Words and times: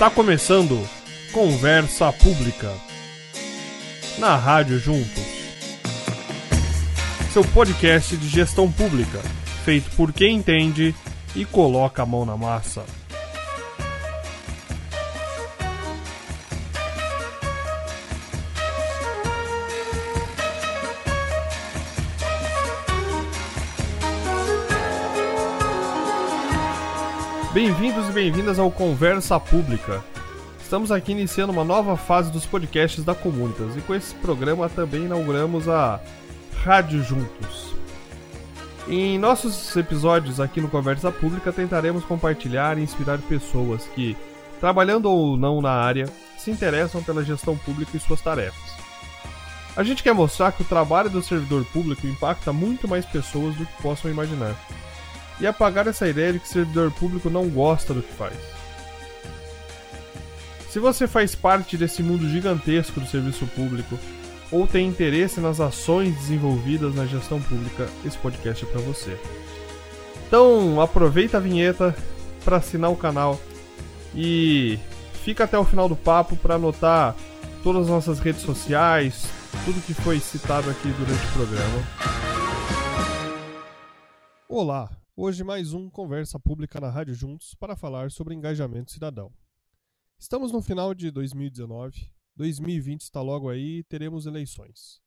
Está 0.00 0.08
começando 0.08 0.80
Conversa 1.30 2.10
Pública 2.10 2.72
na 4.16 4.34
Rádio 4.34 4.78
Juntos. 4.78 5.22
Seu 7.30 7.44
podcast 7.44 8.16
de 8.16 8.26
gestão 8.26 8.72
pública, 8.72 9.18
feito 9.62 9.94
por 9.96 10.10
quem 10.10 10.36
entende 10.36 10.94
e 11.36 11.44
coloca 11.44 12.02
a 12.02 12.06
mão 12.06 12.24
na 12.24 12.34
massa. 12.34 12.82
Bem-vindos 27.52 28.08
e 28.08 28.12
bem-vindas 28.12 28.60
ao 28.60 28.70
Conversa 28.70 29.40
Pública. 29.40 30.04
Estamos 30.62 30.92
aqui 30.92 31.10
iniciando 31.10 31.52
uma 31.52 31.64
nova 31.64 31.96
fase 31.96 32.30
dos 32.30 32.46
podcasts 32.46 33.02
da 33.02 33.12
Comunitas 33.12 33.76
e 33.76 33.80
com 33.80 33.92
esse 33.92 34.14
programa 34.14 34.68
também 34.68 35.06
inauguramos 35.06 35.68
a 35.68 35.98
Rádio 36.62 37.02
Juntos. 37.02 37.74
Em 38.86 39.18
nossos 39.18 39.74
episódios 39.76 40.38
aqui 40.38 40.60
no 40.60 40.68
Conversa 40.68 41.10
Pública 41.10 41.52
tentaremos 41.52 42.04
compartilhar 42.04 42.78
e 42.78 42.82
inspirar 42.82 43.18
pessoas 43.18 43.82
que, 43.96 44.16
trabalhando 44.60 45.06
ou 45.06 45.36
não 45.36 45.60
na 45.60 45.72
área, 45.72 46.08
se 46.38 46.52
interessam 46.52 47.02
pela 47.02 47.24
gestão 47.24 47.56
pública 47.56 47.96
e 47.96 48.00
suas 48.00 48.20
tarefas. 48.20 48.76
A 49.76 49.82
gente 49.82 50.04
quer 50.04 50.14
mostrar 50.14 50.52
que 50.52 50.62
o 50.62 50.66
trabalho 50.66 51.10
do 51.10 51.20
servidor 51.20 51.64
público 51.64 52.06
impacta 52.06 52.52
muito 52.52 52.86
mais 52.86 53.04
pessoas 53.04 53.56
do 53.56 53.66
que 53.66 53.82
possam 53.82 54.08
imaginar 54.08 54.54
e 55.40 55.46
apagar 55.46 55.86
essa 55.86 56.08
ideia 56.08 56.32
de 56.32 56.40
que 56.40 56.48
servidor 56.48 56.90
público 56.92 57.30
não 57.30 57.48
gosta 57.48 57.94
do 57.94 58.02
que 58.02 58.12
faz. 58.12 58.34
Se 60.68 60.78
você 60.78 61.08
faz 61.08 61.34
parte 61.34 61.76
desse 61.76 62.02
mundo 62.02 62.28
gigantesco 62.28 63.00
do 63.00 63.06
serviço 63.06 63.46
público 63.46 63.98
ou 64.52 64.66
tem 64.66 64.86
interesse 64.86 65.40
nas 65.40 65.60
ações 65.60 66.14
desenvolvidas 66.14 66.94
na 66.94 67.06
gestão 67.06 67.40
pública, 67.40 67.88
esse 68.04 68.16
podcast 68.18 68.64
é 68.64 68.68
para 68.68 68.80
você. 68.80 69.18
Então, 70.26 70.80
aproveita 70.80 71.38
a 71.38 71.40
vinheta 71.40 71.96
para 72.44 72.58
assinar 72.58 72.90
o 72.90 72.96
canal 72.96 73.40
e 74.14 74.78
fica 75.24 75.44
até 75.44 75.58
o 75.58 75.64
final 75.64 75.88
do 75.88 75.96
papo 75.96 76.36
para 76.36 76.54
anotar 76.54 77.16
todas 77.64 77.82
as 77.82 77.88
nossas 77.88 78.20
redes 78.20 78.42
sociais, 78.42 79.26
tudo 79.64 79.84
que 79.84 79.94
foi 79.94 80.20
citado 80.20 80.70
aqui 80.70 80.88
durante 80.88 81.26
o 81.26 81.32
programa. 81.32 81.82
Olá, 84.48 84.88
Hoje 85.22 85.44
mais 85.44 85.74
um 85.74 85.90
Conversa 85.90 86.40
Pública 86.40 86.80
na 86.80 86.88
Rádio 86.88 87.14
Juntos 87.14 87.54
para 87.54 87.76
falar 87.76 88.10
sobre 88.10 88.34
engajamento 88.34 88.90
cidadão. 88.90 89.30
Estamos 90.18 90.50
no 90.50 90.62
final 90.62 90.94
de 90.94 91.10
2019, 91.10 92.10
2020 92.34 93.02
está 93.02 93.20
logo 93.20 93.50
aí 93.50 93.80
e 93.80 93.84
teremos 93.84 94.24
eleições. 94.24 94.98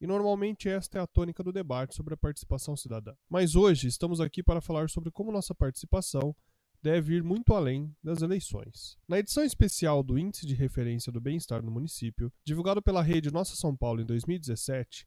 E 0.00 0.06
normalmente 0.06 0.70
esta 0.70 0.96
é 0.96 1.02
a 1.02 1.06
tônica 1.06 1.42
do 1.42 1.52
debate 1.52 1.94
sobre 1.94 2.14
a 2.14 2.16
participação 2.16 2.74
cidadã. 2.78 3.12
Mas 3.28 3.54
hoje 3.54 3.88
estamos 3.88 4.22
aqui 4.22 4.42
para 4.42 4.62
falar 4.62 4.88
sobre 4.88 5.10
como 5.10 5.30
nossa 5.30 5.54
participação 5.54 6.34
deve 6.82 7.16
ir 7.16 7.22
muito 7.22 7.52
além 7.52 7.94
das 8.02 8.22
eleições. 8.22 8.96
Na 9.06 9.18
edição 9.18 9.44
especial 9.44 10.02
do 10.02 10.18
Índice 10.18 10.46
de 10.46 10.54
Referência 10.54 11.12
do 11.12 11.20
Bem-Estar 11.20 11.62
no 11.62 11.70
Município, 11.70 12.32
divulgado 12.42 12.80
pela 12.80 13.02
rede 13.02 13.30
Nossa 13.30 13.54
São 13.54 13.76
Paulo 13.76 14.00
em 14.00 14.06
2017, 14.06 15.06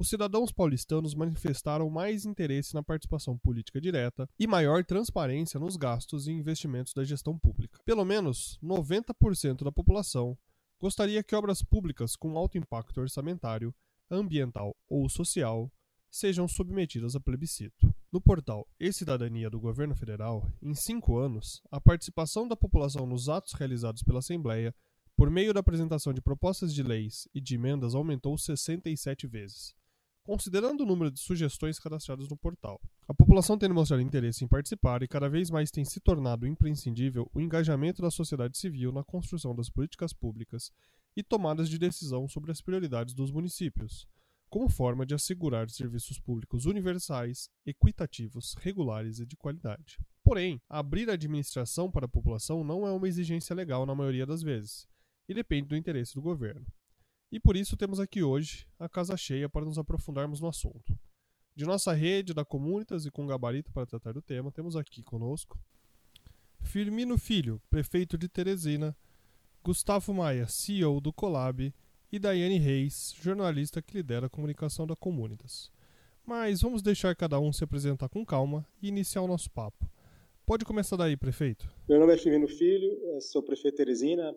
os 0.00 0.08
cidadãos 0.08 0.50
paulistanos 0.50 1.14
manifestaram 1.14 1.90
mais 1.90 2.24
interesse 2.24 2.72
na 2.72 2.82
participação 2.82 3.36
política 3.36 3.78
direta 3.78 4.26
e 4.38 4.46
maior 4.46 4.82
transparência 4.82 5.60
nos 5.60 5.76
gastos 5.76 6.26
e 6.26 6.32
investimentos 6.32 6.94
da 6.94 7.04
gestão 7.04 7.38
pública. 7.38 7.78
Pelo 7.84 8.02
menos 8.02 8.58
90% 8.62 9.62
da 9.62 9.70
população 9.70 10.38
gostaria 10.80 11.22
que 11.22 11.36
obras 11.36 11.62
públicas 11.62 12.16
com 12.16 12.38
alto 12.38 12.56
impacto 12.56 12.98
orçamentário, 12.98 13.74
ambiental 14.10 14.74
ou 14.88 15.06
social 15.10 15.70
sejam 16.10 16.48
submetidas 16.48 17.14
a 17.14 17.20
plebiscito. 17.20 17.94
No 18.10 18.22
portal 18.22 18.66
E-Cidadania 18.80 19.50
do 19.50 19.60
Governo 19.60 19.94
Federal, 19.94 20.50
em 20.62 20.74
cinco 20.74 21.18
anos, 21.18 21.60
a 21.70 21.78
participação 21.78 22.48
da 22.48 22.56
população 22.56 23.04
nos 23.04 23.28
atos 23.28 23.52
realizados 23.52 24.02
pela 24.02 24.20
Assembleia, 24.20 24.74
por 25.14 25.28
meio 25.28 25.52
da 25.52 25.60
apresentação 25.60 26.14
de 26.14 26.22
propostas 26.22 26.72
de 26.72 26.82
leis 26.82 27.28
e 27.34 27.40
de 27.40 27.56
emendas, 27.56 27.94
aumentou 27.94 28.38
67 28.38 29.26
vezes 29.26 29.78
considerando 30.22 30.82
o 30.82 30.86
número 30.86 31.10
de 31.10 31.20
sugestões 31.20 31.78
cadastradas 31.78 32.28
no 32.28 32.36
portal. 32.36 32.80
A 33.08 33.14
população 33.14 33.58
tem 33.58 33.68
demonstrado 33.68 34.02
interesse 34.02 34.44
em 34.44 34.48
participar 34.48 35.02
e 35.02 35.08
cada 35.08 35.28
vez 35.28 35.50
mais 35.50 35.70
tem 35.70 35.84
se 35.84 36.00
tornado 36.00 36.46
imprescindível 36.46 37.30
o 37.34 37.40
engajamento 37.40 38.00
da 38.00 38.10
sociedade 38.10 38.56
civil 38.56 38.92
na 38.92 39.02
construção 39.02 39.54
das 39.54 39.68
políticas 39.68 40.12
públicas 40.12 40.70
e 41.16 41.22
tomadas 41.22 41.68
de 41.68 41.78
decisão 41.78 42.28
sobre 42.28 42.52
as 42.52 42.60
prioridades 42.60 43.14
dos 43.14 43.32
municípios, 43.32 44.06
como 44.48 44.68
forma 44.68 45.06
de 45.06 45.14
assegurar 45.14 45.70
serviços 45.70 46.18
públicos 46.18 46.66
universais, 46.66 47.48
equitativos, 47.64 48.54
regulares 48.60 49.20
e 49.20 49.26
de 49.26 49.36
qualidade. 49.36 49.98
Porém, 50.24 50.60
abrir 50.68 51.08
a 51.08 51.14
administração 51.14 51.90
para 51.90 52.06
a 52.06 52.08
população 52.08 52.62
não 52.62 52.86
é 52.86 52.90
uma 52.92 53.08
exigência 53.08 53.54
legal 53.54 53.86
na 53.86 53.94
maioria 53.94 54.26
das 54.26 54.42
vezes, 54.42 54.86
e 55.28 55.34
depende 55.34 55.68
do 55.68 55.76
interesse 55.76 56.14
do 56.14 56.22
governo. 56.22 56.66
E 57.32 57.38
por 57.38 57.56
isso 57.56 57.76
temos 57.76 58.00
aqui 58.00 58.22
hoje 58.22 58.66
a 58.78 58.88
casa 58.88 59.16
cheia 59.16 59.48
para 59.48 59.64
nos 59.64 59.78
aprofundarmos 59.78 60.40
no 60.40 60.48
assunto. 60.48 60.98
De 61.54 61.64
nossa 61.64 61.92
rede, 61.92 62.34
da 62.34 62.44
Comunitas 62.44 63.06
e 63.06 63.10
com 63.10 63.26
gabarito 63.26 63.72
para 63.72 63.86
tratar 63.86 64.12
do 64.12 64.22
tema, 64.22 64.50
temos 64.50 64.76
aqui 64.76 65.02
conosco 65.02 65.58
Firmino 66.60 67.16
Filho, 67.16 67.60
prefeito 67.70 68.18
de 68.18 68.28
Teresina, 68.28 68.96
Gustavo 69.62 70.12
Maia, 70.12 70.46
CEO 70.48 71.00
do 71.00 71.12
Colab, 71.12 71.72
e 72.12 72.18
Daiane 72.18 72.58
Reis, 72.58 73.14
jornalista 73.20 73.80
que 73.80 73.96
lidera 73.96 74.26
a 74.26 74.30
comunicação 74.30 74.86
da 74.86 74.96
Comunitas. 74.96 75.70
Mas 76.26 76.60
vamos 76.60 76.82
deixar 76.82 77.14
cada 77.14 77.38
um 77.38 77.52
se 77.52 77.62
apresentar 77.62 78.08
com 78.08 78.24
calma 78.24 78.66
e 78.82 78.88
iniciar 78.88 79.22
o 79.22 79.28
nosso 79.28 79.50
papo. 79.50 79.88
Pode 80.44 80.64
começar 80.64 80.96
daí, 80.96 81.16
prefeito. 81.16 81.70
Meu 81.88 82.00
nome 82.00 82.14
é 82.14 82.18
Firmino 82.18 82.48
Filho, 82.48 82.90
sou 83.20 83.42
prefeito 83.42 83.76
de 83.76 83.84
Teresina 83.84 84.34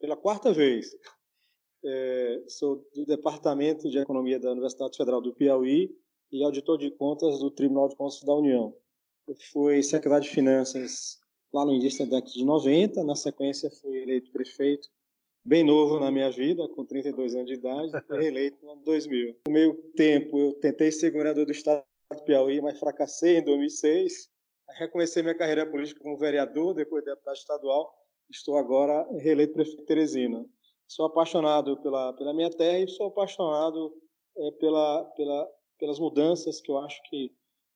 pela 0.00 0.16
quarta 0.16 0.52
vez 0.52 0.90
é, 1.84 2.44
sou 2.48 2.88
do 2.94 3.04
Departamento 3.04 3.88
de 3.88 3.98
Economia 3.98 4.38
da 4.38 4.52
Universidade 4.52 4.96
Federal 4.96 5.20
do 5.20 5.34
Piauí 5.34 5.90
e 6.30 6.44
auditor 6.44 6.78
de 6.78 6.90
contas 6.90 7.40
do 7.40 7.50
Tribunal 7.50 7.88
de 7.88 7.96
Contas 7.96 8.22
da 8.22 8.34
União. 8.34 8.74
Eu 9.26 9.34
fui 9.52 9.82
secretário 9.82 10.24
de 10.24 10.30
Finanças 10.30 11.18
lá 11.52 11.64
no 11.64 11.74
início 11.74 12.06
da 12.06 12.16
década 12.16 12.32
de 12.32 12.44
90, 12.44 13.04
na 13.04 13.14
sequência 13.14 13.70
fui 13.70 13.98
eleito 13.98 14.30
prefeito, 14.30 14.88
bem 15.44 15.62
novo 15.62 16.00
na 16.00 16.10
minha 16.10 16.30
vida, 16.30 16.66
com 16.68 16.84
32 16.84 17.34
anos 17.34 17.46
de 17.46 17.54
idade, 17.54 17.90
fui 18.06 18.18
reeleito 18.20 18.64
no 18.64 18.72
ano 18.72 18.82
2000. 18.84 19.36
No 19.46 19.52
meio 19.52 19.74
tempo 19.94 20.38
eu 20.38 20.54
tentei 20.54 20.90
ser 20.90 21.10
governador 21.10 21.44
do 21.44 21.52
estado 21.52 21.84
do 22.10 22.22
Piauí, 22.24 22.60
mas 22.60 22.78
fracassei 22.78 23.38
em 23.38 23.44
2006. 23.44 24.30
Recomecei 24.78 25.22
minha 25.22 25.34
carreira 25.34 25.66
política 25.66 26.00
como 26.00 26.16
vereador, 26.16 26.72
depois 26.72 27.04
de 27.04 27.10
deputado 27.10 27.36
estadual. 27.36 27.92
Estou 28.30 28.56
agora 28.56 29.06
reeleito 29.18 29.52
prefeito 29.52 29.80
de 29.80 29.86
Teresina 29.86 30.46
sou 30.92 31.06
apaixonado 31.06 31.78
pela, 31.78 32.12
pela 32.12 32.34
minha 32.34 32.50
terra 32.50 32.80
e 32.80 32.88
sou 32.88 33.06
apaixonado 33.06 33.94
é, 34.36 34.50
pela, 34.52 35.04
pela, 35.16 35.48
pelas 35.78 35.98
mudanças 35.98 36.60
que 36.60 36.70
eu 36.70 36.78
acho 36.78 37.00
que 37.08 37.32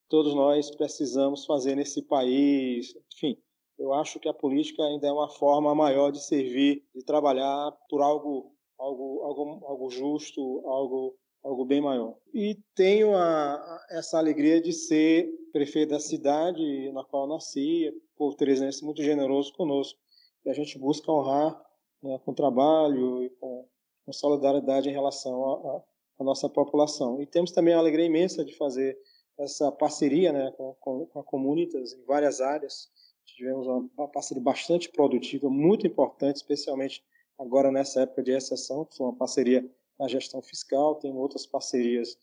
todos 0.09 0.35
nós 0.35 0.71
precisamos 0.77 1.47
fazer 1.47 1.75
nesse 1.75 2.03
país. 2.03 2.95
Enfim, 3.15 3.39
eu 3.79 3.95
acho 3.95 4.21
que 4.21 4.29
a 4.29 4.35
política 4.35 4.83
ainda 4.83 5.09
é 5.09 5.13
uma 5.13 5.31
forma 5.31 5.75
maior 5.75 6.11
de 6.11 6.23
servir, 6.23 6.85
de 6.95 7.03
trabalhar 7.05 7.73
por 7.89 8.03
algo, 8.03 8.55
algo, 8.79 9.23
algo, 9.23 9.67
algo 9.67 9.91
justo, 9.91 10.63
algo, 10.67 11.17
algo 11.43 11.65
bem 11.65 11.81
maior. 11.81 12.19
E 12.35 12.59
tenho 12.75 13.17
a, 13.17 13.87
essa 13.93 14.19
alegria 14.19 14.61
de 14.61 14.75
ser 14.75 15.27
prefeito 15.53 15.91
da 15.91 16.01
cidade 16.01 16.93
na 16.93 17.03
qual 17.03 17.27
nasci, 17.27 17.91
por 18.15 18.35
Teresense 18.35 18.85
muito 18.85 19.03
generoso 19.03 19.55
conosco. 19.55 19.99
E 20.45 20.51
a 20.51 20.53
gente 20.53 20.79
busca 20.79 21.11
honrar 21.11 21.66
né, 22.03 22.19
com 22.25 22.35
trabalho 22.35 23.25
e 23.25 23.31
com, 23.31 23.67
com, 24.05 24.13
solidariedade 24.13 24.89
em 24.89 24.93
relação 24.93 25.85
à 26.19 26.25
nossa 26.25 26.49
população. 26.49 27.21
E 27.21 27.27
temos 27.27 27.53
também 27.53 27.75
a 27.75 27.79
alegria 27.79 28.07
imensa 28.07 28.45
de 28.45 28.57
fazer 28.57 28.99
essa 29.39 29.71
parceria 29.71 30.33
né, 30.33 30.53
com, 30.57 30.75
com, 30.81 31.07
com 31.07 31.21
a 31.21 31.25
Comunitas 31.25 31.93
em 31.93 32.05
várias 32.05 32.41
áreas. 32.41 32.89
Tivemos 33.25 33.67
uma, 33.67 33.89
uma 33.99 34.09
parceria 34.09 34.43
bastante 34.43 34.89
produtiva, 34.89 35.51
muito 35.51 35.87
importante, 35.87 36.37
especialmente 36.37 37.05
agora 37.39 37.71
nessa 37.71 38.03
época 38.03 38.23
de 38.23 38.33
exceção, 38.33 38.85
que 38.85 38.97
foi 38.97 39.07
uma 39.07 39.17
parceria 39.17 39.69
na 39.99 40.09
gestão 40.09 40.43
fiscal, 40.43 40.95
tem 40.97 41.13
outras 41.13 41.47
parcerias 41.47 42.17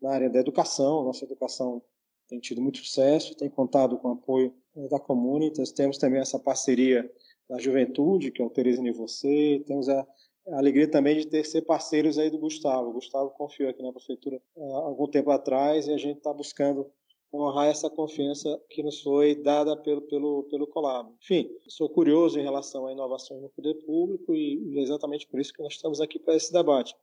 na 0.00 0.12
área 0.12 0.30
da 0.30 0.40
educação, 0.40 1.04
nossa 1.04 1.24
educação 1.24 1.82
tem 2.28 2.40
tido 2.40 2.60
muito 2.60 2.78
sucesso, 2.78 3.34
tem 3.34 3.50
contado 3.50 3.98
com 3.98 4.08
o 4.08 4.12
apoio 4.12 4.54
né, 4.74 4.88
da 4.88 4.98
Comunitas, 4.98 5.72
temos 5.72 5.98
também 5.98 6.20
essa 6.20 6.38
parceria 6.38 7.10
da 7.48 7.58
juventude, 7.58 8.30
que 8.30 8.40
é 8.40 8.44
o 8.44 8.50
Teresina 8.50 8.88
e 8.88 8.92
Você. 8.92 9.62
Temos 9.66 9.88
a, 9.88 10.06
a, 10.48 10.58
alegria 10.58 10.90
também 10.90 11.18
de 11.18 11.26
ter 11.26 11.44
ser 11.44 11.62
parceiros 11.62 12.18
aí 12.18 12.30
do 12.30 12.38
Gustavo. 12.38 12.90
O 12.90 12.92
Gustavo 12.94 13.30
confiou 13.30 13.70
aqui 13.70 13.82
na 13.82 13.92
prefeitura 13.92 14.40
há 14.56 14.86
algum 14.86 15.06
tempo 15.06 15.30
atrás 15.30 15.86
e 15.86 15.92
a 15.92 15.96
gente 15.96 16.18
está 16.18 16.32
buscando 16.32 16.86
honrar 17.32 17.66
essa 17.66 17.90
confiança 17.90 18.60
que 18.70 18.82
nos 18.82 19.02
foi 19.02 19.34
dada 19.34 19.76
pelo, 19.76 20.02
pelo, 20.02 20.44
pelo 20.44 20.66
Colab. 20.66 21.10
Enfim, 21.20 21.50
sou 21.68 21.88
curioso 21.88 22.38
em 22.38 22.42
relação 22.42 22.86
à 22.86 22.92
inovação 22.92 23.40
no 23.40 23.48
poder 23.48 23.74
público 23.84 24.34
e 24.34 24.78
é 24.78 24.82
exatamente 24.82 25.26
por 25.26 25.40
isso 25.40 25.52
que 25.52 25.62
nós 25.62 25.72
estamos 25.72 26.00
aqui 26.00 26.18
para 26.18 26.36
esse 26.36 26.52
debate, 26.52 26.94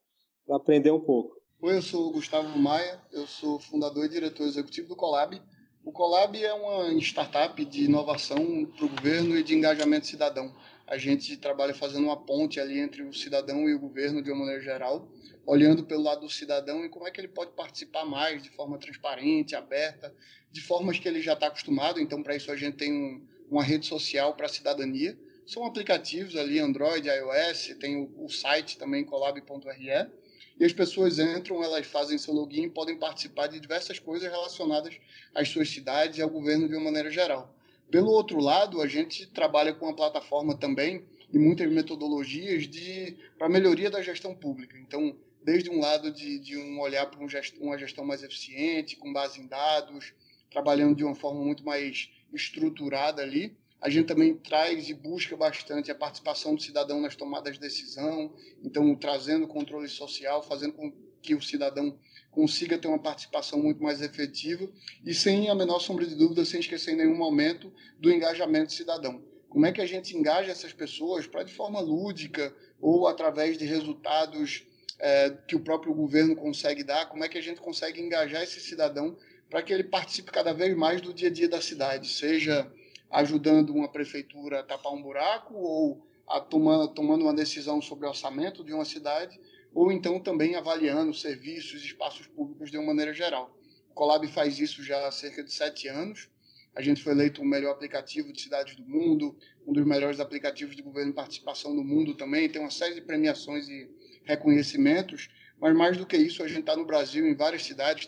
para 0.45 0.55
aprender 0.55 0.91
um 0.91 1.01
pouco. 1.01 1.41
Oi, 1.61 1.77
eu 1.77 1.81
sou 1.81 2.07
o 2.07 2.11
Gustavo 2.13 2.57
Maia, 2.57 2.99
eu 3.11 3.27
sou 3.27 3.59
fundador 3.59 4.05
e 4.05 4.09
diretor 4.09 4.47
executivo 4.47 4.87
do 4.87 4.95
Colab. 4.95 5.39
O 5.83 5.91
Colab 5.91 6.41
é 6.41 6.53
uma 6.53 6.93
startup 7.01 7.65
de 7.65 7.85
inovação 7.85 8.65
para 8.65 8.85
o 8.85 8.89
governo 8.89 9.37
e 9.37 9.43
de 9.43 9.55
engajamento 9.55 10.07
cidadão. 10.07 10.55
A 10.85 10.97
gente 10.97 11.35
trabalha 11.37 11.73
fazendo 11.73 12.05
uma 12.05 12.17
ponte 12.17 12.59
ali 12.59 12.79
entre 12.79 13.01
o 13.01 13.13
cidadão 13.13 13.67
e 13.67 13.73
o 13.73 13.79
governo 13.79 14.21
de 14.21 14.29
uma 14.29 14.41
maneira 14.41 14.61
geral 14.61 15.07
olhando 15.45 15.83
pelo 15.83 16.03
lado 16.03 16.21
do 16.21 16.29
cidadão 16.29 16.85
e 16.85 16.89
como 16.89 17.07
é 17.07 17.11
que 17.11 17.19
ele 17.19 17.27
pode 17.27 17.51
participar 17.51 18.05
mais 18.05 18.43
de 18.43 18.49
forma 18.49 18.77
transparente, 18.77 19.55
aberta, 19.55 20.13
de 20.51 20.61
formas 20.61 20.99
que 20.99 21.07
ele 21.07 21.21
já 21.21 21.33
está 21.33 21.47
acostumado. 21.47 21.99
Então, 21.99 22.21
para 22.21 22.35
isso, 22.35 22.51
a 22.51 22.55
gente 22.55 22.77
tem 22.77 22.93
um, 22.93 23.25
uma 23.49 23.63
rede 23.63 23.85
social 23.85 24.35
para 24.35 24.45
a 24.45 24.49
cidadania. 24.49 25.17
São 25.45 25.65
aplicativos 25.65 26.35
ali, 26.35 26.59
Android, 26.59 27.07
iOS, 27.09 27.75
tem 27.79 27.97
o, 27.97 28.23
o 28.23 28.29
site 28.29 28.77
também, 28.77 29.03
colab.re. 29.03 30.09
E 30.59 30.65
as 30.65 30.73
pessoas 30.73 31.17
entram, 31.19 31.63
elas 31.63 31.87
fazem 31.87 32.17
seu 32.17 32.33
login 32.33 32.69
podem 32.69 32.97
participar 32.97 33.47
de 33.47 33.59
diversas 33.59 33.99
coisas 33.99 34.29
relacionadas 34.29 34.97
às 35.33 35.49
suas 35.49 35.69
cidades 35.69 36.17
e 36.17 36.21
ao 36.21 36.29
governo 36.29 36.67
de 36.67 36.75
uma 36.75 36.85
maneira 36.85 37.09
geral. 37.09 37.53
Pelo 37.89 38.11
outro 38.11 38.39
lado, 38.39 38.81
a 38.81 38.87
gente 38.87 39.25
trabalha 39.27 39.73
com 39.73 39.85
uma 39.85 39.95
plataforma 39.95 40.55
também 40.55 41.03
e 41.33 41.37
muitas 41.37 41.69
metodologias 41.69 42.67
de 42.67 43.17
para 43.37 43.49
melhoria 43.49 43.89
da 43.89 44.01
gestão 44.01 44.35
pública. 44.35 44.77
Então, 44.77 45.15
desde 45.43 45.69
um 45.69 45.79
lado 45.79 46.11
de, 46.11 46.39
de 46.39 46.57
um 46.57 46.79
olhar 46.79 47.05
para 47.07 47.23
um 47.23 47.27
gest, 47.27 47.55
uma 47.59 47.77
gestão 47.77 48.05
mais 48.05 48.23
eficiente, 48.23 48.95
com 48.95 49.11
base 49.11 49.41
em 49.41 49.47
dados, 49.47 50.13
trabalhando 50.49 50.95
de 50.95 51.03
uma 51.03 51.15
forma 51.15 51.43
muito 51.43 51.65
mais 51.65 52.09
estruturada 52.33 53.21
ali. 53.21 53.55
A 53.81 53.89
gente 53.89 54.05
também 54.05 54.35
traz 54.35 54.89
e 54.89 54.93
busca 54.93 55.35
bastante 55.35 55.89
a 55.89 55.95
participação 55.95 56.53
do 56.53 56.61
cidadão 56.61 57.01
nas 57.01 57.15
tomadas 57.15 57.55
de 57.55 57.59
decisão, 57.59 58.31
então 58.63 58.95
trazendo 58.95 59.47
controle 59.47 59.89
social, 59.89 60.43
fazendo 60.43 60.73
com 60.73 60.93
que 61.19 61.33
o 61.33 61.41
cidadão 61.41 61.97
consiga 62.29 62.77
ter 62.77 62.87
uma 62.87 62.99
participação 62.99 63.59
muito 63.59 63.81
mais 63.81 64.01
efetiva 64.01 64.69
e 65.03 65.13
sem 65.13 65.49
a 65.49 65.55
menor 65.55 65.79
sombra 65.79 66.05
de 66.05 66.15
dúvida, 66.15 66.45
sem 66.45 66.59
esquecer 66.59 66.93
em 66.93 66.97
nenhum 66.97 67.15
momento 67.15 67.73
do 67.99 68.11
engajamento 68.11 68.71
cidadão. 68.71 69.23
Como 69.49 69.65
é 69.65 69.71
que 69.71 69.81
a 69.81 69.85
gente 69.85 70.15
engaja 70.15 70.51
essas 70.51 70.71
pessoas 70.71 71.25
para 71.27 71.43
de 71.43 71.53
forma 71.53 71.79
lúdica 71.79 72.55
ou 72.79 73.07
através 73.07 73.57
de 73.57 73.65
resultados 73.65 74.63
é, 74.99 75.31
que 75.47 75.55
o 75.55 75.59
próprio 75.59 75.93
governo 75.93 76.35
consegue 76.35 76.83
dar, 76.83 77.07
como 77.09 77.23
é 77.23 77.27
que 77.27 77.37
a 77.37 77.41
gente 77.41 77.59
consegue 77.59 77.99
engajar 77.99 78.43
esse 78.43 78.59
cidadão 78.59 79.17
para 79.49 79.61
que 79.61 79.73
ele 79.73 79.83
participe 79.83 80.31
cada 80.31 80.53
vez 80.53 80.75
mais 80.77 81.01
do 81.01 81.13
dia 81.13 81.27
a 81.27 81.31
dia 81.31 81.49
da 81.49 81.59
cidade, 81.59 82.07
seja 82.07 82.71
ajudando 83.11 83.71
uma 83.71 83.89
prefeitura 83.89 84.61
a 84.61 84.63
tapar 84.63 84.93
um 84.93 85.01
buraco 85.01 85.53
ou 85.55 86.07
a 86.27 86.39
tomar, 86.39 86.87
tomando 86.89 87.23
uma 87.23 87.33
decisão 87.33 87.81
sobre 87.81 88.05
o 88.05 88.09
orçamento 88.09 88.63
de 88.63 88.73
uma 88.73 88.85
cidade, 88.85 89.39
ou 89.73 89.91
então 89.91 90.19
também 90.19 90.55
avaliando 90.55 91.13
serviços, 91.13 91.83
espaços 91.83 92.27
públicos 92.27 92.71
de 92.71 92.77
uma 92.77 92.87
maneira 92.87 93.13
geral. 93.13 93.55
O 93.89 93.93
Colab 93.93 94.25
faz 94.27 94.59
isso 94.59 94.81
já 94.83 95.07
há 95.07 95.11
cerca 95.11 95.43
de 95.43 95.53
sete 95.53 95.87
anos. 95.87 96.29
A 96.73 96.81
gente 96.81 97.03
foi 97.03 97.11
eleito 97.11 97.41
o 97.41 97.45
melhor 97.45 97.71
aplicativo 97.71 98.31
de 98.31 98.41
cidades 98.41 98.75
do 98.77 98.85
mundo, 98.85 99.35
um 99.67 99.73
dos 99.73 99.85
melhores 99.85 100.21
aplicativos 100.21 100.75
de 100.75 100.81
governo 100.81 101.11
e 101.11 101.15
participação 101.15 101.75
do 101.75 101.83
mundo 101.83 102.15
também. 102.15 102.49
Tem 102.49 102.61
uma 102.61 102.71
série 102.71 102.95
de 102.95 103.01
premiações 103.01 103.67
e 103.67 103.89
reconhecimentos, 104.23 105.29
mas 105.59 105.75
mais 105.75 105.97
do 105.97 106.05
que 106.05 106.15
isso, 106.15 106.41
a 106.41 106.47
gente 106.47 106.61
está 106.61 106.75
no 106.75 106.85
Brasil, 106.85 107.27
em 107.27 107.35
várias 107.35 107.63
cidades, 107.63 108.07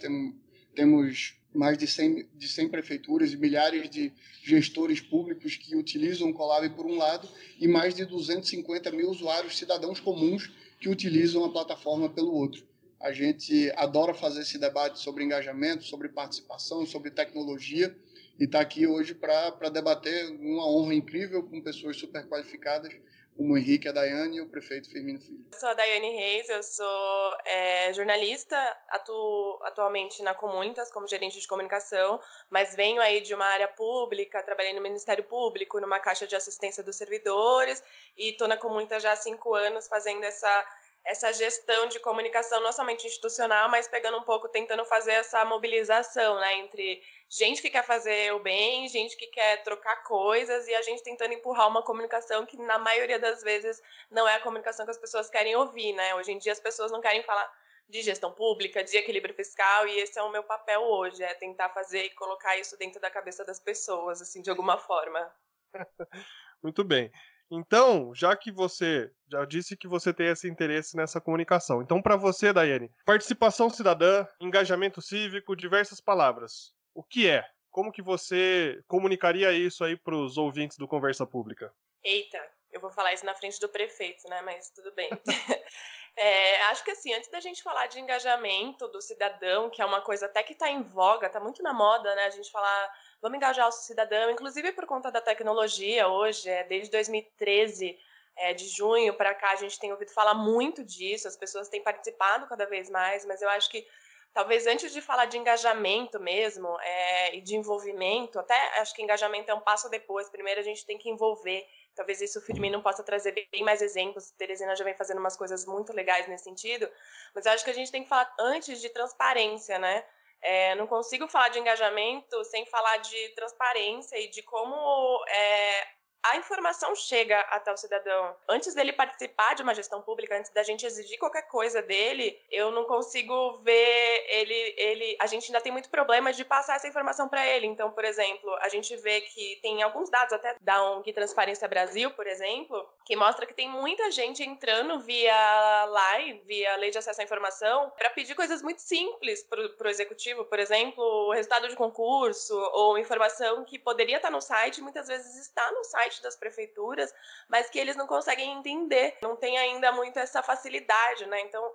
temos 0.73 1.35
mais 1.53 1.77
de 1.77 1.87
100, 1.87 2.27
de 2.35 2.47
100 2.47 2.69
prefeituras 2.69 3.31
e 3.31 3.37
milhares 3.37 3.89
de 3.89 4.11
gestores 4.43 4.99
públicos 4.99 5.55
que 5.55 5.75
utilizam 5.75 6.29
o 6.29 6.33
Colab 6.33 6.67
por 6.71 6.85
um 6.85 6.95
lado 6.95 7.27
e 7.59 7.67
mais 7.67 7.93
de 7.93 8.05
250 8.05 8.91
mil 8.91 9.09
usuários, 9.09 9.57
cidadãos 9.57 9.99
comuns, 9.99 10.51
que 10.79 10.89
utilizam 10.89 11.45
a 11.45 11.51
plataforma 11.51 12.09
pelo 12.09 12.33
outro. 12.33 12.65
A 12.99 13.11
gente 13.11 13.71
adora 13.75 14.13
fazer 14.13 14.41
esse 14.41 14.57
debate 14.57 14.99
sobre 14.99 15.23
engajamento, 15.23 15.83
sobre 15.83 16.09
participação, 16.09 16.85
sobre 16.85 17.11
tecnologia 17.11 17.95
e 18.39 18.45
está 18.45 18.59
aqui 18.61 18.87
hoje 18.87 19.13
para 19.13 19.69
debater 19.69 20.31
uma 20.39 20.67
honra 20.67 20.95
incrível 20.95 21.43
com 21.43 21.61
pessoas 21.61 21.97
super 21.97 22.25
qualificadas 22.27 22.93
como 23.35 23.53
o 23.53 23.57
Henrique, 23.57 23.87
a 23.87 23.91
Daiane 23.91 24.37
e 24.37 24.41
o 24.41 24.49
prefeito 24.49 24.89
Firmino 24.89 25.19
Filho. 25.19 25.45
Eu 25.51 25.59
sou 25.59 25.69
a 25.69 25.73
Daiane 25.73 26.15
Reis, 26.15 26.49
eu 26.49 26.61
sou 26.61 27.37
é, 27.45 27.93
jornalista, 27.93 28.55
atuo 28.89 29.59
atualmente 29.63 30.21
na 30.21 30.33
Comunitas 30.33 30.91
como 30.91 31.07
gerente 31.07 31.39
de 31.39 31.47
comunicação, 31.47 32.19
mas 32.49 32.75
venho 32.75 33.01
aí 33.01 33.21
de 33.21 33.33
uma 33.33 33.45
área 33.45 33.67
pública, 33.67 34.43
trabalhei 34.43 34.73
no 34.73 34.81
Ministério 34.81 35.23
Público, 35.23 35.79
numa 35.79 35.99
caixa 35.99 36.27
de 36.27 36.35
assistência 36.35 36.83
dos 36.83 36.95
servidores, 36.95 37.83
e 38.17 38.31
estou 38.31 38.47
na 38.47 38.57
Comunitas 38.57 39.01
já 39.01 39.11
há 39.11 39.15
cinco 39.15 39.53
anos 39.53 39.87
fazendo 39.87 40.23
essa 40.23 40.65
essa 41.05 41.33
gestão 41.33 41.87
de 41.87 41.99
comunicação 41.99 42.61
não 42.61 42.71
somente 42.71 43.05
institucional, 43.05 43.69
mas 43.69 43.87
pegando 43.87 44.17
um 44.17 44.23
pouco, 44.23 44.47
tentando 44.47 44.85
fazer 44.85 45.11
essa 45.11 45.43
mobilização, 45.43 46.39
né, 46.39 46.55
entre 46.59 47.01
gente 47.29 47.61
que 47.61 47.69
quer 47.69 47.83
fazer 47.83 48.33
o 48.33 48.39
bem, 48.39 48.87
gente 48.87 49.17
que 49.17 49.27
quer 49.27 49.63
trocar 49.63 50.03
coisas 50.03 50.67
e 50.67 50.73
a 50.73 50.81
gente 50.81 51.03
tentando 51.03 51.33
empurrar 51.33 51.67
uma 51.67 51.83
comunicação 51.83 52.45
que 52.45 52.57
na 52.57 52.77
maioria 52.77 53.19
das 53.19 53.43
vezes 53.43 53.81
não 54.09 54.27
é 54.27 54.35
a 54.35 54.39
comunicação 54.39 54.85
que 54.85 54.91
as 54.91 54.97
pessoas 54.97 55.29
querem 55.29 55.55
ouvir, 55.55 55.93
né? 55.93 56.15
Hoje 56.15 56.31
em 56.31 56.37
dia 56.37 56.53
as 56.53 56.59
pessoas 56.59 56.91
não 56.91 57.01
querem 57.01 57.23
falar 57.23 57.51
de 57.89 58.01
gestão 58.01 58.31
pública, 58.31 58.83
de 58.83 58.95
equilíbrio 58.95 59.35
fiscal 59.35 59.87
e 59.87 59.99
esse 59.99 60.17
é 60.17 60.23
o 60.23 60.31
meu 60.31 60.43
papel 60.43 60.81
hoje, 60.81 61.21
é 61.21 61.33
tentar 61.33 61.69
fazer 61.69 62.05
e 62.05 62.09
colocar 62.11 62.57
isso 62.57 62.77
dentro 62.77 63.01
da 63.01 63.11
cabeça 63.11 63.43
das 63.43 63.59
pessoas, 63.59 64.21
assim, 64.21 64.41
de 64.41 64.49
alguma 64.49 64.77
forma. 64.77 65.33
Muito 66.63 66.83
bem. 66.83 67.11
Então, 67.55 68.15
já 68.15 68.35
que 68.35 68.51
você 68.51 69.11
já 69.31 69.45
disse 69.45 69.77
que 69.77 69.87
você 69.87 70.11
tem 70.11 70.27
esse 70.27 70.49
interesse 70.49 70.97
nessa 70.97 71.21
comunicação, 71.21 71.83
então 71.83 72.01
para 72.01 72.15
você, 72.15 72.51
Daiane, 72.51 72.91
participação 73.05 73.69
cidadã, 73.69 74.25
engajamento 74.39 74.99
cívico, 75.03 75.55
diversas 75.55 76.01
palavras. 76.01 76.73
O 76.95 77.03
que 77.03 77.29
é? 77.29 77.45
Como 77.69 77.91
que 77.91 78.01
você 78.01 78.81
comunicaria 78.87 79.51
isso 79.51 79.83
aí 79.83 79.95
para 79.95 80.15
os 80.15 80.35
ouvintes 80.35 80.77
do 80.77 80.87
Conversa 80.87 81.27
Pública? 81.27 81.71
Eita, 82.03 82.41
eu 82.71 82.81
vou 82.81 82.89
falar 82.89 83.13
isso 83.13 83.25
na 83.25 83.35
frente 83.35 83.59
do 83.59 83.69
prefeito, 83.69 84.27
né? 84.29 84.41
Mas 84.41 84.71
tudo 84.71 84.91
bem. 84.95 85.09
é, 86.15 86.61
acho 86.63 86.83
que 86.83 86.91
assim, 86.91 87.13
antes 87.13 87.29
da 87.29 87.39
gente 87.39 87.63
falar 87.63 87.87
de 87.87 87.99
engajamento 87.99 88.87
do 88.87 89.01
cidadão, 89.01 89.69
que 89.69 89.81
é 89.81 89.85
uma 89.85 90.01
coisa 90.01 90.27
até 90.27 90.43
que 90.43 90.53
está 90.53 90.69
em 90.69 90.83
voga, 90.83 91.27
está 91.27 91.39
muito 91.39 91.63
na 91.63 91.73
moda, 91.73 92.13
né? 92.15 92.25
A 92.25 92.29
gente 92.29 92.51
falar 92.51 92.93
Vamos 93.23 93.37
engajar 93.37 93.69
o 93.69 93.71
cidadão, 93.71 94.29
inclusive 94.31 94.73
por 94.73 94.85
conta 94.85 95.09
da 95.09 95.21
tecnologia 95.21 96.09
hoje, 96.09 96.49
é, 96.49 96.65
desde 96.65 96.91
2013, 96.91 97.97
é, 98.35 98.53
de 98.53 98.67
junho 98.67 99.13
para 99.13 99.33
cá, 99.33 99.51
a 99.51 99.55
gente 99.55 99.79
tem 99.79 99.93
ouvido 99.93 100.11
falar 100.11 100.33
muito 100.33 100.83
disso, 100.83 101.25
as 101.25 101.37
pessoas 101.37 101.69
têm 101.69 101.81
participado 101.81 102.45
cada 102.47 102.65
vez 102.65 102.89
mais, 102.89 103.25
mas 103.25 103.41
eu 103.41 103.47
acho 103.47 103.69
que 103.69 103.87
talvez 104.33 104.67
antes 104.67 104.91
de 104.91 104.99
falar 104.99 105.27
de 105.27 105.37
engajamento 105.37 106.19
mesmo 106.19 106.77
é, 106.81 107.37
e 107.37 107.39
de 107.39 107.55
envolvimento, 107.55 108.37
até 108.39 108.81
acho 108.81 108.93
que 108.93 109.01
engajamento 109.01 109.49
é 109.49 109.53
um 109.53 109.61
passo 109.61 109.89
depois, 109.89 110.29
primeiro 110.29 110.59
a 110.59 110.63
gente 110.63 110.85
tem 110.85 110.97
que 110.97 111.09
envolver. 111.09 111.65
Talvez 111.95 112.21
isso 112.21 112.39
o 112.39 112.41
Firmino 112.41 112.81
possa 112.81 113.03
trazer 113.03 113.31
bem 113.51 113.63
mais 113.63 113.81
exemplos. 113.81 114.31
Teresina 114.31 114.75
já 114.75 114.83
vem 114.83 114.95
fazendo 114.95 115.19
umas 115.19 115.37
coisas 115.37 115.65
muito 115.65 115.93
legais 115.93 116.27
nesse 116.27 116.45
sentido. 116.45 116.89
Mas 117.33 117.45
eu 117.45 117.51
acho 117.51 117.63
que 117.63 117.71
a 117.71 117.73
gente 117.73 117.91
tem 117.91 118.03
que 118.03 118.09
falar 118.09 118.33
antes 118.39 118.81
de 118.81 118.89
transparência, 118.89 119.77
né? 119.77 120.03
É, 120.41 120.75
não 120.75 120.87
consigo 120.87 121.27
falar 121.27 121.49
de 121.49 121.59
engajamento 121.59 122.43
sem 122.43 122.65
falar 122.65 122.97
de 122.97 123.29
transparência 123.29 124.19
e 124.19 124.29
de 124.29 124.41
como 124.43 125.23
é, 125.27 125.87
a 126.23 126.37
informação 126.37 126.95
chega 126.95 127.39
até 127.41 127.71
o 127.71 127.77
cidadão. 127.77 128.35
Antes 128.47 128.73
dele 128.73 128.93
participar 128.93 129.55
de 129.55 129.61
uma 129.61 129.75
gestão 129.75 130.01
pública, 130.01 130.37
antes 130.37 130.51
da 130.51 130.63
gente 130.63 130.85
exigir 130.85 131.19
qualquer 131.19 131.43
coisa 131.43 131.81
dele, 131.81 132.39
eu 132.49 132.71
não 132.71 132.85
consigo 132.85 133.57
ver 133.57 134.25
ele. 134.29 134.75
ele 134.77 135.17
a 135.19 135.27
gente 135.27 135.47
ainda 135.47 135.61
tem 135.61 135.71
muito 135.71 135.89
problema 135.89 136.31
de 136.31 136.45
passar 136.45 136.77
essa 136.77 136.87
informação 136.87 137.27
para 137.27 137.45
ele. 137.45 137.67
Então, 137.67 137.91
por 137.91 138.05
exemplo, 138.05 138.55
a 138.61 138.69
gente 138.69 138.95
vê 138.97 139.21
que 139.21 139.59
tem 139.61 139.83
alguns 139.83 140.09
dados 140.09 140.33
até 140.33 140.55
da 140.61 140.81
ONG 140.91 141.11
Transparência 141.11 141.67
Brasil, 141.67 142.11
por 142.11 142.25
exemplo, 142.25 142.87
que 143.05 143.15
mostra 143.15 143.45
que 143.45 143.53
tem 143.53 143.69
muita 143.69 144.09
gente 144.09 144.43
entrando 144.43 144.99
via 145.01 145.85
LAI, 145.85 146.41
via 146.45 146.75
Lei 146.77 146.89
de 146.89 146.97
Acesso 146.97 147.19
à 147.19 147.23
Informação, 147.23 147.91
para 147.97 148.09
pedir 148.11 148.33
coisas 148.33 148.61
muito 148.61 148.81
simples 148.81 149.43
para 149.43 149.87
o 149.87 149.89
executivo, 149.89 150.45
por 150.45 150.59
exemplo, 150.59 151.03
o 151.03 151.33
resultado 151.33 151.67
de 151.67 151.75
concurso 151.75 152.57
ou 152.73 152.97
informação 152.97 153.65
que 153.65 153.77
poderia 153.77 154.17
estar 154.17 154.31
no 154.31 154.41
site, 154.41 154.81
muitas 154.81 155.07
vezes 155.07 155.35
está 155.35 155.69
no 155.71 155.83
site 155.83 156.12
das 156.21 156.35
prefeituras, 156.35 157.13
mas 157.47 157.69
que 157.69 157.79
eles 157.79 157.95
não 157.95 158.07
conseguem 158.07 158.51
entender, 158.51 159.17
não 159.21 159.35
tem 159.35 159.57
ainda 159.57 159.91
muito 159.91 160.17
essa 160.19 160.43
facilidade, 160.43 161.25
né? 161.25 161.41
Então, 161.41 161.73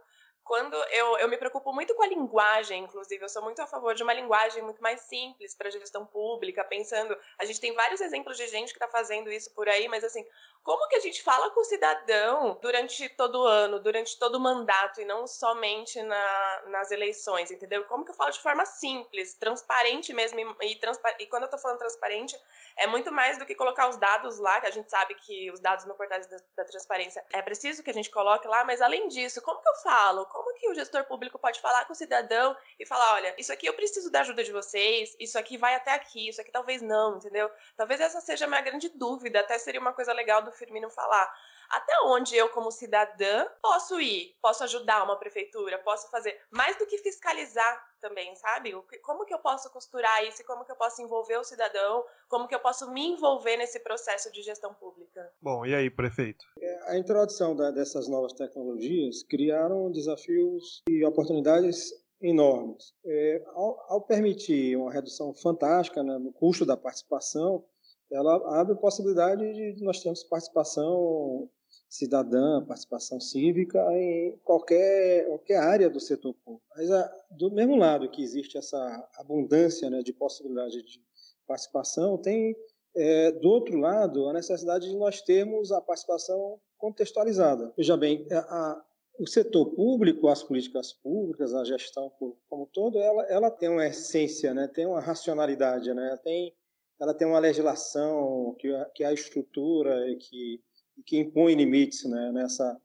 quando 0.48 0.74
eu, 0.74 1.18
eu 1.18 1.28
me 1.28 1.36
preocupo 1.36 1.74
muito 1.74 1.94
com 1.94 2.02
a 2.02 2.06
linguagem, 2.06 2.84
inclusive, 2.84 3.22
eu 3.22 3.28
sou 3.28 3.42
muito 3.42 3.60
a 3.60 3.66
favor 3.66 3.94
de 3.94 4.02
uma 4.02 4.14
linguagem 4.14 4.62
muito 4.62 4.82
mais 4.82 5.02
simples 5.02 5.54
para 5.54 5.70
gestão 5.70 6.06
pública, 6.06 6.64
pensando, 6.64 7.14
a 7.38 7.44
gente 7.44 7.60
tem 7.60 7.74
vários 7.74 8.00
exemplos 8.00 8.38
de 8.38 8.48
gente 8.48 8.72
que 8.72 8.82
está 8.82 8.88
fazendo 8.88 9.30
isso 9.30 9.54
por 9.54 9.68
aí, 9.68 9.86
mas 9.88 10.02
assim, 10.02 10.24
como 10.62 10.88
que 10.88 10.96
a 10.96 11.00
gente 11.00 11.22
fala 11.22 11.50
com 11.50 11.60
o 11.60 11.64
cidadão 11.64 12.58
durante 12.62 13.08
todo 13.10 13.42
o 13.42 13.46
ano, 13.46 13.78
durante 13.78 14.18
todo 14.18 14.36
o 14.36 14.40
mandato 14.40 15.00
e 15.00 15.04
não 15.04 15.26
somente 15.26 16.02
na, 16.02 16.62
nas 16.66 16.90
eleições, 16.90 17.50
entendeu? 17.50 17.84
Como 17.84 18.04
que 18.04 18.10
eu 18.10 18.14
falo 18.14 18.30
de 18.30 18.40
forma 18.40 18.64
simples, 18.64 19.34
transparente 19.34 20.12
mesmo, 20.12 20.40
e, 20.40 20.72
e, 20.72 20.76
transpa 20.76 21.14
e 21.18 21.26
quando 21.26 21.42
eu 21.42 21.46
estou 21.46 21.60
falando 21.60 21.78
transparente, 21.78 22.38
é 22.76 22.86
muito 22.86 23.12
mais 23.12 23.38
do 23.38 23.46
que 23.46 23.54
colocar 23.54 23.88
os 23.88 23.96
dados 23.96 24.38
lá, 24.38 24.60
que 24.60 24.66
a 24.66 24.70
gente 24.70 24.90
sabe 24.90 25.14
que 25.14 25.50
os 25.50 25.60
dados 25.60 25.84
no 25.84 25.94
portal 25.94 26.20
da, 26.20 26.36
da, 26.56 26.64
transparência 26.64 27.24
é 27.32 27.42
preciso 27.42 27.82
que 27.82 27.90
a 27.90 27.94
gente 27.94 28.10
coloque 28.10 28.46
lá, 28.46 28.64
mas 28.64 28.80
além 28.80 29.08
disso, 29.08 29.42
como 29.42 29.60
que 29.60 29.68
eu 29.68 29.74
falo? 29.76 30.26
Como 30.38 30.54
que 30.54 30.68
o 30.68 30.74
gestor 30.74 31.02
público 31.04 31.36
pode 31.36 31.60
falar 31.60 31.84
com 31.84 31.92
o 31.92 31.96
cidadão 31.96 32.56
e 32.78 32.86
falar, 32.86 33.14
olha, 33.14 33.34
isso 33.36 33.52
aqui 33.52 33.66
eu 33.66 33.74
preciso 33.74 34.08
da 34.08 34.20
ajuda 34.20 34.44
de 34.44 34.52
vocês, 34.52 35.16
isso 35.18 35.36
aqui 35.36 35.58
vai 35.58 35.74
até 35.74 35.92
aqui, 35.92 36.28
isso 36.28 36.40
aqui 36.40 36.52
talvez 36.52 36.80
não, 36.80 37.16
entendeu? 37.16 37.50
Talvez 37.76 38.00
essa 38.00 38.20
seja 38.20 38.44
a 38.44 38.48
minha 38.48 38.60
grande 38.60 38.88
dúvida, 38.88 39.40
até 39.40 39.58
seria 39.58 39.80
uma 39.80 39.92
coisa 39.92 40.12
legal 40.12 40.40
do 40.40 40.52
Firmino 40.52 40.88
falar 40.90 41.28
até 41.70 41.92
onde 42.06 42.34
eu, 42.36 42.48
como 42.48 42.70
cidadã, 42.70 43.46
posso 43.62 44.00
ir? 44.00 44.34
Posso 44.40 44.64
ajudar 44.64 45.04
uma 45.04 45.18
prefeitura? 45.18 45.78
Posso 45.78 46.10
fazer 46.10 46.38
mais 46.50 46.76
do 46.78 46.86
que 46.86 46.98
fiscalizar 46.98 47.88
também, 48.00 48.34
sabe? 48.36 48.72
Como 49.02 49.24
que 49.24 49.34
eu 49.34 49.38
posso 49.38 49.70
costurar 49.70 50.24
isso? 50.24 50.44
Como 50.44 50.64
que 50.64 50.72
eu 50.72 50.76
posso 50.76 51.02
envolver 51.02 51.36
o 51.36 51.44
cidadão? 51.44 52.04
Como 52.28 52.48
que 52.48 52.54
eu 52.54 52.60
posso 52.60 52.90
me 52.90 53.06
envolver 53.06 53.56
nesse 53.56 53.80
processo 53.80 54.32
de 54.32 54.42
gestão 54.42 54.72
pública? 54.74 55.32
Bom, 55.40 55.66
e 55.66 55.74
aí, 55.74 55.90
prefeito? 55.90 56.44
A 56.86 56.96
introdução 56.96 57.54
da, 57.54 57.70
dessas 57.70 58.08
novas 58.08 58.32
tecnologias 58.32 59.22
criaram 59.24 59.90
desafios 59.90 60.82
e 60.88 61.04
oportunidades 61.04 61.92
enormes. 62.20 62.94
É, 63.04 63.44
ao, 63.48 63.92
ao, 63.92 64.00
permitir 64.00 64.76
uma 64.76 64.92
redução 64.92 65.34
fantástica 65.34 66.02
né, 66.02 66.18
no 66.18 66.32
custo 66.32 66.66
da 66.66 66.76
participação, 66.76 67.64
ela 68.10 68.60
abre 68.60 68.74
possibilidade 68.76 69.74
de 69.74 69.84
nós 69.84 70.02
termos 70.02 70.24
participação 70.24 71.48
cidadã, 71.88 72.62
participação 72.64 73.18
cívica 73.18 73.80
em 73.92 74.38
qualquer, 74.44 75.26
qualquer 75.26 75.56
área 75.56 75.88
do 75.88 75.98
setor 75.98 76.34
público. 76.34 76.66
Mas, 76.76 76.90
a, 76.90 77.16
do 77.30 77.50
mesmo 77.50 77.76
lado 77.76 78.10
que 78.10 78.22
existe 78.22 78.58
essa 78.58 79.08
abundância 79.14 79.88
né, 79.88 80.02
de 80.02 80.12
possibilidade 80.12 80.82
de 80.82 81.02
participação, 81.46 82.18
tem, 82.18 82.54
é, 82.94 83.32
do 83.32 83.48
outro 83.48 83.78
lado, 83.78 84.28
a 84.28 84.34
necessidade 84.34 84.88
de 84.88 84.96
nós 84.96 85.22
termos 85.22 85.72
a 85.72 85.80
participação 85.80 86.60
contextualizada. 86.76 87.72
Veja 87.76 87.96
bem, 87.96 88.26
a, 88.30 88.38
a, 88.38 88.84
o 89.18 89.26
setor 89.26 89.70
público, 89.74 90.28
as 90.28 90.42
políticas 90.42 90.92
públicas, 90.92 91.54
a 91.54 91.64
gestão 91.64 92.12
como 92.48 92.66
todo, 92.66 92.98
ela, 92.98 93.22
ela 93.24 93.50
tem 93.50 93.70
uma 93.70 93.86
essência, 93.86 94.52
né, 94.52 94.68
tem 94.68 94.86
uma 94.86 95.00
racionalidade, 95.00 95.92
né, 95.94 96.18
tem, 96.22 96.54
ela 97.00 97.14
tem 97.14 97.26
uma 97.26 97.38
legislação 97.38 98.54
que, 98.58 98.68
que 98.94 99.02
a 99.02 99.12
estrutura 99.12 100.08
e 100.10 100.16
que 100.16 100.60
que 101.06 101.18
impõe 101.18 101.54
limites 101.54 102.04
né, 102.04 102.32
nessa 102.32 102.76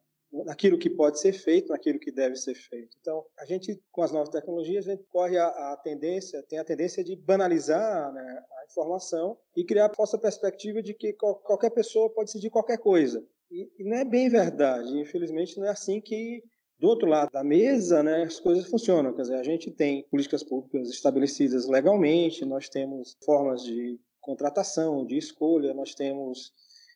naquilo 0.46 0.79
que 0.79 0.89
pode 0.89 1.20
ser 1.20 1.34
feito, 1.34 1.70
naquilo 1.70 2.00
que 2.00 2.12
deve 2.12 2.36
ser 2.36 2.55
feito. 2.55 2.98
Então, 3.00 3.24
a 3.38 3.46
gente, 3.46 3.79
com 3.91 4.01
as 4.01 4.12
novas 4.12 4.29
tecnologias, 4.29 4.88
a 4.88 4.91
gente 4.91 5.05
corre 5.08 5.38
a, 5.38 5.46
a 5.46 5.77
tendência, 5.77 6.43
tem 6.50 6.58
a 6.58 6.65
tendência 6.65 7.03
de 7.03 7.15
banalizar 7.15 8.12
né, 8.12 8.43
a 8.62 8.65
informação 8.65 9.38
e 9.55 9.63
criar 9.63 9.86
a 9.86 9.93
falsa 9.93 10.17
perspectiva 10.17 10.82
de 10.82 10.93
que 10.96 11.13
qualquer 11.13 11.70
pessoa 11.70 12.10
pode 12.10 12.27
decidir 12.27 12.50
qualquer 12.50 12.79
coisa. 12.79 13.24
E, 13.51 13.70
e, 13.77 13.84
não 13.84 13.98
é 13.98 14.03
bem 14.03 14.27
verdade. 14.27 15.00
Infelizmente, 15.00 15.60
não 15.60 15.67
é 15.67 15.70
assim 15.70 16.01
que 16.01 16.43
do 16.79 16.88
outro 16.88 17.08
lado 17.08 17.32
da 17.32 17.43
mesa, 17.43 18.01
né, 18.01 18.24
as 18.24 18.39
coisas 18.39 18.67
funcionam. 18.67 19.13
Quer 19.13 19.22
dizer, 19.22 19.36
a 19.36 19.43
gente 19.43 19.70
tem 19.70 20.03
políticas 20.10 20.43
públicas 20.43 20.89
estabelecidas 20.89 21.67
legalmente, 21.67 22.43
nós 22.43 22.67
temos 22.67 23.15
formas 23.24 23.63
de 23.63 24.00
contratação, 24.20 25.05
de 25.05 25.17
escolha, 25.17 25.74
nós 25.74 25.93
temos 25.93 26.51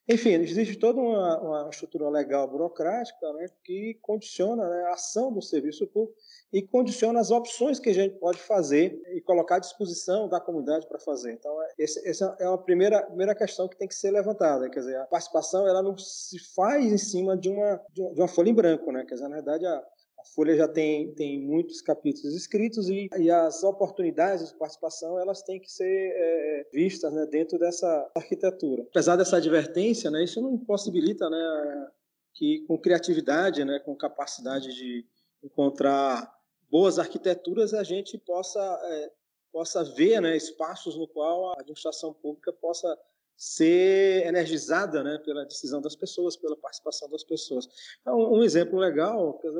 enfim, 0.09 0.33
existe 0.35 0.77
toda 0.77 1.01
uma, 1.01 1.41
uma 1.41 1.69
estrutura 1.69 2.09
legal 2.09 2.47
burocrática 2.47 3.33
né, 3.33 3.47
que 3.63 3.97
condiciona 4.01 4.67
né, 4.67 4.83
a 4.85 4.93
ação 4.93 5.33
do 5.33 5.41
serviço 5.41 5.85
público 5.87 6.17
e 6.51 6.61
condiciona 6.61 7.19
as 7.19 7.29
opções 7.29 7.77
que 7.77 7.89
a 7.89 7.93
gente 7.93 8.17
pode 8.17 8.39
fazer 8.39 9.01
e 9.15 9.21
colocar 9.21 9.57
à 9.57 9.59
disposição 9.59 10.29
da 10.29 10.39
comunidade 10.39 10.87
para 10.87 10.97
fazer. 10.97 11.33
Então, 11.33 11.61
é, 11.61 11.83
essa 11.83 12.35
é 12.39 12.47
uma 12.47 12.57
primeira, 12.57 13.03
primeira 13.03 13.35
questão 13.35 13.67
que 13.67 13.77
tem 13.77 13.87
que 13.87 13.95
ser 13.95 14.11
levantada. 14.11 14.69
Quer 14.69 14.79
dizer, 14.79 14.97
a 14.97 15.05
participação 15.05 15.67
ela 15.67 15.83
não 15.83 15.97
se 15.97 16.39
faz 16.55 16.85
em 16.85 16.97
cima 16.97 17.35
de 17.35 17.49
uma, 17.49 17.81
de 17.91 18.01
uma 18.01 18.29
folha 18.29 18.49
em 18.49 18.55
branco. 18.55 18.89
Né? 18.91 19.03
Quer 19.05 19.15
dizer, 19.15 19.27
na 19.27 19.35
verdade, 19.35 19.65
a, 19.65 19.83
Folha 20.33 20.55
já 20.55 20.67
tem, 20.67 21.13
tem 21.13 21.39
muitos 21.41 21.81
capítulos 21.81 22.35
escritos 22.35 22.89
e, 22.89 23.09
e 23.17 23.29
as 23.29 23.63
oportunidades 23.63 24.49
de 24.49 24.57
participação 24.57 25.19
elas 25.19 25.41
têm 25.41 25.59
que 25.59 25.71
ser 25.71 25.85
é, 25.85 26.69
vistas 26.71 27.11
né, 27.13 27.25
dentro 27.25 27.57
dessa 27.57 28.11
arquitetura. 28.15 28.83
Apesar 28.83 29.15
dessa 29.15 29.37
advertência, 29.37 30.11
né, 30.11 30.23
isso 30.23 30.41
não 30.41 30.53
impossibilita 30.53 31.29
né, 31.29 31.87
que 32.33 32.65
com 32.67 32.77
criatividade, 32.77 33.65
né, 33.65 33.79
com 33.79 33.95
capacidade 33.95 34.73
de 34.73 35.05
encontrar 35.43 36.31
boas 36.69 36.99
arquiteturas, 36.99 37.73
a 37.73 37.83
gente 37.83 38.17
possa, 38.17 38.59
é, 38.59 39.11
possa 39.51 39.83
ver 39.83 40.21
né, 40.21 40.35
espaços 40.35 40.97
no 40.97 41.07
qual 41.07 41.51
a 41.51 41.61
administração 41.61 42.13
pública 42.13 42.51
possa 42.53 42.97
ser 43.37 44.25
energizada 44.25 45.03
né, 45.03 45.19
pela 45.19 45.45
decisão 45.45 45.79
das 45.79 45.95
pessoas, 45.95 46.35
pela 46.35 46.57
participação 46.57 47.07
das 47.09 47.23
pessoas. 47.23 47.67
Então, 48.01 48.17
um 48.33 48.43
exemplo 48.43 48.79
legal, 48.79 49.37
quer 49.37 49.51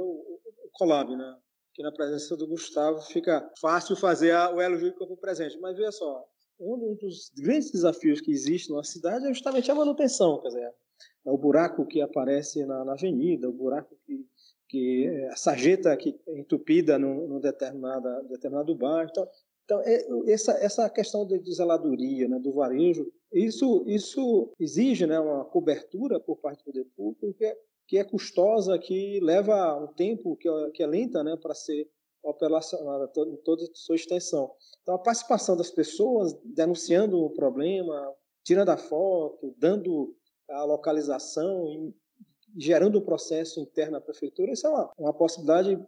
Colab, 0.78 1.16
né? 1.16 1.38
Que 1.74 1.84
na 1.84 1.92
presença 1.92 2.36
do 2.36 2.48
Gustavo 2.48 3.02
fica 3.02 3.50
fácil 3.60 3.96
fazer 3.96 4.32
a, 4.32 4.54
o 4.54 4.62
elo 4.62 4.78
jurídico 4.78 5.06
como 5.06 5.18
presente. 5.18 5.60
Mas 5.60 5.78
veja 5.78 5.92
só, 5.92 6.26
um 6.60 6.96
dos 6.96 7.32
grandes 7.36 7.72
desafios 7.72 8.22
que 8.22 8.32
existe 8.32 8.72
na 8.72 8.84
cidade 8.84 9.26
é 9.26 9.34
justamente 9.34 9.70
a 9.70 9.76
manutenção, 9.76 10.42
quer 10.42 10.50
dizer, 10.50 10.74
é 11.26 11.32
o 11.32 11.38
buraco 11.38 11.86
que 11.86 12.02
aparece 12.02 12.66
na, 12.66 12.84
na 12.84 12.94
avenida, 12.94 13.50
o 13.50 13.54
buraco 13.54 13.96
que, 14.06 14.26
que 14.68 15.06
é 15.06 15.30
a 15.30 15.36
sarjeta 15.36 15.96
que 15.98 16.20
é 16.28 16.40
entupida 16.40 16.98
num, 16.98 17.28
num 17.28 17.40
determinada, 17.40 18.24
determinado 18.24 18.76
bairro. 18.76 19.10
Então, 19.12 19.28
então 19.66 19.82
é, 19.82 20.32
essa, 20.32 20.54
essa 20.54 20.90
questão 20.90 21.28
de 21.28 21.54
zeladoria, 21.54 22.28
né, 22.28 22.40
do 22.40 22.54
varejo, 22.54 23.12
isso, 23.32 23.84
isso 23.86 24.54
exige 24.60 25.06
né, 25.06 25.20
uma 25.20 25.44
cobertura 25.46 26.20
por 26.20 26.38
parte 26.38 26.60
do 26.60 26.72
poder 26.72 26.86
público, 26.96 27.20
porque 27.20 27.56
que 27.88 27.98
é 27.98 28.03
custosa, 28.03 28.77
que 28.77 29.20
leva 29.22 29.75
um 29.82 29.88
tempo 29.94 30.36
que 30.36 30.48
é, 30.48 30.72
que 30.72 30.84
é 30.84 30.88
lenta 30.88 31.24
né, 31.24 31.38
para 31.41 31.56
ser 31.56 31.89
operacionada 32.22 33.10
em 33.27 33.38
toda 33.38 33.63
a 33.63 33.67
sua 33.74 33.96
extensão. 33.96 34.51
Então, 34.82 34.96
a 34.96 35.00
participação 35.00 35.56
das 35.56 35.72
pessoas 35.72 36.34
denunciando 36.44 37.24
o 37.24 37.29
problema, 37.29 38.13
tirando 38.44 38.70
a 38.70 38.77
foto, 38.77 39.56
dando 39.58 40.13
a 40.50 40.63
localização, 40.63 41.94
gerando 42.58 42.98
o 42.98 43.01
processo 43.01 43.60
interno 43.60 43.98
à 43.98 44.01
prefeitura, 44.01 44.51
isso 44.51 44.67
é 44.67 44.70
uma, 44.70 44.91
uma 44.98 45.13
possibilidade, 45.13 45.79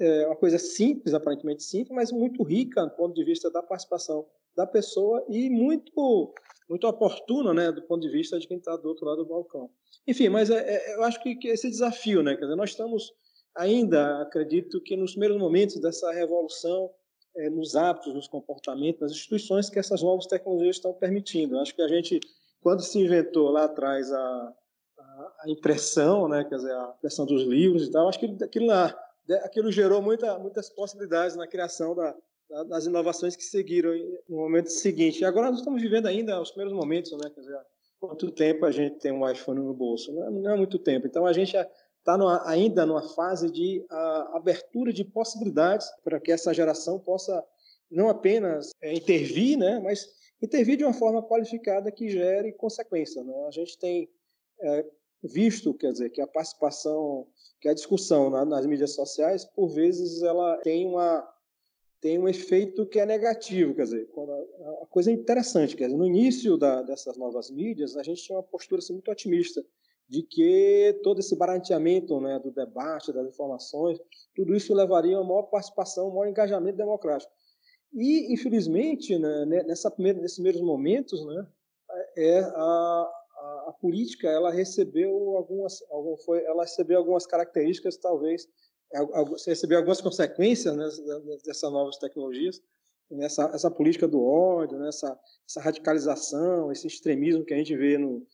é 0.00 0.26
uma 0.26 0.36
coisa 0.36 0.58
simples, 0.58 1.14
aparentemente 1.14 1.62
simples, 1.62 1.94
mas 1.94 2.12
muito 2.12 2.42
rica 2.42 2.84
do 2.84 2.94
ponto 2.94 3.14
de 3.14 3.24
vista 3.24 3.50
da 3.50 3.62
participação 3.62 4.26
da 4.58 4.66
pessoa 4.66 5.24
e 5.28 5.48
muito 5.48 6.34
muito 6.68 6.86
oportuna, 6.86 7.54
né, 7.54 7.72
do 7.72 7.80
ponto 7.80 8.02
de 8.02 8.10
vista 8.10 8.38
de 8.38 8.46
quem 8.46 8.58
está 8.58 8.76
do 8.76 8.88
outro 8.88 9.06
lado 9.06 9.24
do 9.24 9.28
balcão. 9.30 9.70
Enfim, 10.06 10.28
mas 10.28 10.50
é, 10.50 10.58
é, 10.58 10.96
eu 10.96 11.04
acho 11.04 11.22
que, 11.22 11.34
que, 11.36 11.48
esse 11.48 11.70
desafio, 11.70 12.22
né, 12.22 12.34
quer 12.34 12.42
dizer, 12.42 12.56
nós 12.56 12.70
estamos 12.70 13.10
ainda, 13.56 14.20
acredito 14.20 14.82
que 14.82 14.94
nos 14.94 15.12
primeiros 15.12 15.38
momentos 15.38 15.80
dessa 15.80 16.12
revolução 16.12 16.90
é, 17.36 17.48
nos 17.48 17.74
hábitos, 17.74 18.12
nos 18.12 18.28
comportamentos, 18.28 19.00
nas 19.00 19.12
instituições 19.12 19.70
que 19.70 19.78
essas 19.78 20.02
novas 20.02 20.26
tecnologias 20.26 20.76
estão 20.76 20.92
permitindo. 20.92 21.56
Eu 21.56 21.60
acho 21.60 21.74
que 21.74 21.80
a 21.80 21.88
gente, 21.88 22.20
quando 22.60 22.82
se 22.82 22.98
inventou 22.98 23.48
lá 23.50 23.64
atrás 23.64 24.12
a, 24.12 24.54
a, 24.98 25.34
a 25.44 25.50
impressão, 25.50 26.28
né, 26.28 26.44
quer 26.44 26.56
dizer, 26.56 26.72
a 26.72 26.94
impressão 26.98 27.24
dos 27.24 27.44
livros 27.44 27.84
e 27.84 27.90
tal, 27.90 28.08
acho 28.10 28.18
que 28.18 28.44
aquilo 28.44 28.66
lá, 28.66 28.94
aquilo 29.44 29.72
gerou 29.72 30.02
muita, 30.02 30.38
muitas 30.38 30.68
possibilidades 30.68 31.34
na 31.34 31.46
criação 31.46 31.94
da, 31.94 32.14
das 32.68 32.86
inovações 32.86 33.36
que 33.36 33.44
seguiram 33.44 33.90
no 34.28 34.36
momento 34.36 34.70
seguinte. 34.70 35.20
E 35.20 35.24
agora 35.24 35.50
nós 35.50 35.58
estamos 35.58 35.82
vivendo 35.82 36.06
ainda 36.06 36.40
os 36.40 36.50
primeiros 36.50 36.76
momentos, 36.76 37.12
né? 37.12 37.30
Quer 37.34 37.40
dizer, 37.40 37.58
quanto 38.00 38.30
tempo 38.30 38.64
a 38.64 38.70
gente 38.70 38.98
tem 38.98 39.12
um 39.12 39.28
iPhone 39.28 39.60
no 39.60 39.74
bolso? 39.74 40.12
Não 40.12 40.24
é, 40.24 40.30
não 40.30 40.50
é 40.52 40.56
muito 40.56 40.78
tempo. 40.78 41.06
Então 41.06 41.26
a 41.26 41.32
gente 41.32 41.54
está 41.56 42.16
ainda 42.46 42.86
numa 42.86 43.06
fase 43.14 43.50
de 43.50 43.84
a, 43.90 44.36
abertura 44.36 44.92
de 44.92 45.04
possibilidades 45.04 45.86
para 46.02 46.18
que 46.18 46.32
essa 46.32 46.54
geração 46.54 46.98
possa 46.98 47.44
não 47.90 48.08
apenas 48.08 48.70
é, 48.82 48.94
intervir, 48.94 49.58
né? 49.58 49.78
Mas 49.80 50.06
intervir 50.40 50.76
de 50.76 50.84
uma 50.84 50.92
forma 50.94 51.22
qualificada 51.22 51.90
que 51.90 52.08
gere 52.08 52.52
consequência. 52.52 53.22
Né? 53.22 53.34
A 53.46 53.50
gente 53.50 53.78
tem 53.78 54.08
é, 54.60 54.86
visto, 55.22 55.74
quer 55.74 55.92
dizer, 55.92 56.10
que 56.10 56.20
a 56.20 56.26
participação, 56.26 57.26
que 57.60 57.68
a 57.68 57.74
discussão 57.74 58.30
na, 58.30 58.44
nas 58.44 58.66
mídias 58.66 58.94
sociais, 58.94 59.44
por 59.44 59.68
vezes, 59.68 60.22
ela 60.22 60.56
tem 60.58 60.86
uma 60.86 61.28
tem 62.00 62.18
um 62.18 62.28
efeito 62.28 62.86
que 62.86 63.00
é 63.00 63.06
negativo, 63.06 63.74
quer 63.74 63.84
dizer, 63.84 64.08
a, 64.82 64.86
coisa 64.86 65.10
é 65.10 65.14
interessante, 65.14 65.76
quer 65.76 65.86
dizer, 65.86 65.96
no 65.96 66.06
início 66.06 66.56
da, 66.56 66.82
dessas 66.82 67.16
novas 67.16 67.50
mídias, 67.50 67.96
a 67.96 68.02
gente 68.02 68.22
tinha 68.22 68.38
uma 68.38 68.42
postura 68.42 68.78
assim, 68.78 68.92
muito 68.92 69.10
otimista, 69.10 69.64
de 70.08 70.22
que 70.22 70.98
todo 71.02 71.20
esse 71.20 71.36
barateamento 71.36 72.18
né, 72.20 72.38
do 72.38 72.50
debate, 72.50 73.12
das 73.12 73.28
informações, 73.28 73.98
tudo 74.34 74.54
isso 74.54 74.72
levaria 74.72 75.16
a 75.16 75.20
uma 75.20 75.28
maior 75.28 75.42
participação, 75.42 76.08
um 76.08 76.14
maior 76.14 76.28
engajamento 76.28 76.78
democrático. 76.78 77.30
E, 77.92 78.32
infelizmente, 78.32 79.18
né, 79.18 79.44
nessa 79.64 79.90
primeira, 79.90 80.20
nesses 80.20 80.36
primeiros 80.36 80.62
momentos, 80.62 81.24
né, 81.26 81.46
é 82.16 82.40
a, 82.40 82.50
a, 82.54 83.64
a, 83.68 83.74
política 83.80 84.28
ela 84.28 84.50
recebeu 84.50 85.36
algumas, 85.36 85.78
foi, 86.24 86.44
ela 86.44 86.62
recebeu 86.62 86.98
algumas 86.98 87.26
características, 87.26 87.96
talvez, 87.96 88.46
recebeu 89.46 89.78
algumas 89.78 90.00
consequências 90.00 90.74
né, 90.76 90.88
dessas 91.44 91.70
novas 91.70 91.98
tecnologias, 91.98 92.60
nessa 93.10 93.50
essa 93.54 93.70
política 93.70 94.06
do 94.06 94.22
ódio, 94.22 94.78
nessa 94.78 95.10
né, 95.10 95.16
essa 95.48 95.60
radicalização, 95.60 96.70
esse 96.72 96.86
extremismo 96.86 97.44
que 97.44 97.54
a 97.54 97.56
gente 97.56 97.76
vê 97.76 97.98
no, 97.98 98.26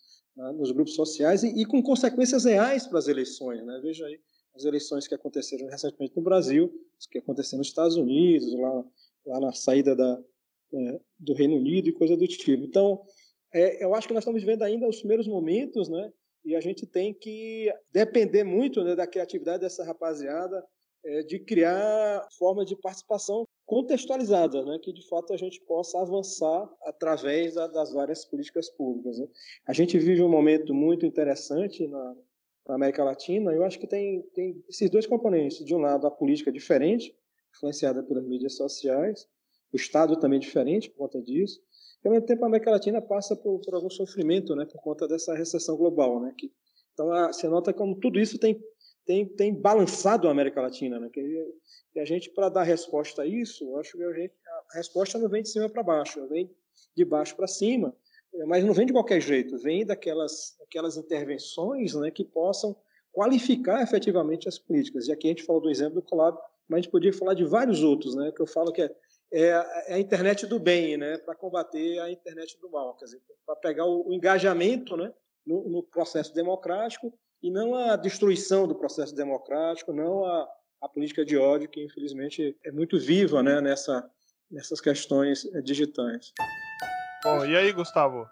nos 0.55 0.73
grupos 0.73 0.95
sociais 0.95 1.43
e, 1.43 1.49
e, 1.49 1.65
com 1.65 1.83
consequências 1.83 2.45
reais 2.45 2.87
para 2.87 2.99
as 2.99 3.09
eleições. 3.09 3.65
Né? 3.65 3.81
Veja 3.83 4.07
aí 4.07 4.21
as 4.55 4.65
eleições 4.65 5.09
que 5.09 5.15
aconteceram 5.15 5.69
recentemente 5.69 6.17
no 6.17 6.23
Brasil, 6.23 6.73
as 6.99 7.07
que 7.07 7.19
aconteceram 7.19 7.59
nos 7.59 7.69
Estados 7.69 7.97
Unidos, 7.97 8.53
lá 8.55 8.85
lá 9.27 9.41
na 9.41 9.53
saída 9.53 9.95
da, 9.97 10.23
é, 10.73 11.01
do 11.19 11.35
Reino 11.35 11.57
Unido 11.57 11.89
e 11.89 11.93
coisa 11.93 12.17
do 12.17 12.27
tipo. 12.27 12.65
Então, 12.65 13.03
é, 13.53 13.85
eu 13.85 13.95
acho 13.95 14.07
que 14.07 14.15
nós 14.15 14.23
estamos 14.23 14.41
vivendo 14.41 14.63
ainda 14.63 14.89
os 14.89 14.99
primeiros 14.99 15.27
momentos, 15.27 15.89
né? 15.89 16.13
E 16.45 16.55
a 16.55 16.61
gente 16.61 16.87
tem 16.87 17.15
que 17.15 17.73
depender 17.93 18.45
muito 18.45 18.83
né, 18.85 18.95
da 18.95 19.07
criatividade 19.07 19.61
dessa 19.61 19.85
rapaziada 19.85 20.65
é, 21.05 21.23
de 21.23 21.39
criar 21.39 22.27
formas 22.39 22.67
de 22.67 22.77
participação 22.77 23.47
contextualizada, 23.67 24.65
né, 24.65 24.79
que 24.83 24.93
de 24.93 25.07
fato 25.09 25.33
a 25.33 25.37
gente 25.37 25.61
possa 25.63 26.01
avançar 26.01 26.71
através 26.83 27.55
da, 27.55 27.67
das 27.67 27.93
várias 27.93 28.25
políticas 28.25 28.69
públicas. 28.71 29.19
Né. 29.19 29.27
A 29.67 29.73
gente 29.73 29.99
vive 29.99 30.23
um 30.23 30.29
momento 30.29 30.75
muito 30.75 31.07
interessante 31.07 31.87
na, 31.87 32.17
na 32.69 32.75
América 32.75 33.05
Latina. 33.05 33.53
Eu 33.53 33.65
acho 33.65 33.79
que 33.79 33.87
tem, 33.87 34.23
tem 34.35 34.63
esses 34.69 34.91
dois 34.91 35.07
componentes. 35.07 35.65
De 35.65 35.75
um 35.75 35.79
lado, 35.79 36.07
a 36.07 36.11
política 36.11 36.53
diferente, 36.53 37.15
influenciada 37.55 38.03
pelas 38.03 38.27
mídias 38.27 38.57
sociais, 38.57 39.29
o 39.73 39.77
Estado 39.77 40.19
também 40.19 40.39
diferente 40.39 40.91
por 40.91 40.99
conta 40.99 41.21
disso. 41.21 41.61
Ao 42.05 42.13
mesmo 42.13 42.27
tempo, 42.27 42.45
a 42.45 42.49
América 42.49 42.71
Latina 42.71 43.01
passa 43.01 43.35
por, 43.35 43.61
por 43.61 43.75
algum 43.75 43.91
sofrimento 43.91 44.55
né, 44.55 44.67
por 44.67 44.81
conta 44.83 45.09
dessa 45.09 45.35
recessão 45.35 45.77
global. 45.77 46.21
Né, 46.21 46.35
que, 46.37 46.53
então, 46.93 47.09
você 47.27 47.49
nota 47.49 47.73
como 47.73 47.99
tudo 47.99 48.21
isso 48.21 48.39
tem, 48.39 48.61
tem, 49.07 49.27
tem 49.27 49.55
balançado 49.55 50.29
a 50.29 50.31
América 50.31 50.61
Latina. 50.61 51.01
Né, 51.01 51.09
que, 51.13 51.21
e 51.95 52.01
a 52.01 52.05
gente, 52.05 52.31
para 52.31 52.49
dar 52.49 52.63
resposta 52.63 53.23
a 53.23 53.27
isso, 53.27 53.77
acho 53.77 53.97
que 53.97 54.03
a, 54.03 54.13
gente, 54.13 54.35
a 54.73 54.77
resposta 54.77 55.19
não 55.19 55.29
vem 55.29 55.43
de 55.43 55.49
cima 55.49 55.69
para 55.69 55.83
baixo, 55.83 56.27
vem 56.29 56.51
de 56.97 57.05
baixo 57.05 57.35
para 57.37 57.47
cima, 57.47 57.95
mas 58.47 58.65
não 58.65 58.75
vem 58.75 58.87
de 58.87 58.93
qualquer 58.93 59.21
jeito, 59.21 59.57
vem 59.59 59.87
daquelas, 59.87 60.57
daquelas 60.59 60.97
intervenções 60.97 61.95
né, 61.95 62.11
que 62.11 62.25
possam 62.25 62.77
qualificar 63.13 63.83
efetivamente 63.83 64.49
as 64.49 64.59
políticas. 64.59 65.07
E 65.07 65.13
aqui 65.13 65.29
a 65.29 65.31
gente 65.31 65.45
falou 65.45 65.63
do 65.63 65.71
exemplo 65.71 65.95
do 65.95 66.03
Colab 66.03 66.37
mas 66.69 66.79
a 66.79 66.81
gente 66.83 66.91
podia 66.91 67.13
falar 67.13 67.35
de 67.35 67.45
vários 67.45 67.83
outros, 67.83 68.15
né? 68.15 68.33
Que 68.33 68.41
eu 68.41 68.47
falo 68.47 68.73
que 68.73 68.83
é, 68.83 68.91
é, 69.43 69.49
é 69.89 69.95
a 69.95 69.99
internet 69.99 70.47
do 70.47 70.59
bem, 70.59 70.97
né? 70.97 71.19
Para 71.19 71.35
combater 71.35 71.99
a 72.01 72.11
internet 72.11 72.59
do 72.61 72.71
mal, 72.71 72.95
quer 72.97 73.07
dizer, 73.07 73.21
para 73.45 73.57
pegar 73.57 73.85
o, 73.85 74.09
o, 74.09 74.13
engajamento, 74.13 74.97
né? 74.97 75.13
No, 75.47 75.69
no, 75.69 75.83
processo 75.83 76.33
democrático 76.35 77.13
e 77.43 77.51
não 77.51 77.75
a 77.75 77.97
destruição 77.97 78.67
do 78.67 78.75
processo 78.75 79.15
democrático, 79.15 79.93
não 79.93 80.25
a, 80.25 80.49
a 80.81 80.89
política 80.89 81.23
de 81.23 81.37
ódio 81.37 81.69
que 81.69 81.85
infelizmente 81.85 82.57
é 82.65 82.73
muito 82.73 82.99
viva, 82.99 83.43
né? 83.43 83.61
Nessa 83.61 84.09
nessas 84.51 84.81
questões 84.81 85.43
digitais. 85.65 86.33
Bom, 87.25 87.45
e 87.45 87.57
aí, 87.57 87.73
Gustavo? 87.73 88.27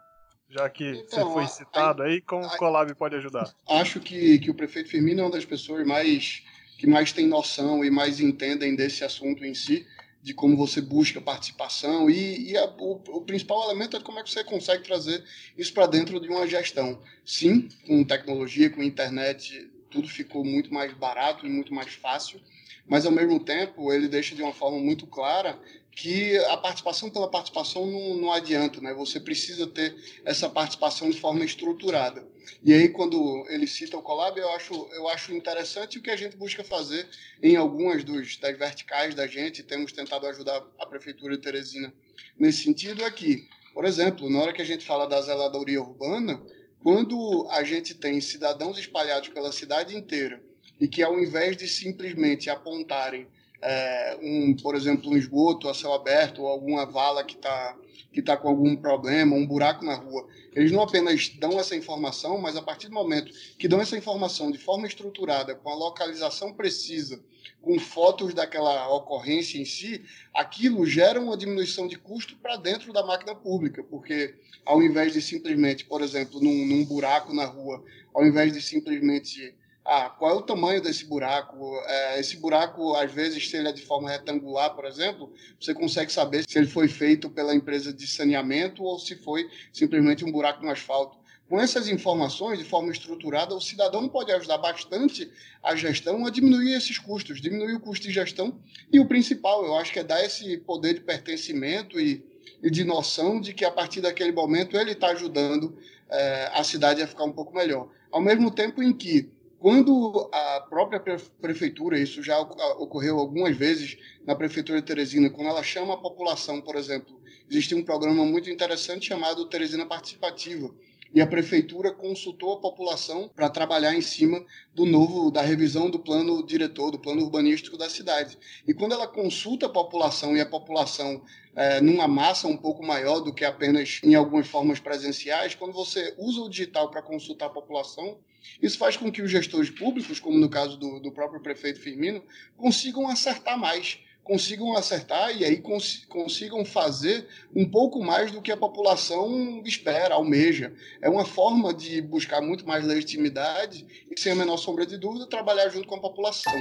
Já 0.49 0.69
que 0.69 0.85
então, 0.85 1.25
você 1.25 1.33
foi 1.33 1.47
citado 1.47 2.03
aí, 2.03 2.21
como 2.21 2.47
o 2.47 2.57
Colab 2.59 2.95
pode 2.95 3.17
ajudar? 3.17 3.51
Acho 3.69 3.99
que, 4.01 4.39
que 4.39 4.51
o 4.51 4.55
prefeito 4.55 4.91
Firmino 4.91 5.21
é 5.21 5.25
uma 5.25 5.31
das 5.31 5.47
pessoas 5.47 5.87
mais 5.87 6.43
que 6.79 6.87
mais 6.87 7.13
têm 7.13 7.27
noção 7.27 7.85
e 7.85 7.91
mais 7.91 8.21
entendem 8.21 8.75
desse 8.75 9.05
assunto 9.05 9.45
em 9.45 9.55
si, 9.55 9.87
de 10.23 10.33
como 10.33 10.57
você 10.57 10.81
busca 10.81 11.21
participação 11.21 12.09
e, 12.09 12.53
e 12.53 12.57
a, 12.57 12.65
o, 12.79 12.93
o, 13.09 13.21
principal 13.23 13.65
elemento 13.65 13.97
é 13.97 14.01
como 14.01 14.21
é 14.21 14.23
que 14.23 14.31
você 14.31 14.45
consegue 14.45 14.85
trazer 14.85 15.25
isso 15.59 15.73
para 15.75 15.87
dentro 15.87 16.21
de 16.21 16.29
uma 16.29 16.47
gestão. 16.47 17.01
Sim, 17.25 17.69
com 17.87 18.05
tecnologia, 18.05 18.71
com 18.71 18.83
internet, 18.83 19.69
tudo 19.91 20.09
ficou 20.09 20.45
muito 20.45 20.73
mais 20.73 20.93
barato 20.95 21.45
e 21.45 21.51
muito 21.51 21.75
mais 21.75 21.93
fácil, 21.95 22.41
mas 22.87 23.05
ao 23.05 23.13
mesmo 23.13 23.41
tempo 23.41 23.93
ele 23.93 24.09
deixa 24.09 24.35
de 24.35 24.43
uma 24.43 24.53
forma 24.53 24.79
muito 24.79 25.07
clara 25.07 25.59
que 25.95 26.39
a 26.39 26.57
participação 26.57 27.11
pela 27.11 27.29
participação 27.29 27.87
não, 27.87 28.17
não 28.17 28.33
adianta, 28.33 28.81
né? 28.81 28.95
Você 28.95 29.21
precisa 29.21 29.67
ter 29.67 29.95
essa 30.25 30.49
participação 30.49 31.11
de 31.11 31.21
forma 31.21 31.45
estruturada. 31.45 32.27
E 32.65 32.73
aí, 32.73 32.89
quando 32.89 33.45
ele 33.49 33.67
cita 33.67 33.97
o 33.97 34.03
Colab, 34.03 34.39
eu 34.39 34.51
acho, 34.53 34.75
eu 34.93 35.07
acho 35.09 35.35
interessante 35.35 35.99
o 35.99 36.03
que 36.03 36.11
a 36.11 36.17
gente 36.17 36.37
busca 36.37 36.65
fazer 36.65 37.07
em 37.43 37.57
algumas 37.57 38.03
dos, 38.05 38.37
das 38.39 38.57
verticais 38.59 39.15
da 39.15 39.27
gente, 39.27 39.63
temos 39.63 39.93
tentado 39.93 40.27
ajudar 40.27 40.65
a 40.79 40.87
Prefeitura 40.87 41.37
de 41.37 41.43
Teresina 41.43 41.93
nesse 42.39 42.65
sentido, 42.65 43.05
é 43.05 43.11
que, 43.11 43.47
por 43.75 43.85
exemplo, 43.85 44.31
na 44.31 44.41
hora 44.41 44.53
que 44.53 44.63
a 44.63 44.67
gente 44.67 44.85
fala 44.87 45.07
da 45.07 45.21
zeladoria 45.21 45.81
urbana, 45.81 46.43
quando 46.83 47.47
a 47.51 47.63
gente 47.63 47.95
tem 47.95 48.21
cidadãos 48.21 48.79
espalhados 48.79 49.29
pela 49.29 49.53
cidade 49.53 49.97
inteira 49.97 50.43
e 50.81 50.89
que, 50.89 51.03
ao 51.03 51.21
invés 51.21 51.57
de 51.57 51.69
simplesmente 51.69 52.49
apontarem 52.49 53.29
é, 53.63 54.19
um, 54.21 54.55
por 54.55 54.75
exemplo, 54.75 55.11
um 55.11 55.17
esgoto 55.17 55.69
a 55.69 55.75
céu 55.75 55.93
aberto 55.93 56.43
ou 56.43 56.49
alguma 56.49 56.85
vala 56.85 57.25
que 57.25 57.37
está 57.37 57.77
que 58.13 58.21
tá 58.21 58.37
com 58.37 58.49
algum 58.49 58.77
problema, 58.77 59.35
um 59.35 59.47
buraco 59.47 59.85
na 59.85 59.95
rua. 59.95 60.29
Eles 60.55 60.71
não 60.71 60.83
apenas 60.83 61.31
dão 61.31 61.59
essa 61.59 61.75
informação, 61.75 62.39
mas 62.39 62.57
a 62.57 62.63
partir 62.63 62.89
do 62.89 62.95
momento 62.95 63.33
que 63.59 63.67
dão 63.67 63.81
essa 63.81 63.97
informação 63.97 64.51
de 64.51 64.59
forma 64.59 64.87
estruturada, 64.87 65.55
com 65.55 65.71
a 65.71 65.75
localização 65.75 66.53
precisa, 66.53 67.25
com 67.63 67.79
fotos 67.79 68.35
daquela 68.35 68.95
ocorrência 68.95 69.59
em 69.59 69.65
si, 69.65 70.03
aquilo 70.35 70.85
gera 70.85 71.19
uma 71.19 71.39
diminuição 71.39 71.89
de 71.89 71.97
custo 71.97 72.37
para 72.37 72.57
dentro 72.57 72.93
da 72.93 73.03
máquina 73.03 73.35
pública, 73.35 73.83
porque 73.83 74.35
ao 74.67 74.83
invés 74.83 75.15
de 75.15 75.23
simplesmente, 75.23 75.87
por 75.87 76.03
exemplo, 76.03 76.39
num, 76.39 76.67
num 76.67 76.85
buraco 76.85 77.33
na 77.33 77.47
rua, 77.47 77.83
ao 78.13 78.27
invés 78.27 78.53
de 78.53 78.61
simplesmente 78.61 79.55
ah, 79.85 80.09
qual 80.11 80.31
é 80.31 80.35
o 80.35 80.43
tamanho 80.43 80.81
desse 80.81 81.05
buraco? 81.05 81.77
É, 81.87 82.21
esse 82.21 82.37
buraco, 82.37 82.95
às 82.95 83.11
vezes, 83.11 83.49
se 83.51 83.57
ele 83.57 83.69
é 83.69 83.73
de 83.73 83.83
forma 83.83 84.11
retangular, 84.11 84.75
por 84.75 84.85
exemplo, 84.85 85.33
você 85.61 85.75
consegue 85.75 86.13
saber 86.13 86.45
se 86.49 86.57
ele 86.57 86.69
foi 86.69 86.87
feito 86.87 87.29
pela 87.29 87.55
empresa 87.55 87.93
de 87.93 88.07
saneamento 88.07 88.85
ou 88.85 88.99
se 88.99 89.17
foi 89.17 89.51
simplesmente 89.73 90.25
um 90.25 90.31
buraco 90.31 90.65
no 90.65 90.71
asfalto. 90.71 91.17
Com 91.49 91.61
essas 91.61 91.89
informações, 91.89 92.59
de 92.59 92.65
forma 92.65 92.93
estruturada, 92.93 93.55
o 93.55 93.61
cidadão 93.61 94.09
pode 94.09 94.31
ajudar 94.33 94.57
bastante 94.59 95.31
a 95.63 95.75
gestão 95.75 96.25
a 96.25 96.31
diminuir 96.31 96.73
esses 96.75 96.99
custos, 96.99 97.41
diminuir 97.41 97.75
o 97.75 97.81
custo 97.81 98.07
de 98.07 98.13
gestão. 98.13 98.59
E 98.91 99.01
o 99.01 99.07
principal, 99.07 99.65
eu 99.67 99.77
acho 99.77 99.93
que 99.93 99.99
é 99.99 100.05
dar 100.05 100.25
esse 100.25 100.57
poder 100.59 100.95
de 100.95 101.01
pertencimento 101.01 102.01
e, 102.01 102.25
e 102.63 102.71
de 102.71 102.85
noção 102.85 103.41
de 103.41 103.53
que, 103.53 103.65
a 103.65 103.71
partir 103.71 104.01
daquele 104.01 104.33
momento, 104.33 104.77
ele 104.77 104.93
está 104.93 105.09
ajudando 105.09 105.77
é, 106.09 106.51
a 106.55 106.63
cidade 106.63 107.03
a 107.03 107.07
ficar 107.07 107.25
um 107.25 107.33
pouco 107.33 107.53
melhor. 107.53 107.91
Ao 108.11 108.21
mesmo 108.21 108.51
tempo 108.51 108.83
em 108.83 108.93
que 108.93 109.29
quando 109.63 110.29
a 110.33 110.61
própria 110.69 111.01
prefeitura, 111.41 111.97
isso 111.97 112.21
já 112.21 112.37
ocorreu 112.41 113.17
algumas 113.17 113.57
vezes 113.57 113.97
na 114.27 114.35
prefeitura 114.35 114.81
de 114.81 114.87
Teresina, 114.89 115.31
quando 115.31 115.47
ela 115.47 115.63
chama 115.63 115.95
a 115.95 115.99
população, 115.99 116.61
por 116.61 116.75
exemplo, 116.75 117.23
existe 117.49 117.73
um 117.73 117.85
programa 117.85 118.25
muito 118.25 118.51
interessante 118.51 119.07
chamado 119.07 119.49
Teresina 119.49 119.87
Participativa, 119.87 120.69
e 121.15 121.21
a 121.21 121.27
prefeitura 121.27 121.93
consultou 121.93 122.55
a 122.55 122.61
população 122.61 123.31
para 123.35 123.51
trabalhar 123.51 123.95
em 123.95 124.01
cima 124.01 124.45
do 124.75 124.87
novo 124.87 125.31
da 125.31 125.43
revisão 125.43 125.91
do 125.91 125.99
plano 125.99 126.45
diretor, 126.45 126.91
do 126.91 126.99
plano 126.99 127.23
urbanístico 127.23 127.77
da 127.77 127.91
cidade. 127.91 128.39
E 128.67 128.73
quando 128.73 128.93
ela 128.93 129.07
consulta 129.07 129.67
a 129.67 129.69
população 129.69 130.37
e 130.37 130.41
a 130.41 130.47
população 130.47 131.23
é, 131.55 131.81
numa 131.81 132.09
massa 132.09 132.49
um 132.49 132.57
pouco 132.57 132.85
maior 132.85 133.21
do 133.21 133.33
que 133.33 133.45
apenas 133.45 134.01
em 134.03 134.15
algumas 134.15 134.49
formas 134.49 134.81
presenciais, 134.81 135.55
quando 135.55 135.73
você 135.73 136.15
usa 136.19 136.41
o 136.41 136.49
digital 136.49 136.91
para 136.91 137.03
consultar 137.03 137.47
a 137.47 137.51
população, 137.51 138.19
isso 138.61 138.79
faz 138.79 138.97
com 138.97 139.11
que 139.11 139.23
os 139.23 139.31
gestores 139.31 139.71
públicos, 139.71 140.19
como 140.19 140.39
no 140.39 140.49
caso 140.49 140.77
do, 140.77 140.99
do 140.99 141.13
próprio 141.13 141.41
prefeito 141.41 141.81
Firmino, 141.81 142.25
consigam 142.57 143.09
acertar 143.09 143.59
mais, 143.59 144.01
consigam 144.25 144.77
acertar 144.77 145.37
e 145.37 145.45
aí 145.45 145.61
cons 145.61 146.05
consigam 146.09 146.65
fazer 146.65 147.27
um 147.55 147.69
pouco 147.69 148.03
mais 148.03 148.31
do 148.31 148.41
que 148.41 148.53
a 148.53 148.57
população 148.57 149.63
espera, 149.65 150.15
almeja. 150.15 150.73
É 151.01 151.09
uma 151.09 151.25
forma 151.25 151.75
de 151.75 152.01
buscar 152.01 152.41
muito 152.41 152.67
mais 152.67 152.85
legitimidade 152.85 153.87
e, 154.11 154.21
sem 154.21 154.33
a 154.33 154.37
menor 154.37 154.57
sombra 154.57 154.87
de 154.87 154.97
dúvida, 154.97 155.27
trabalhar 155.27 155.69
junto 155.69 155.89
com 155.89 155.97
a 155.97 156.01
população. 156.01 156.53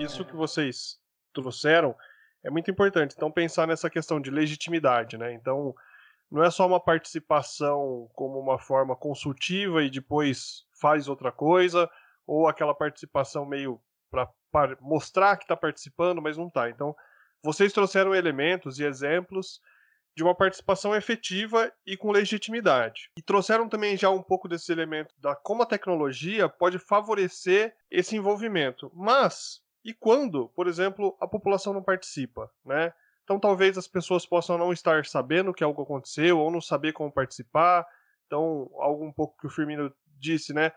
Isso 0.00 0.24
que 0.24 0.36
vocês 0.36 0.98
trouxeram 1.32 1.94
é 2.44 2.50
muito 2.50 2.70
importante. 2.70 3.14
Então, 3.16 3.30
pensar 3.30 3.66
nessa 3.66 3.88
questão 3.88 4.20
de 4.20 4.30
legitimidade, 4.30 5.16
né? 5.16 5.32
Então, 5.32 5.74
não 6.34 6.42
é 6.42 6.50
só 6.50 6.66
uma 6.66 6.80
participação 6.80 8.10
como 8.12 8.40
uma 8.40 8.58
forma 8.58 8.96
consultiva 8.96 9.84
e 9.84 9.88
depois 9.88 10.66
faz 10.72 11.06
outra 11.06 11.30
coisa, 11.30 11.88
ou 12.26 12.48
aquela 12.48 12.74
participação 12.74 13.46
meio 13.46 13.80
para 14.10 14.76
mostrar 14.80 15.36
que 15.36 15.44
está 15.44 15.56
participando, 15.56 16.20
mas 16.20 16.36
não 16.36 16.48
está. 16.48 16.68
Então, 16.68 16.92
vocês 17.40 17.72
trouxeram 17.72 18.12
elementos 18.12 18.80
e 18.80 18.84
exemplos 18.84 19.60
de 20.16 20.24
uma 20.24 20.34
participação 20.34 20.92
efetiva 20.92 21.72
e 21.86 21.96
com 21.96 22.10
legitimidade. 22.10 23.10
E 23.16 23.22
trouxeram 23.22 23.68
também 23.68 23.96
já 23.96 24.10
um 24.10 24.22
pouco 24.22 24.48
desse 24.48 24.72
elemento 24.72 25.14
da 25.18 25.36
como 25.36 25.62
a 25.62 25.66
tecnologia 25.66 26.48
pode 26.48 26.80
favorecer 26.80 27.76
esse 27.88 28.16
envolvimento. 28.16 28.90
Mas 28.92 29.62
e 29.84 29.94
quando, 29.94 30.48
por 30.48 30.66
exemplo, 30.66 31.16
a 31.20 31.28
população 31.28 31.72
não 31.72 31.82
participa, 31.82 32.50
né? 32.64 32.92
Então 33.24 33.40
talvez 33.40 33.76
as 33.76 33.88
pessoas 33.88 34.24
possam 34.26 34.56
não 34.56 34.72
estar 34.72 35.04
sabendo 35.06 35.52
que 35.52 35.64
algo 35.64 35.82
aconteceu 35.82 36.38
ou 36.38 36.50
não 36.50 36.60
saber 36.60 36.92
como 36.92 37.10
participar. 37.10 37.86
Então, 38.26 38.70
algo 38.78 39.04
um 39.04 39.12
pouco 39.12 39.36
que 39.38 39.46
o 39.46 39.50
Firmino 39.50 39.92
disse, 40.18 40.52
né? 40.52 40.72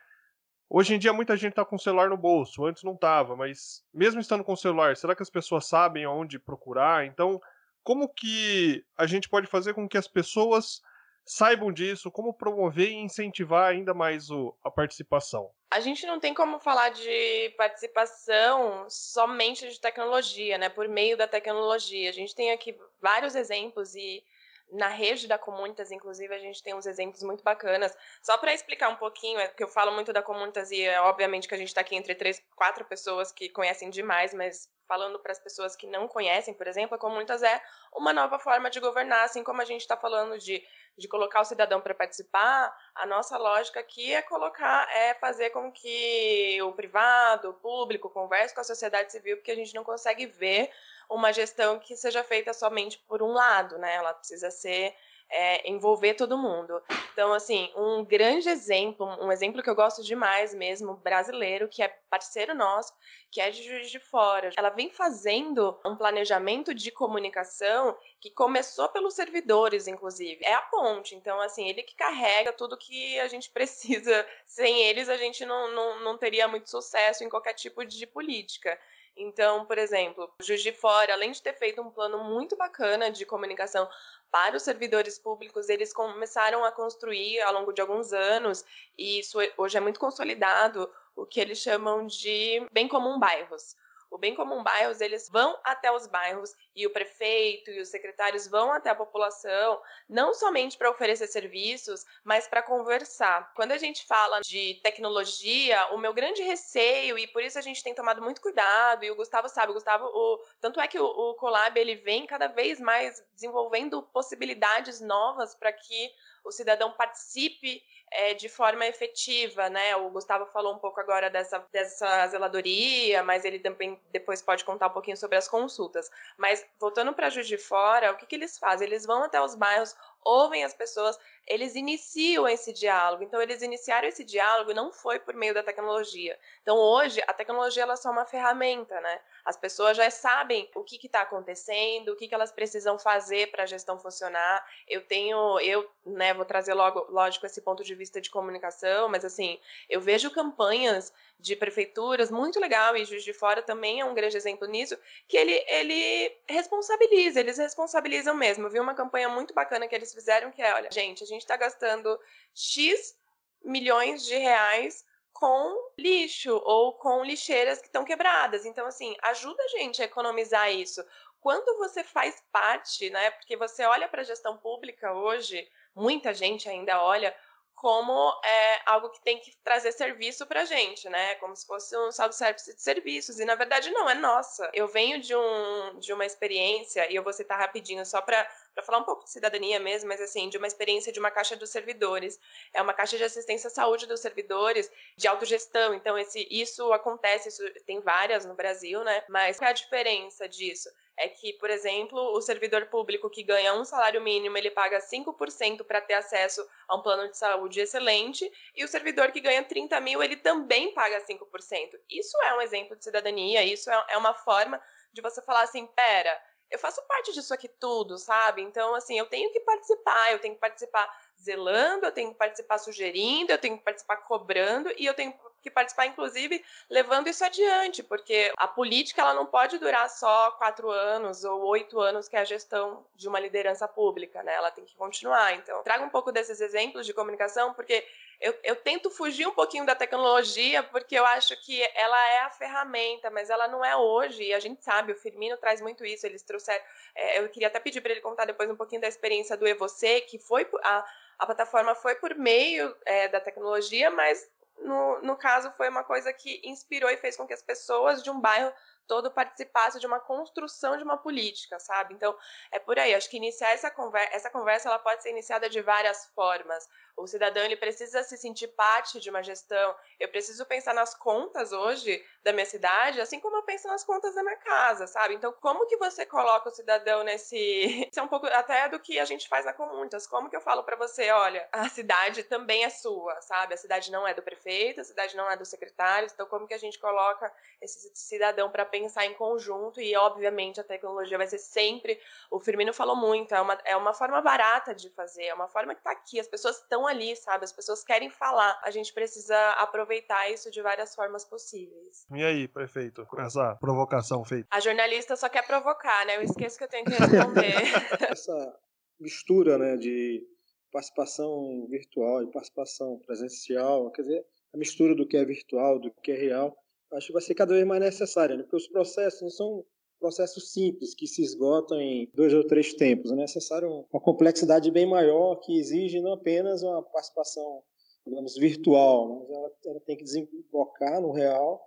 Hoje 0.70 0.96
em 0.96 1.00
dia 1.00 1.14
muita 1.14 1.38
gente 1.38 1.52
está 1.52 1.64
com 1.64 1.78
o 1.78 1.80
celular 1.80 2.10
no 2.10 2.18
bolso, 2.18 2.66
antes 2.66 2.84
não 2.84 2.94
estava, 2.94 3.36
mas 3.36 3.84
mesmo 3.94 4.20
estando 4.20 4.44
com 4.44 4.54
o 4.54 4.58
celular, 4.58 4.98
será 4.98 5.16
que 5.16 5.24
as 5.24 5.30
pessoas 5.30 5.66
sabem 5.66 6.06
onde 6.06 6.38
procurar? 6.38 7.06
Então, 7.06 7.40
como 7.84 8.10
que 8.10 8.86
a 8.98 9.08
gente 9.08 9.30
pode 9.30 9.48
fazer 9.48 9.74
com 9.74 9.88
que 9.88 9.98
as 9.98 10.10
pessoas 10.10 10.82
saibam 11.26 11.72
disso, 11.72 12.12
como 12.12 12.34
promover 12.34 12.90
e 12.90 12.96
incentivar 12.96 13.72
ainda 13.72 13.94
mais 13.94 14.30
o, 14.30 14.58
a 14.62 14.70
participação? 14.70 15.50
A 15.70 15.80
gente 15.82 16.06
não 16.06 16.20
tem 16.20 16.34
como 16.34 16.60
falar 16.60 16.90
de 16.90 17.54
participação 17.58 18.90
somente 18.90 19.68
de 19.70 19.80
tecnologia, 19.80 20.58
né? 20.58 20.70
Por 20.70 20.88
meio 20.88 21.18
da 21.18 21.28
tecnologia. 21.28 22.10
A 22.10 22.14
gente 22.14 22.34
tem 22.34 22.52
aqui 22.52 22.78
vários 23.02 23.36
exemplos 23.36 23.94
e 23.96 24.24
na 24.72 24.88
rede 24.88 25.28
da 25.28 25.38
Comunitas, 25.38 25.92
inclusive, 25.92 26.34
a 26.34 26.40
gente 26.40 26.62
tem 26.62 26.74
uns 26.74 26.86
exemplos 26.86 27.24
muito 27.24 27.44
bacanas. 27.44 27.96
Só 28.22 28.38
para 28.38 28.54
explicar 28.54 28.90
um 28.90 28.96
pouquinho, 28.96 29.40
é 29.40 29.48
que 29.48 29.64
eu 29.64 29.68
falo 29.68 29.92
muito 29.92 30.12
da 30.12 30.22
Comunitas 30.22 30.72
e 30.72 30.84
é 30.84 31.00
obviamente 31.02 31.48
que 31.48 31.56
a 31.56 31.58
gente 31.58 31.70
está 31.70 31.82
aqui 31.82 31.96
entre 31.96 32.16
três, 32.16 32.42
quatro 32.56 32.84
pessoas 32.86 33.32
que 33.32 33.50
conhecem 33.50 33.90
demais, 33.90 34.34
mas 34.34 34.70
falando 34.88 35.20
para 35.20 35.34
as 35.34 35.40
pessoas 35.40 35.76
que 35.76 35.86
não 35.86 36.08
conhecem, 36.08 36.54
por 36.54 36.66
exemplo, 36.66 36.96
a 36.96 36.98
Comunitas 36.98 37.44
é 37.44 37.62
uma 37.94 38.14
nova 38.14 38.40
forma 38.40 38.70
de 38.70 38.80
governar, 38.80 39.26
assim 39.26 39.44
como 39.44 39.62
a 39.62 39.66
gente 39.66 39.82
está 39.82 39.98
falando 39.98 40.38
de, 40.38 40.64
de 40.98 41.08
colocar 41.08 41.42
o 41.42 41.46
cidadão 41.46 41.82
para 41.82 41.94
participar, 41.94 42.74
a 42.96 43.06
nossa 43.06 43.38
lógica 43.38 43.80
aqui 43.80 44.14
é 44.14 44.22
colocar, 44.22 44.88
é 44.96 45.14
fazer 45.16 45.50
com 45.50 45.72
que 45.72 46.62
o 46.62 46.72
privado, 46.72 47.50
o 47.50 47.54
público, 47.54 48.10
converse 48.10 48.56
com 48.56 48.62
a 48.62 48.64
sociedade 48.64 49.12
civil, 49.12 49.38
porque 49.38 49.52
a 49.52 49.56
gente 49.56 49.76
não 49.76 49.84
consegue 49.84 50.26
ver 50.26 50.72
uma 51.10 51.32
gestão 51.32 51.80
que 51.80 51.96
seja 51.96 52.24
feita 52.24 52.54
somente 52.54 52.98
por 53.08 53.22
um 53.22 53.32
lado, 53.32 53.78
né? 53.78 53.96
Ela 53.96 54.13
precisa 54.13 54.52
ser 54.52 54.93
é, 55.30 55.70
envolver 55.70 56.13
todo 56.13 56.38
mundo. 56.38 56.82
Então, 57.12 57.34
assim, 57.34 57.72
um 57.76 58.04
grande 58.06 58.50
exemplo, 58.50 59.06
um 59.22 59.32
exemplo 59.32 59.62
que 59.62 59.70
eu 59.70 59.76
gosto 59.76 60.04
demais 60.04 60.54
mesmo, 60.54 60.96
brasileiro, 60.98 61.67
que 61.67 61.82
é 61.84 61.88
parceiro 62.10 62.56
nosso, 62.56 62.93
que 63.32 63.41
é 63.41 63.50
de 63.50 63.62
Juiz 63.63 63.89
de 63.89 64.00
Fora. 64.00 64.52
Ela 64.56 64.70
vem 64.70 64.89
fazendo 64.89 65.78
um 65.86 65.96
planejamento 65.96 66.74
de 66.74 66.91
comunicação 66.91 67.98
que 68.22 68.32
começou 68.32 68.88
pelos 68.89 69.15
servidores, 69.15 69.88
inclusive. 69.88 70.43
É 70.43 70.54
a 70.54 70.62
ponte, 70.62 71.15
então, 71.15 71.39
assim, 71.41 71.67
ele 71.67 71.84
que 71.84 71.96
carrega 71.96 72.54
tudo 72.54 72.78
que 72.78 73.20
a 73.20 73.28
gente 73.28 73.50
precisa. 73.52 74.26
Sem 74.46 74.82
eles, 74.84 75.10
a 75.10 75.17
gente 75.17 75.46
não, 75.46 75.72
não, 75.72 76.00
não 76.04 76.17
teria 76.17 76.48
muito 76.48 76.70
sucesso 76.70 77.24
em 77.24 77.30
qualquer 77.30 77.54
tipo 77.54 77.84
de 77.84 78.08
política. 78.08 78.80
Então, 79.18 79.66
por 79.66 79.80
exemplo, 79.80 80.32
o 80.40 80.44
Juiz 80.44 80.62
de 80.62 80.72
Fora, 80.72 81.12
além 81.12 81.32
de 81.32 81.42
ter 81.42 81.54
feito 81.54 81.82
um 81.82 81.90
plano 81.90 82.24
muito 82.24 82.56
bacana 82.56 83.10
de 83.10 83.26
comunicação 83.26 83.90
para 84.32 84.56
os 84.56 84.62
servidores 84.64 85.18
públicos, 85.18 85.70
eles 85.70 85.92
começaram 85.92 86.64
a 86.64 86.72
construir 86.72 87.42
ao 87.42 87.54
longo 87.54 87.74
de 87.74 87.82
alguns 87.82 88.14
anos, 88.14 88.64
e 88.96 89.20
isso 89.20 89.40
hoje 89.58 89.78
é 89.78 89.82
muito 89.82 90.00
consolidado, 90.00 90.88
o 91.16 91.26
que 91.26 91.40
eles 91.40 91.58
chamam 91.58 92.06
de 92.06 92.64
bem 92.72 92.88
comum 92.88 93.18
bairros. 93.18 93.76
O 94.10 94.17
Bem 94.17 94.34
Comum 94.36 94.63
Bairros, 94.63 95.02
eles 95.02 95.30
vão 95.30 95.60
até 95.63 95.91
os 95.91 96.08
bairros 96.08 96.54
e 96.76 96.88
o 96.88 96.91
prefeito 96.91 97.72
e 97.72 97.82
os 97.82 97.89
secretários 97.89 98.48
vão 98.48 98.72
até 98.72 98.89
a 98.89 98.96
população, 98.96 99.82
não 100.08 100.34
somente 100.34 100.78
para 100.78 100.89
oferecer 100.89 101.28
serviços, 101.28 102.06
mas 102.24 102.48
para 102.48 102.62
conversar. 102.62 103.54
Quando 103.54 103.74
a 103.74 103.78
gente 103.78 104.06
fala 104.06 104.39
de 104.39 104.80
tecnologia, 104.82 105.88
o 105.93 105.98
meu 105.98 106.13
grande 106.13 106.41
receio, 106.41 107.17
e 107.17 107.28
por 107.28 107.43
isso 107.43 107.60
a 107.60 107.62
gente 107.62 107.84
tem 107.84 107.93
tomado 107.93 108.22
muito 108.22 108.41
cuidado, 108.41 109.04
e 109.04 109.12
o 109.12 109.15
Gustavo 109.15 109.50
sabe, 109.50 109.72
o 109.72 109.76
Gustavo, 109.76 110.06
o, 110.06 110.43
tanto 110.62 110.80
é 110.80 110.88
que 110.88 111.00
o, 111.00 111.06
o 111.06 111.36
Colab 111.36 111.78
ele 111.78 111.96
vem 111.96 112.26
cada 112.26 112.48
vez 112.48 112.80
mais 112.80 113.24
desenvolvendo 113.34 114.02
possibilidades 114.02 115.02
novas 115.02 115.54
para 115.54 115.74
que 115.74 116.12
o 116.48 116.52
cidadão 116.52 116.92
participe 116.92 117.84
é, 118.10 118.34
de 118.34 118.48
forma 118.48 118.86
efetiva, 118.86 119.70
né? 119.70 119.96
O 119.98 120.10
Gustavo 120.10 120.46
falou 120.48 120.74
um 120.74 120.80
pouco 120.80 121.00
agora 121.00 121.30
dessa, 121.30 121.60
dessa 121.72 122.28
zeladoria, 122.28 123.22
mas 123.22 123.44
ele 123.44 123.60
também 123.60 124.00
depois 124.12 124.42
pode 124.42 124.64
contar 124.64 124.88
um 124.88 124.92
pouquinho 124.92 125.18
sobre 125.18 125.38
as 125.38 125.48
consultas. 125.48 126.10
Mas 126.38 126.66
voltando 126.80 127.14
para 127.14 127.30
Juiz 127.30 127.48
de 127.48 127.58
Fora, 127.58 128.12
o 128.12 128.18
que, 128.18 128.26
que 128.26 128.36
eles 128.36 128.58
fazem? 128.58 128.88
Eles 128.88 129.06
vão 129.06 129.24
até 129.24 129.42
os 129.42 129.56
bairros, 129.56 129.96
ouvem 130.24 130.64
as 130.64 130.74
pessoas, 130.74 131.20
eles 131.48 131.76
iniciam 131.76 132.48
esse 132.48 132.74
diálogo. 132.74 133.24
Então, 133.24 133.42
eles 133.42 133.62
iniciaram 133.62 134.08
esse 134.08 134.24
diálogo 134.24 134.74
não 134.74 134.92
foi 134.92 135.20
por 135.20 135.34
meio 135.34 135.54
da 135.54 135.64
tecnologia. 135.64 136.38
Então, 136.62 136.78
hoje, 136.78 137.22
a 137.26 137.34
tecnologia 137.34 137.84
ela 137.84 137.94
é 137.94 137.96
só 137.96 138.12
uma 138.12 138.26
ferramenta, 138.26 139.00
né? 139.00 139.22
As 139.46 139.56
pessoas 139.56 139.96
já 139.96 140.10
sabem 140.12 140.70
o 140.76 140.84
que 140.84 141.00
está 141.06 141.22
acontecendo, 141.22 142.10
o 142.10 142.16
que, 142.16 142.28
que 142.28 142.36
elas 142.36 142.52
precisam 142.52 143.00
fazer 143.00 143.50
para 143.50 143.64
a 143.64 143.66
gestão 143.66 143.98
funcionar. 143.98 144.66
Eu 144.88 145.06
tenho, 145.06 145.60
eu, 145.62 145.90
né, 146.06 146.34
vou 146.34 146.44
trazer 146.44 146.74
logo, 146.74 147.06
lógico, 147.10 147.46
esse 147.46 147.62
ponto 147.62 147.84
de 147.84 147.96
vista 147.96 148.20
de 148.20 148.30
comunicação, 148.30 149.08
mas 149.08 149.24
assim, 149.24 149.60
eu 149.90 150.02
vejo 150.02 150.30
campanhas 150.32 151.14
de 151.40 151.56
prefeituras 151.56 152.32
muito 152.32 152.60
legal 152.60 152.96
e 152.96 153.06
Juiz 153.06 153.24
de 153.24 153.32
Fora 153.32 153.62
também 153.62 154.00
é 154.00 154.06
um 154.06 154.14
grande 154.14 154.36
exemplo 154.36 154.68
nisso, 154.68 154.98
que 155.28 155.38
ele, 155.38 155.54
ele 155.68 156.36
responsabiliza, 156.48 157.40
eles 157.40 157.58
responsabilizam 157.58 158.34
mesmo. 158.36 158.66
Eu 158.66 158.72
vi 158.72 158.80
uma 158.80 158.96
campanha 158.96 159.30
muito 159.30 159.54
bacana 159.54 159.88
que 159.88 159.94
eles 159.94 160.14
fizeram 160.14 160.52
que 160.52 160.62
é, 160.62 160.74
olha, 160.74 160.90
gente, 160.92 161.24
a 161.24 161.28
gente 161.28 161.37
está 161.41 161.58
gastando 161.58 162.19
X 162.54 163.17
milhões 163.63 164.26
de 164.26 164.36
reais 164.36 165.06
com 165.34 165.91
lixo 165.97 166.56
ou 166.65 166.93
com 166.93 167.23
lixeiras 167.23 167.80
que 167.80 167.86
estão 167.86 168.04
quebradas. 168.04 168.65
Então, 168.65 168.88
assim, 168.88 169.15
ajuda 169.21 169.62
a 169.63 169.67
gente 169.80 170.02
a 170.02 170.06
economizar 170.06 170.71
isso. 170.71 171.06
Quando 171.39 171.78
você 171.78 172.04
faz 172.04 172.43
parte, 172.52 173.10
né? 173.10 173.32
Porque 173.32 173.56
você 173.56 173.86
olha 173.86 174.08
para 174.08 174.21
a 174.21 174.26
gestão 174.26 174.58
pública 174.58 175.13
hoje, 175.13 175.69
muita 175.95 176.34
gente 176.34 176.67
ainda 176.67 177.04
olha 177.04 177.36
como 177.78 178.34
é, 178.44 178.82
algo 178.88 179.10
que 179.12 179.22
tem 179.22 179.40
que 179.40 179.56
trazer 179.63 179.92
serviço 179.92 180.48
para 180.48 180.66
gente, 180.66 181.08
né? 181.10 181.36
Como 181.36 181.56
se 181.56 181.66
fosse 181.66 181.96
um 181.96 182.12
self-service 182.12 182.74
de 182.76 182.82
serviços. 182.82 183.40
E 183.40 183.46
na 183.46 183.54
verdade 183.54 183.92
não, 183.92 184.10
é 184.10 184.16
nossa. 184.16 184.68
Eu 184.74 184.88
venho 184.88 185.22
de, 185.22 185.36
um, 185.36 186.00
de 186.00 186.12
uma 186.12 186.26
experiência, 186.26 187.10
e 187.12 187.16
eu 187.16 187.22
vou 187.24 187.32
citar 187.32 187.60
rapidinho 187.60 188.04
só 188.04 188.20
para 188.20 188.50
para 188.74 188.86
falar 188.86 189.00
um 189.00 189.04
pouco 189.04 189.24
de 189.24 189.32
cidadania 189.32 189.80
mesmo, 189.80 190.08
mas 190.08 190.22
assim, 190.22 190.50
de 190.50 190.58
uma 190.60 190.68
experiência 190.68 191.12
de 191.12 191.20
uma 191.20 191.32
caixa 191.32 191.56
dos 191.56 191.72
servidores. 191.72 192.40
É 192.72 192.80
uma 192.80 192.94
caixa 192.94 193.18
de 193.18 193.24
assistência 193.24 193.70
à 193.70 193.72
saúde 193.72 194.06
dos 194.06 194.20
servidores, 194.20 194.92
de 195.16 195.28
autogestão. 195.28 195.96
Então, 195.96 196.16
esse, 196.16 196.48
isso 196.52 196.94
acontece, 196.94 197.50
isso 197.50 197.63
tem 197.88 198.00
várias 198.02 198.46
no 198.46 198.54
Brasil, 198.54 199.04
né? 199.04 199.24
Mas 199.28 199.58
qual 199.58 199.68
é 199.68 199.72
a 199.72 199.74
diferença 199.74 200.48
disso? 200.48 200.92
É 201.18 201.28
que, 201.28 201.54
por 201.54 201.70
exemplo, 201.70 202.20
o 202.20 202.42
servidor 202.42 202.86
público 202.86 203.30
que 203.30 203.42
ganha 203.42 203.74
um 203.74 203.84
salário 203.84 204.22
mínimo, 204.22 204.58
ele 204.58 204.70
paga 204.70 205.00
5% 205.00 205.84
para 205.84 206.00
ter 206.00 206.14
acesso 206.14 206.64
a 206.88 206.96
um 206.96 207.02
plano 207.02 207.30
de 207.30 207.38
saúde 207.38 207.80
excelente, 207.80 208.52
e 208.76 208.84
o 208.84 208.88
servidor 208.88 209.32
que 209.32 209.42
ganha 209.42 209.64
30 209.64 210.00
mil, 210.00 210.22
ele 210.22 210.36
também 210.36 210.94
paga 210.94 211.20
5%. 211.20 212.00
Isso 212.10 212.38
é 212.44 212.54
um 212.56 212.62
exemplo 212.62 212.96
de 212.96 213.04
cidadania, 213.04 213.64
isso 213.64 213.90
é, 213.90 214.06
é 214.10 214.18
uma 214.18 214.36
forma 214.36 214.80
de 215.12 215.22
você 215.22 215.42
falar 215.42 215.64
assim, 215.64 215.88
pera, 215.88 216.40
eu 216.70 216.78
faço 216.78 217.02
parte 217.08 217.34
disso 217.34 217.54
aqui 217.54 217.68
tudo, 217.68 218.18
sabe? 218.18 218.62
Então, 218.62 218.94
assim, 218.94 219.18
eu 219.18 219.26
tenho 219.26 219.52
que 219.52 219.60
participar, 219.62 220.32
eu 220.32 220.40
tenho 220.40 220.54
que 220.54 220.60
participar 220.60 221.10
zelando, 221.42 222.06
eu 222.06 222.12
tenho 222.12 222.32
que 222.32 222.38
participar 222.38 222.78
sugerindo, 222.78 223.52
eu 223.52 223.58
tenho 223.58 223.78
que 223.78 223.84
participar 223.84 224.18
cobrando 224.18 224.92
e 224.98 225.06
eu 225.06 225.14
tenho 225.14 225.32
que 225.32 225.40
participar, 225.70 226.06
inclusive, 226.06 226.64
levando 226.90 227.28
isso 227.28 227.44
adiante, 227.44 228.04
porque 228.04 228.52
a 228.58 228.68
política 228.68 229.22
ela 229.22 229.34
não 229.34 229.46
pode 229.46 229.78
durar 229.78 230.10
só 230.10 230.52
quatro 230.52 230.90
anos 230.90 231.44
ou 231.44 231.62
oito 231.66 232.00
anos, 232.00 232.28
que 232.28 232.36
é 232.36 232.40
a 232.40 232.46
gestão 232.46 233.06
de 233.16 233.28
uma 233.28 233.40
liderança 233.40 233.88
pública, 233.88 234.44
né? 234.44 234.54
Ela 234.54 234.72
tem 234.72 234.86
que 234.86 234.96
continuar. 234.96 235.54
Então, 235.56 235.84
traga 235.84 236.04
um 236.04 236.10
pouco 236.10 236.32
desses 236.32 236.62
exemplos 236.62 237.06
de 237.06 237.14
comunicação, 237.14 237.74
porque 237.74 238.06
eu, 238.40 238.54
eu 238.64 238.76
tento 238.76 239.10
fugir 239.10 239.48
um 239.48 239.54
pouquinho 239.54 239.86
da 239.86 239.96
tecnologia, 239.96 240.84
porque 240.84 241.16
eu 241.16 241.26
acho 241.26 241.60
que 241.64 241.82
ela 241.96 242.30
é 242.30 242.40
a 242.42 242.52
ferramenta, 242.52 243.32
mas 243.32 243.50
ela 243.50 243.68
não 243.68 243.84
é 243.84 243.96
hoje, 243.96 244.44
e 244.44 244.54
a 244.54 244.60
gente 244.60 244.84
sabe, 244.84 245.12
o 245.12 245.16
Firmino 245.16 245.58
traz 245.58 245.82
muito 245.82 246.06
isso, 246.06 246.26
eles 246.26 246.44
trouxeram. 246.44 246.84
É, 247.16 247.40
eu 247.40 247.50
queria 247.50 247.68
até 247.68 247.80
pedir 247.80 248.02
para 248.02 248.12
ele 248.12 248.22
contar 248.22 248.46
depois 248.46 248.70
um 248.70 248.76
pouquinho 248.76 249.02
da 249.02 249.08
experiência 249.08 249.58
do 249.58 249.68
E-Você, 249.68 250.22
que 250.22 250.38
foi. 250.38 250.68
A, 250.84 251.06
a 251.40 251.46
plataforma 251.46 251.96
foi 251.96 252.16
por 252.16 252.36
meio 252.36 252.96
é, 253.06 253.28
da 253.28 253.40
tecnologia, 253.40 254.12
mas 254.12 254.48
no, 254.80 255.22
no 255.22 255.36
caso 255.36 255.72
foi 255.72 255.90
uma 255.90 256.04
coisa 256.04 256.32
que 256.34 256.62
inspirou 256.63 257.10
e 257.10 257.18
fez 257.18 257.36
com 257.36 257.48
que 257.48 257.54
as 257.54 257.62
pessoas 257.62 258.24
de 258.24 258.30
um 258.30 258.40
bairro 258.40 258.72
todo 259.08 259.32
participasse 259.32 260.00
de 260.00 260.06
uma 260.06 260.20
construção 260.20 260.98
de 260.98 261.04
uma 261.04 261.17
política, 261.17 261.80
sabe? 261.80 262.13
Então, 262.13 262.38
é 262.72 262.80
por 262.80 263.00
aí. 263.00 263.15
Acho 263.15 263.30
que 263.30 263.38
iniciar 263.38 263.72
essa 263.72 263.89
conversa, 263.89 264.36
essa 264.36 264.50
conversa 264.50 264.89
ela 264.89 265.00
pode 265.00 265.24
ser 265.24 265.30
iniciada 265.32 265.70
de 265.70 265.82
várias 265.82 266.26
formas. 266.36 266.88
O 267.17 267.26
cidadão 267.26 267.63
ele 267.63 267.76
precisa 267.76 268.22
se 268.22 268.38
sentir 268.38 268.67
parte 268.67 269.20
de 269.20 269.30
uma 269.30 269.41
gestão. 269.41 269.96
Eu 270.20 270.30
preciso 270.30 270.63
pensar 270.67 270.93
nas 270.93 271.15
contas 271.15 271.72
hoje 271.72 272.24
da 272.43 272.54
minha 272.54 272.65
cidade, 272.65 273.20
assim 273.20 273.39
como 273.39 273.58
eu 273.58 273.63
penso 273.63 273.88
nas 273.88 274.04
contas 274.04 274.36
da 274.36 274.43
minha 274.43 274.58
casa, 274.58 275.08
sabe? 275.08 275.34
Então, 275.34 275.52
como 275.54 275.88
que 275.88 275.98
você 275.98 276.26
coloca 276.26 276.70
o 276.70 276.72
cidadão 276.72 277.24
nesse, 277.24 277.58
isso 278.12 278.20
é 278.20 278.24
um 278.24 278.28
pouco 278.28 278.46
até 278.46 278.88
do 278.88 279.00
que 279.00 279.17
a 279.20 279.26
gente 279.26 279.48
faz 279.48 279.65
na 279.65 279.74
Comuntas. 279.74 280.28
Como 280.28 280.50
que 280.50 280.56
eu 280.56 280.62
falo 280.62 280.84
para 280.84 280.96
você, 280.96 281.32
olha, 281.32 281.67
a 281.72 281.89
cidade 281.89 282.43
também 282.43 282.84
é 282.84 282.89
sua, 282.89 283.41
sabe? 283.41 283.74
A 283.74 283.78
cidade 283.78 284.12
não 284.12 284.28
é 284.28 284.34
do 284.34 284.43
prefeito, 284.43 285.02
a 285.02 285.04
cidade 285.04 285.36
não 285.36 285.50
é 285.50 285.58
do 285.58 285.65
secretário. 285.65 286.30
Então, 286.32 286.46
como 286.46 286.67
que 286.67 286.74
a 286.74 286.80
gente 286.80 287.00
coloca 287.00 287.52
esse 287.82 288.12
cidadão 288.13 288.70
para 288.70 288.86
pensar 289.00 289.26
em 289.26 289.34
conjunto? 289.34 290.02
E, 290.02 290.16
obviamente, 290.16 290.80
a 290.80 290.84
tecnologia 290.84 291.38
vai 291.38 291.48
ser 291.48 291.60
sempre. 291.60 292.20
O 292.50 292.60
Firmino 292.60 292.94
falou 292.94 293.16
muito, 293.16 293.54
é 293.54 293.62
uma, 293.62 293.78
é 293.86 293.96
uma 293.96 294.14
forma 294.14 294.42
barata 294.42 294.94
de 294.94 295.10
fazer, 295.12 295.46
é 295.46 295.54
uma 295.54 295.68
forma 295.68 295.94
que 295.94 296.00
está 296.00 296.12
aqui. 296.12 296.40
As 296.40 296.48
pessoas 296.48 296.78
estão 296.78 297.06
ali, 297.06 297.36
sabe? 297.36 297.64
As 297.64 297.72
pessoas 297.72 298.04
querem 298.04 298.30
falar. 298.30 298.80
A 298.84 298.92
gente 298.92 299.14
precisa 299.14 299.58
aproveitar 299.74 300.50
isso 300.52 300.72
de 300.72 300.82
várias 300.82 301.14
formas 301.14 301.46
possíveis. 301.46 302.26
E 302.34 302.44
aí, 302.44 302.68
prefeito, 302.68 303.26
com 303.26 303.40
essa 303.42 303.76
provocação 303.76 304.44
feita? 304.44 304.68
A 304.72 304.80
jornalista 304.80 305.36
só 305.36 305.48
quer 305.48 305.66
provocar, 305.66 306.26
né? 306.26 306.38
Eu 306.38 306.42
esqueço 306.42 306.78
que 306.78 306.84
eu 306.84 306.90
tenho 306.90 307.06
que 307.06 307.12
responder. 307.12 307.76
essa 308.32 308.80
mistura, 309.20 309.78
né, 309.78 309.98
de 309.98 310.44
participação 310.92 311.88
virtual 311.90 312.44
e 312.44 312.52
participação 312.52 313.20
presencial, 313.26 314.12
quer 314.12 314.22
dizer, 314.24 314.46
a 314.74 314.78
mistura 314.78 315.16
do 315.16 315.28
que 315.28 315.38
é 315.38 315.46
virtual, 315.46 316.00
do 316.00 316.12
que 316.24 316.32
é 316.32 316.36
real, 316.36 316.76
acho 317.13 317.28
que 317.28 317.34
vai 317.34 317.41
ser 317.41 317.56
cada 317.56 317.74
vez 317.74 317.86
mais 317.86 318.02
necessária, 318.02 318.56
né? 318.56 318.63
porque 318.63 318.76
os 318.76 318.88
processos 318.88 319.41
não 319.41 319.50
são 319.50 319.86
processos 320.20 320.72
simples 320.72 321.13
que 321.13 321.28
se 321.28 321.43
esgotam 321.43 322.00
em 322.02 322.30
dois 322.34 322.54
ou 322.54 322.65
três 322.65 322.93
tempos. 322.93 323.32
É 323.32 323.36
necessário 323.36 324.06
uma 324.12 324.22
complexidade 324.22 324.89
bem 324.91 325.08
maior 325.08 325.58
que 325.58 325.78
exige 325.78 326.22
não 326.22 326.34
apenas 326.34 326.82
uma 326.82 327.02
participação, 327.04 327.84
digamos, 328.26 328.56
virtual, 328.56 329.39
mas 329.39 329.50
ela, 329.50 329.72
ela 329.86 330.00
tem 330.02 330.17
que 330.17 330.24
desembocar 330.24 331.22
no 331.22 331.32
real 331.32 331.82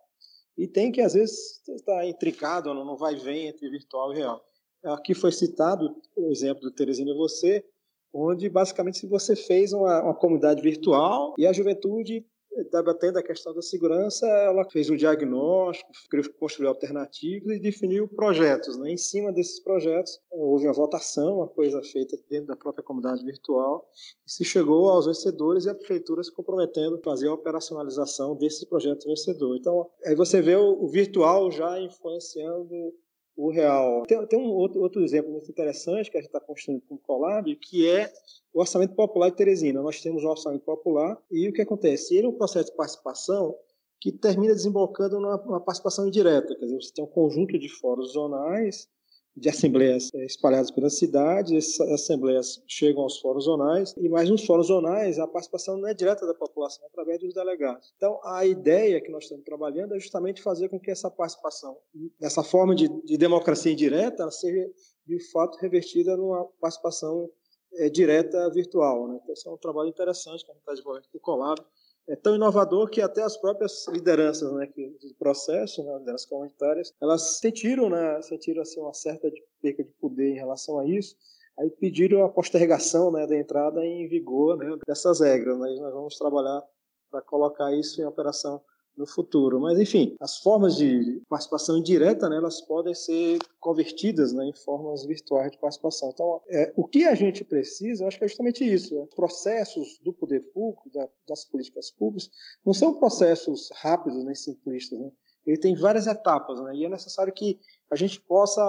e 0.56 0.68
tem 0.68 0.92
que, 0.92 1.00
às 1.00 1.14
vezes, 1.14 1.61
estar 1.68 2.06
intricado, 2.06 2.72
não 2.74 2.96
vai 2.96 3.16
vem 3.16 3.48
entre 3.48 3.68
virtual 3.68 4.12
e 4.12 4.18
real. 4.18 4.40
Aqui 4.85 5.14
foi 5.14 5.33
citado 5.33 5.94
o 6.16 6.30
exemplo 6.30 6.62
do 6.62 6.72
Teresina 6.72 7.11
e 7.11 7.16
Você, 7.16 7.64
onde 8.12 8.48
basicamente 8.48 9.06
você 9.06 9.37
fez 9.37 9.72
uma, 9.72 10.02
uma 10.02 10.14
comunidade 10.14 10.62
virtual 10.62 11.35
e 11.38 11.46
a 11.46 11.52
juventude 11.52 12.26
debatendo 12.70 13.18
a 13.18 13.22
questão 13.22 13.54
da 13.54 13.62
segurança, 13.62 14.26
ela 14.26 14.68
fez 14.70 14.90
um 14.90 14.96
diagnóstico, 14.96 15.90
construiu 16.38 16.68
alternativas 16.68 17.56
e 17.56 17.60
definiu 17.60 18.08
projetos. 18.08 18.76
Né? 18.78 18.92
Em 18.92 18.96
cima 18.96 19.32
desses 19.32 19.62
projetos, 19.62 20.20
houve 20.30 20.66
uma 20.66 20.72
votação, 20.72 21.36
uma 21.36 21.48
coisa 21.48 21.82
feita 21.82 22.16
dentro 22.28 22.48
da 22.48 22.56
própria 22.56 22.84
comunidade 22.84 23.24
virtual, 23.24 23.88
e 24.26 24.30
se 24.30 24.44
chegou 24.44 24.90
aos 24.90 25.06
vencedores 25.06 25.64
e 25.64 25.70
a 25.70 25.74
prefeitura 25.74 26.22
se 26.22 26.32
comprometendo 26.32 26.96
a 26.96 27.02
fazer 27.02 27.28
a 27.28 27.34
operacionalização 27.34 28.36
desses 28.36 28.64
projetos 28.64 29.06
vencedores. 29.06 29.60
Então, 29.60 29.88
aí 30.04 30.14
você 30.14 30.40
vê 30.40 30.56
o, 30.56 30.86
virtual 30.88 31.50
já 31.50 31.80
influenciando 31.80 32.94
o 33.40 33.50
real. 33.50 34.03
Tem, 34.07 34.26
tem 34.26 34.38
um 34.38 34.53
outro, 34.53 34.81
outro 34.83 35.03
exemplo 35.03 35.33
muito 35.33 35.50
interessante 35.50 36.11
que 36.11 36.18
a 36.18 36.20
gente 36.20 36.29
está 36.29 36.40
construindo 36.40 36.83
com 36.83 36.96
o 36.96 36.98
Colab, 36.98 37.57
que 37.57 37.88
é 37.88 38.12
o 38.53 38.61
orçamento 38.61 38.94
popular 38.94 39.31
de 39.31 39.37
Teresina. 39.37 39.81
Nós 39.81 40.03
temos 40.03 40.22
o 40.22 40.29
orçamento 40.29 40.64
popular 40.64 41.16
e 41.31 41.48
o 41.48 41.53
que 41.53 41.62
acontece? 41.62 42.14
Ele 42.14 42.26
é 42.26 42.29
um 42.29 42.37
processo 42.37 42.70
de 42.70 42.76
participação 42.76 43.57
que 43.98 44.12
termina 44.12 44.55
desembocando 44.55 45.18
numa, 45.18 45.61
participação 45.61 46.07
indireta. 46.07 46.55
Quer 46.55 46.66
dizer, 46.66 46.83
você 46.83 46.92
tem 46.92 47.05
um 47.05 47.09
conjunto 47.09 47.59
de 47.59 47.68
fóruns 47.68 48.12
zonais 48.12 48.88
de 49.37 49.49
assembleias 49.49 50.11
é, 50.14 50.25
espalhadas 50.25 50.71
pela 50.71 50.90
cidade, 50.90 51.57
essas 51.57 51.88
assembleias 51.90 52.62
chegam 52.66 53.03
aos 53.03 53.19
fóruns 53.19 53.45
zonais, 53.45 53.95
e 53.97 54.09
mais 54.09 54.29
nos 54.29 54.45
fóruns 54.45 54.66
zonais 54.66 55.19
a 55.19 55.27
participação 55.27 55.79
não 55.79 55.88
é 55.88 55.95
direta 55.95 56.27
da 56.27 56.35
população, 56.35 56.85
é 56.85 56.88
através 56.88 57.21
dos 57.21 57.33
delegados. 57.33 57.93
Então, 57.97 58.21
a 58.25 58.45
ideia 58.45 59.01
que 59.01 59.11
nós 59.11 59.25
estamos 59.25 59.45
trabalhando 59.45 59.95
é 59.95 60.01
justamente 60.01 60.43
fazer 60.43 60.69
com 60.69 60.79
que 60.79 60.90
essa 60.90 61.11
participação, 61.11 61.77
dessa 62.19 62.43
forma 62.43 62.75
de, 62.75 62.88
de 63.05 63.16
democracia 63.16 63.73
indireta, 63.73 64.31
seja 64.31 64.69
de 65.07 65.31
fato 65.31 65.59
revertida 65.59 66.16
numa 66.16 66.45
participação 66.61 67.31
é, 67.75 67.88
direta 67.88 68.51
virtual. 68.51 69.09
Né? 69.09 69.21
Então, 69.23 69.33
esse 69.33 69.49
é 69.49 69.51
um 69.51 69.57
trabalho 69.57 69.88
interessante 69.88 70.45
que 70.45 70.51
a 70.51 70.55
gente 70.55 70.61
está 70.61 70.73
desenvolvendo 70.73 71.09
com 71.11 71.19
o 71.19 71.21
Colab, 71.21 71.61
é 72.11 72.16
tão 72.16 72.35
inovador 72.35 72.90
que 72.90 73.01
até 73.01 73.23
as 73.23 73.37
próprias 73.37 73.87
lideranças 73.87 74.53
né, 74.53 74.66
que, 74.66 74.88
do 74.88 75.14
processo, 75.14 75.85
né, 75.85 75.96
lideranças 75.99 76.27
comunitárias, 76.27 76.92
elas 77.01 77.38
sentiram, 77.38 77.88
né, 77.88 78.20
sentiram 78.23 78.62
assim, 78.62 78.81
uma 78.81 78.92
certa 78.92 79.31
perca 79.62 79.85
de 79.85 79.90
poder 79.92 80.31
em 80.31 80.35
relação 80.35 80.81
a 80.81 80.87
isso, 80.87 81.16
aí 81.57 81.70
pediram 81.70 82.25
a 82.25 82.29
postergação 82.29 83.12
né, 83.12 83.27
da 83.27 83.37
entrada 83.37 83.85
em 83.85 84.09
vigor 84.09 84.57
né, 84.57 84.77
dessas 84.87 85.20
regras. 85.20 85.57
Né, 85.59 85.68
nós 85.79 85.92
vamos 85.92 86.16
trabalhar 86.16 86.62
para 87.11 87.23
colocar 87.23 87.73
isso 87.73 88.03
em 88.03 88.05
operação 88.05 88.61
no 89.00 89.06
futuro. 89.06 89.58
Mas, 89.58 89.80
enfim, 89.80 90.14
as 90.20 90.38
formas 90.38 90.76
de 90.76 91.22
participação 91.28 91.78
indireta, 91.78 92.28
né, 92.28 92.36
elas 92.36 92.60
podem 92.60 92.94
ser 92.94 93.38
convertidas 93.58 94.32
né, 94.32 94.44
em 94.44 94.52
formas 94.52 95.04
virtuais 95.04 95.50
de 95.50 95.58
participação. 95.58 96.10
Então, 96.10 96.40
é, 96.48 96.72
o 96.76 96.86
que 96.86 97.04
a 97.06 97.14
gente 97.14 97.42
precisa, 97.42 98.04
eu 98.04 98.08
acho 98.08 98.18
que 98.18 98.24
é 98.24 98.28
justamente 98.28 98.62
isso. 98.62 98.94
Né? 98.94 99.06
Processos 99.16 99.98
do 100.04 100.12
poder 100.12 100.40
público, 100.52 100.90
da, 100.90 101.08
das 101.26 101.44
políticas 101.44 101.90
públicas, 101.90 102.30
não 102.64 102.74
são 102.74 102.94
processos 102.94 103.70
rápidos 103.74 104.22
nem 104.22 104.34
simplistas. 104.34 104.98
Né? 104.98 105.10
Ele 105.46 105.58
tem 105.58 105.74
várias 105.74 106.06
etapas, 106.06 106.60
né? 106.60 106.74
e 106.74 106.84
é 106.84 106.88
necessário 106.88 107.32
que 107.32 107.58
a 107.90 107.96
gente 107.96 108.20
possa 108.20 108.62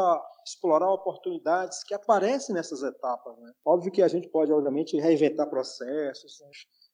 explorar 0.45 0.91
oportunidades 0.91 1.83
que 1.83 1.93
aparecem 1.93 2.55
nessas 2.55 2.81
etapas. 2.81 3.37
Né? 3.37 3.51
Óbvio 3.65 3.91
que 3.91 4.01
a 4.01 4.07
gente 4.07 4.29
pode, 4.29 4.51
obviamente, 4.51 4.97
reinventar 4.97 5.49
processos, 5.49 6.39
né? 6.39 6.47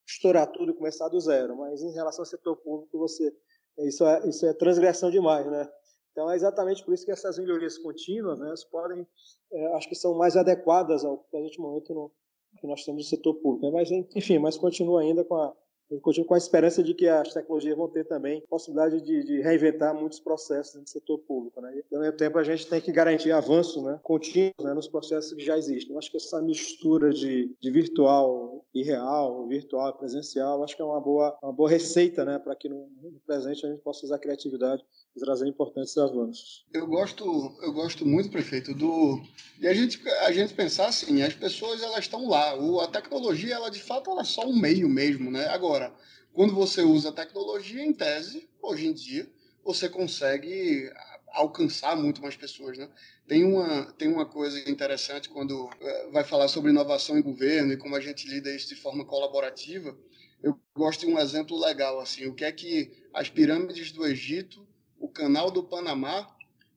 Estourar 0.07 0.47
tudo 0.47 0.71
e 0.71 0.75
começar 0.75 1.09
do 1.09 1.19
zero, 1.19 1.57
mas 1.57 1.81
em 1.81 1.91
relação 1.91 2.21
ao 2.21 2.25
setor 2.25 2.55
público, 2.57 2.97
você 2.97 3.33
isso 3.79 4.05
é, 4.05 4.27
isso 4.27 4.45
é 4.45 4.53
transgressão 4.53 5.11
demais, 5.11 5.45
né? 5.45 5.69
Então 6.11 6.31
é 6.31 6.35
exatamente 6.35 6.83
por 6.83 6.95
isso 6.95 7.05
que 7.05 7.11
essas 7.11 7.37
melhorias 7.37 7.77
contínuas, 7.77 8.39
né, 8.39 8.51
podem, 8.71 9.07
é, 9.51 9.67
acho 9.75 9.87
que 9.87 9.93
são 9.93 10.15
mais 10.15 10.35
adequadas 10.35 11.05
ao 11.05 11.19
presente 11.29 11.59
momento 11.59 11.93
no, 11.93 12.11
que 12.59 12.65
nós 12.65 12.83
temos 12.83 13.03
no 13.03 13.09
setor 13.09 13.35
público. 13.35 13.67
Né? 13.67 13.71
Mas 13.71 13.91
enfim, 13.91 14.39
mas 14.39 14.57
continua 14.57 15.01
ainda 15.01 15.23
com 15.23 15.35
a 15.35 15.55
a 15.89 15.93
gente 15.93 16.03
continua 16.03 16.27
com 16.27 16.33
a 16.33 16.37
esperança 16.37 16.83
de 16.83 16.93
que 16.93 17.07
as 17.07 17.33
tecnologias 17.33 17.77
vão 17.77 17.87
ter 17.87 18.03
também 18.03 18.43
possibilidade 18.49 19.01
de, 19.01 19.23
de 19.23 19.41
reinventar 19.41 19.95
muitos 19.95 20.19
processos 20.19 20.79
no 20.81 20.87
setor 20.87 21.19
público. 21.19 21.61
Né? 21.61 21.81
E, 21.91 21.95
ao 21.95 22.01
mesmo 22.01 22.17
tempo, 22.17 22.37
a 22.37 22.43
gente 22.43 22.67
tem 22.67 22.81
que 22.81 22.91
garantir 22.91 23.31
avanços 23.31 23.81
né, 23.83 23.99
contínuos 24.03 24.53
né, 24.61 24.73
nos 24.73 24.87
processos 24.87 25.33
que 25.33 25.43
já 25.43 25.57
existem. 25.57 25.93
Eu 25.93 25.99
acho 25.99 26.11
que 26.11 26.17
essa 26.17 26.41
mistura 26.41 27.11
de, 27.11 27.55
de 27.59 27.71
virtual 27.71 28.65
e 28.73 28.83
real, 28.83 29.47
virtual 29.47 29.89
e 29.89 29.97
presencial, 29.97 30.63
acho 30.63 30.75
que 30.75 30.81
é 30.81 30.85
uma 30.85 30.99
boa, 30.99 31.37
uma 31.41 31.53
boa 31.53 31.69
receita 31.69 32.25
né, 32.25 32.37
para 32.37 32.55
que 32.55 32.67
no, 32.67 32.89
no 33.01 33.19
presente 33.25 33.65
a 33.65 33.69
gente 33.69 33.81
possa 33.81 34.05
usar 34.05 34.15
a 34.15 34.19
criatividade 34.19 34.83
trazer 35.17 35.47
importantes 35.47 35.97
avanços. 35.97 36.65
Eu 36.73 36.87
gosto, 36.87 37.57
eu 37.61 37.73
gosto 37.73 38.05
muito, 38.05 38.29
prefeito, 38.29 38.73
do 38.73 39.21
e 39.59 39.67
a 39.67 39.73
gente 39.73 40.01
a 40.09 40.31
gente 40.31 40.53
pensar 40.53 40.87
assim, 40.87 41.21
as 41.21 41.33
pessoas 41.33 41.81
elas 41.81 41.99
estão 41.99 42.27
lá, 42.27 42.55
o, 42.55 42.79
a 42.79 42.87
tecnologia 42.87 43.55
ela 43.55 43.69
de 43.69 43.81
fato 43.81 44.09
ela 44.09 44.21
é 44.21 44.25
só 44.25 44.45
um 44.45 44.57
meio 44.57 44.87
mesmo, 44.87 45.31
né? 45.31 45.47
Agora, 45.47 45.93
quando 46.33 46.53
você 46.53 46.81
usa 46.81 47.09
a 47.09 47.13
tecnologia 47.13 47.83
em 47.83 47.93
tese, 47.93 48.47
hoje 48.61 48.87
em 48.87 48.93
dia 48.93 49.27
você 49.63 49.89
consegue 49.89 50.89
alcançar 51.29 51.95
muito 51.95 52.21
mais 52.21 52.35
pessoas, 52.35 52.77
né? 52.77 52.89
Tem 53.27 53.43
uma 53.43 53.91
tem 53.93 54.07
uma 54.07 54.25
coisa 54.25 54.69
interessante 54.69 55.29
quando 55.29 55.69
é, 55.81 56.09
vai 56.11 56.23
falar 56.23 56.47
sobre 56.47 56.71
inovação 56.71 57.17
em 57.17 57.21
governo 57.21 57.73
e 57.73 57.77
como 57.77 57.95
a 57.95 57.99
gente 57.99 58.27
lida 58.27 58.53
isso 58.53 58.69
de 58.69 58.75
forma 58.75 59.05
colaborativa. 59.05 59.97
Eu 60.41 60.59
gosto 60.75 61.05
de 61.05 61.11
um 61.11 61.17
exemplo 61.17 61.59
legal 61.59 61.99
assim, 61.99 62.27
o 62.27 62.35
que 62.35 62.45
é 62.45 62.51
que 62.51 62.91
as 63.13 63.29
pirâmides 63.29 63.91
do 63.91 64.05
Egito 64.05 64.66
o 64.99 65.07
Canal 65.07 65.51
do 65.51 65.63
Panamá 65.63 66.29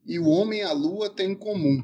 e 0.07 0.19
o 0.19 0.27
Homem 0.29 0.63
à 0.63 0.73
Lua 0.73 1.11
têm 1.11 1.33
em 1.33 1.35
comum. 1.35 1.83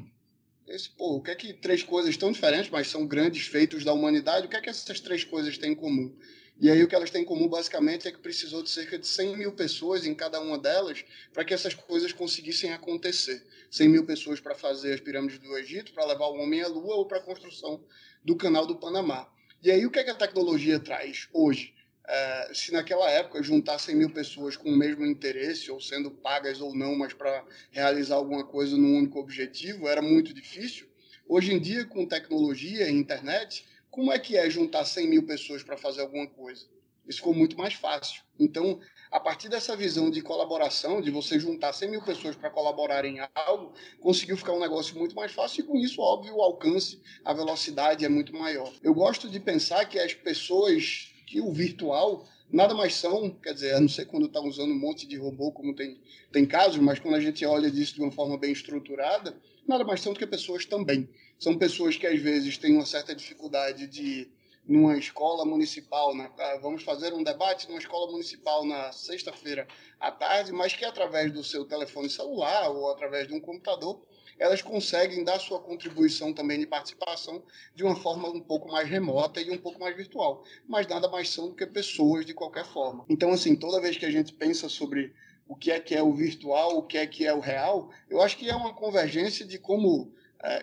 Esse, 0.67 0.89
pô, 0.89 1.15
o 1.15 1.21
que 1.21 1.31
é 1.31 1.35
que 1.35 1.53
três 1.53 1.81
coisas 1.81 2.17
tão 2.17 2.31
diferentes, 2.31 2.69
mas 2.69 2.89
são 2.89 3.07
grandes 3.07 3.47
feitos 3.47 3.85
da 3.85 3.93
humanidade, 3.93 4.47
o 4.47 4.49
que 4.49 4.55
é 4.57 4.61
que 4.61 4.69
essas 4.69 4.99
três 4.99 5.23
coisas 5.23 5.57
têm 5.57 5.71
em 5.71 5.75
comum? 5.75 6.13
E 6.59 6.71
aí 6.71 6.83
o 6.83 6.87
que 6.87 6.95
elas 6.95 7.11
têm 7.11 7.21
em 7.21 7.25
comum 7.25 7.47
basicamente 7.47 8.07
é 8.07 8.11
que 8.11 8.17
precisou 8.17 8.63
de 8.63 8.69
cerca 8.69 8.97
de 8.97 9.05
100 9.05 9.37
mil 9.37 9.51
pessoas 9.51 10.05
em 10.05 10.15
cada 10.15 10.41
uma 10.41 10.57
delas 10.57 11.05
para 11.31 11.45
que 11.45 11.53
essas 11.53 11.75
coisas 11.75 12.11
conseguissem 12.11 12.73
acontecer. 12.73 13.45
100 13.69 13.89
mil 13.89 14.05
pessoas 14.05 14.39
para 14.39 14.55
fazer 14.55 14.93
as 14.93 14.99
pirâmides 14.99 15.37
do 15.37 15.55
Egito, 15.55 15.93
para 15.93 16.05
levar 16.05 16.25
o 16.27 16.37
homem 16.37 16.63
à 16.63 16.67
lua 16.67 16.95
ou 16.95 17.05
para 17.05 17.19
a 17.19 17.21
construção 17.21 17.83
do 18.23 18.35
canal 18.35 18.65
do 18.65 18.75
Panamá. 18.75 19.29
E 19.63 19.69
aí 19.69 19.85
o 19.85 19.91
que 19.91 19.99
é 19.99 20.03
que 20.03 20.09
a 20.09 20.15
tecnologia 20.15 20.79
traz 20.79 21.29
hoje? 21.31 21.76
É, 22.07 22.51
se 22.53 22.71
naquela 22.71 23.09
época 23.11 23.43
juntar 23.43 23.79
100 23.79 23.95
mil 23.95 24.09
pessoas 24.09 24.55
com 24.55 24.69
o 24.69 24.77
mesmo 24.77 25.05
interesse, 25.05 25.69
ou 25.69 25.81
sendo 25.81 26.09
pagas 26.09 26.61
ou 26.61 26.73
não, 26.73 26.95
mas 26.95 27.13
para 27.13 27.45
realizar 27.71 28.15
alguma 28.15 28.45
coisa 28.45 28.77
num 28.77 28.97
único 28.97 29.19
objetivo, 29.19 29.87
era 29.87 30.01
muito 30.01 30.33
difícil. 30.33 30.87
Hoje 31.27 31.53
em 31.53 31.59
dia, 31.59 31.85
com 31.85 32.05
tecnologia 32.05 32.89
e 32.89 32.93
internet, 32.93 33.65
como 33.91 34.13
é 34.13 34.19
que 34.19 34.37
é 34.37 34.49
juntar 34.49 34.85
100 34.85 35.09
mil 35.09 35.23
pessoas 35.23 35.63
para 35.63 35.75
fazer 35.75 36.01
alguma 36.01 36.27
coisa? 36.27 36.65
Isso 37.07 37.19
ficou 37.19 37.33
muito 37.33 37.57
mais 37.57 37.73
fácil. 37.73 38.21
Então, 38.37 38.79
a 39.09 39.19
partir 39.19 39.47
dessa 39.47 39.75
visão 39.75 40.11
de 40.11 40.21
colaboração, 40.21 41.01
de 41.01 41.09
você 41.09 41.39
juntar 41.39 41.71
100 41.71 41.89
mil 41.89 42.01
pessoas 42.03 42.35
para 42.35 42.49
colaborarem 42.49 43.17
em 43.17 43.29
algo, 43.33 43.73
conseguiu 44.01 44.35
ficar 44.35 44.53
um 44.53 44.59
negócio 44.59 44.97
muito 44.97 45.15
mais 45.15 45.31
fácil 45.31 45.61
e 45.61 45.63
com 45.63 45.77
isso, 45.77 46.01
óbvio, 46.01 46.35
o 46.35 46.41
alcance, 46.41 47.01
a 47.23 47.33
velocidade 47.33 48.03
é 48.03 48.09
muito 48.09 48.35
maior. 48.35 48.71
Eu 48.83 48.93
gosto 48.93 49.29
de 49.29 49.39
pensar 49.39 49.85
que 49.85 49.97
as 49.97 50.13
pessoas, 50.13 51.13
que 51.27 51.41
o 51.41 51.51
virtual 51.51 52.25
nada 52.49 52.73
mais 52.73 52.95
são, 52.95 53.29
quer 53.29 53.53
dizer, 53.53 53.75
a 53.75 53.79
não 53.79 53.89
ser 53.89 54.05
quando 54.05 54.25
está 54.25 54.39
usando 54.39 54.71
um 54.71 54.79
monte 54.79 55.05
de 55.05 55.17
robô, 55.17 55.51
como 55.51 55.75
tem, 55.75 55.99
tem 56.31 56.45
casos, 56.45 56.77
mas 56.77 56.97
quando 56.97 57.15
a 57.15 57.19
gente 57.19 57.45
olha 57.45 57.69
disso 57.69 57.95
de 57.95 58.01
uma 58.01 58.11
forma 58.11 58.37
bem 58.37 58.53
estruturada, 58.53 59.35
nada 59.67 59.83
mais 59.83 60.01
são 60.01 60.13
do 60.13 60.19
que 60.19 60.25
pessoas 60.25 60.65
também. 60.65 61.09
São 61.37 61.57
pessoas 61.57 61.97
que 61.97 62.07
às 62.07 62.19
vezes 62.19 62.57
têm 62.57 62.73
uma 62.73 62.85
certa 62.85 63.13
dificuldade 63.13 63.85
de 63.87 64.29
numa 64.65 64.97
escola 64.97 65.45
municipal, 65.45 66.13
né? 66.13 66.29
vamos 66.61 66.83
fazer 66.83 67.13
um 67.13 67.23
debate 67.23 67.69
numa 67.69 67.79
escola 67.79 68.11
municipal 68.11 68.65
na 68.65 68.91
sexta-feira 68.91 69.65
à 69.97 70.11
tarde, 70.11 70.51
mas 70.51 70.73
que 70.73 70.83
através 70.83 71.31
do 71.31 71.41
seu 71.41 71.63
telefone 71.63 72.09
celular 72.09 72.69
ou 72.69 72.91
através 72.91 73.29
de 73.29 73.33
um 73.33 73.39
computador, 73.39 74.01
elas 74.39 74.61
conseguem 74.61 75.23
dar 75.23 75.39
sua 75.39 75.59
contribuição 75.59 76.33
também 76.33 76.59
de 76.59 76.67
participação 76.67 77.43
de 77.73 77.83
uma 77.83 77.95
forma 77.95 78.29
um 78.29 78.41
pouco 78.41 78.69
mais 78.71 78.87
remota 78.87 79.41
e 79.41 79.51
um 79.51 79.57
pouco 79.57 79.79
mais 79.79 79.95
virtual, 79.95 80.43
mas 80.67 80.87
nada 80.87 81.07
mais 81.09 81.29
são 81.29 81.49
do 81.49 81.55
que 81.55 81.65
pessoas 81.65 82.25
de 82.25 82.33
qualquer 82.33 82.65
forma. 82.65 83.05
Então, 83.09 83.31
assim, 83.31 83.55
toda 83.55 83.81
vez 83.81 83.97
que 83.97 84.05
a 84.05 84.11
gente 84.11 84.33
pensa 84.33 84.69
sobre 84.69 85.13
o 85.47 85.55
que 85.55 85.71
é 85.71 85.79
que 85.79 85.95
é 85.95 86.03
o 86.03 86.13
virtual, 86.13 86.77
o 86.77 86.83
que 86.83 86.97
é 86.97 87.07
que 87.07 87.25
é 87.25 87.33
o 87.33 87.39
real, 87.39 87.89
eu 88.09 88.21
acho 88.21 88.37
que 88.37 88.49
é 88.49 88.55
uma 88.55 88.73
convergência 88.73 89.45
de 89.45 89.57
como 89.57 90.11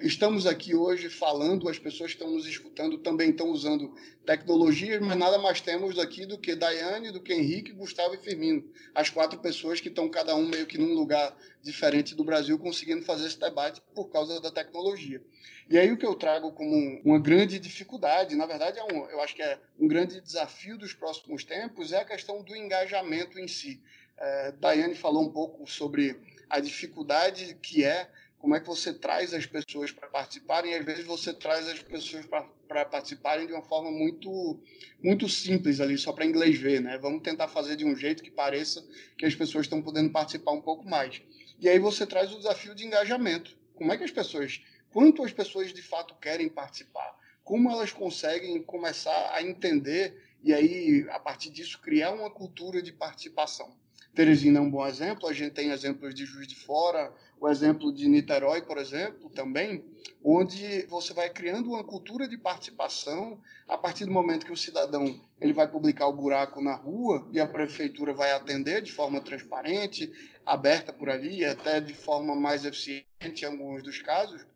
estamos 0.02 0.46
aqui 0.46 0.74
hoje 0.74 1.08
falando, 1.10 1.68
as 1.68 1.78
pessoas 1.78 2.12
que 2.12 2.18
estão 2.18 2.32
nos 2.32 2.46
escutando 2.46 2.98
também 2.98 3.30
estão 3.30 3.50
usando 3.50 3.94
tecnologias, 4.24 5.00
mas 5.00 5.16
nada 5.16 5.38
mais 5.38 5.60
temos 5.60 5.98
aqui 5.98 6.24
do 6.24 6.38
que 6.38 6.54
Daiane, 6.54 7.10
do 7.10 7.20
que 7.20 7.32
Henrique, 7.32 7.72
Gustavo 7.72 8.14
e 8.14 8.18
Firmino. 8.18 8.64
As 8.94 9.10
quatro 9.10 9.38
pessoas 9.40 9.80
que 9.80 9.88
estão 9.88 10.08
cada 10.08 10.36
um 10.36 10.46
meio 10.46 10.66
que 10.66 10.78
num 10.78 10.94
lugar 10.94 11.36
diferente 11.62 12.14
do 12.14 12.22
Brasil 12.22 12.58
conseguindo 12.58 13.02
fazer 13.02 13.26
esse 13.26 13.38
debate 13.38 13.82
por 13.94 14.10
causa 14.10 14.40
da 14.40 14.50
tecnologia. 14.50 15.20
E 15.68 15.78
aí 15.78 15.90
o 15.90 15.96
que 15.96 16.06
eu 16.06 16.14
trago 16.14 16.52
como 16.52 17.00
uma 17.04 17.18
grande 17.18 17.58
dificuldade, 17.58 18.36
na 18.36 18.46
verdade 18.46 18.78
é 18.78 18.84
um, 18.84 19.08
eu 19.10 19.20
acho 19.20 19.34
que 19.34 19.42
é 19.42 19.58
um 19.78 19.88
grande 19.88 20.20
desafio 20.20 20.78
dos 20.78 20.92
próximos 20.92 21.42
tempos, 21.42 21.92
é 21.92 22.00
a 22.00 22.04
questão 22.04 22.42
do 22.42 22.54
engajamento 22.54 23.38
em 23.38 23.48
si. 23.48 23.82
É, 24.16 24.52
Daiane 24.52 24.94
falou 24.94 25.22
um 25.22 25.32
pouco 25.32 25.66
sobre 25.66 26.16
a 26.48 26.60
dificuldade 26.60 27.56
que 27.60 27.82
é 27.82 28.08
como 28.44 28.54
é 28.54 28.60
que 28.60 28.66
você 28.66 28.92
traz 28.92 29.32
as 29.32 29.46
pessoas 29.46 29.90
para 29.90 30.06
participarem 30.06 30.72
e 30.72 30.74
às 30.74 30.84
vezes 30.84 31.06
você 31.06 31.32
traz 31.32 31.66
as 31.66 31.78
pessoas 31.80 32.26
para 32.68 32.84
participarem 32.84 33.46
de 33.46 33.54
uma 33.54 33.62
forma 33.62 33.90
muito 33.90 34.60
muito 35.02 35.26
simples 35.30 35.80
ali 35.80 35.96
só 35.96 36.12
para 36.12 36.26
inglês 36.26 36.58
ver 36.58 36.82
né? 36.82 36.98
Vamos 36.98 37.22
tentar 37.22 37.48
fazer 37.48 37.74
de 37.74 37.86
um 37.86 37.96
jeito 37.96 38.22
que 38.22 38.30
pareça 38.30 38.86
que 39.16 39.24
as 39.24 39.34
pessoas 39.34 39.64
estão 39.64 39.80
podendo 39.80 40.10
participar 40.10 40.52
um 40.52 40.60
pouco 40.60 40.86
mais. 40.86 41.22
E 41.58 41.70
aí 41.70 41.78
você 41.78 42.06
traz 42.06 42.34
o 42.34 42.36
desafio 42.36 42.74
de 42.74 42.84
engajamento. 42.84 43.56
Como 43.74 43.90
é 43.90 43.96
que 43.96 44.04
as 44.04 44.10
pessoas 44.10 44.60
quanto 44.90 45.24
as 45.24 45.32
pessoas 45.32 45.72
de 45.72 45.80
fato 45.80 46.14
querem 46.16 46.50
participar? 46.50 47.18
Como 47.42 47.70
elas 47.70 47.92
conseguem 47.92 48.62
começar 48.62 49.32
a 49.32 49.42
entender 49.42 50.22
e 50.42 50.52
aí 50.52 51.06
a 51.08 51.18
partir 51.18 51.48
disso 51.48 51.80
criar 51.80 52.12
uma 52.12 52.30
cultura 52.30 52.82
de 52.82 52.92
participação? 52.92 53.74
Teresina 54.14 54.60
é 54.60 54.62
um 54.62 54.70
bom 54.70 54.86
exemplo, 54.86 55.28
a 55.28 55.32
gente 55.32 55.54
tem 55.54 55.70
exemplos 55.70 56.14
de 56.14 56.24
Juiz 56.24 56.46
de 56.46 56.54
Fora, 56.54 57.12
o 57.40 57.48
exemplo 57.48 57.92
de 57.92 58.08
Niterói, 58.08 58.62
por 58.62 58.78
exemplo, 58.78 59.28
também, 59.30 59.84
onde 60.22 60.86
você 60.86 61.12
vai 61.12 61.28
criando 61.28 61.70
uma 61.70 61.84
cultura 61.84 62.26
de 62.26 62.38
participação 62.38 63.38
a 63.68 63.76
partir 63.76 64.04
do 64.06 64.12
momento 64.12 64.46
que 64.46 64.52
o 64.52 64.56
cidadão 64.56 65.20
ele 65.40 65.52
vai 65.52 65.68
publicar 65.68 66.06
o 66.06 66.12
buraco 66.12 66.62
na 66.62 66.74
rua 66.74 67.28
e 67.32 67.40
a 67.40 67.46
prefeitura 67.46 68.14
vai 68.14 68.32
atender 68.32 68.80
de 68.80 68.92
forma 68.92 69.20
transparente, 69.20 70.10
aberta 70.46 70.92
por 70.92 71.10
ali, 71.10 71.44
até 71.44 71.80
de 71.80 71.92
forma 71.92 72.34
mais 72.34 72.64
eficiente 72.64 73.42
em 73.42 73.44
alguns 73.44 73.82
dos 73.82 74.00
casos, 74.00 74.46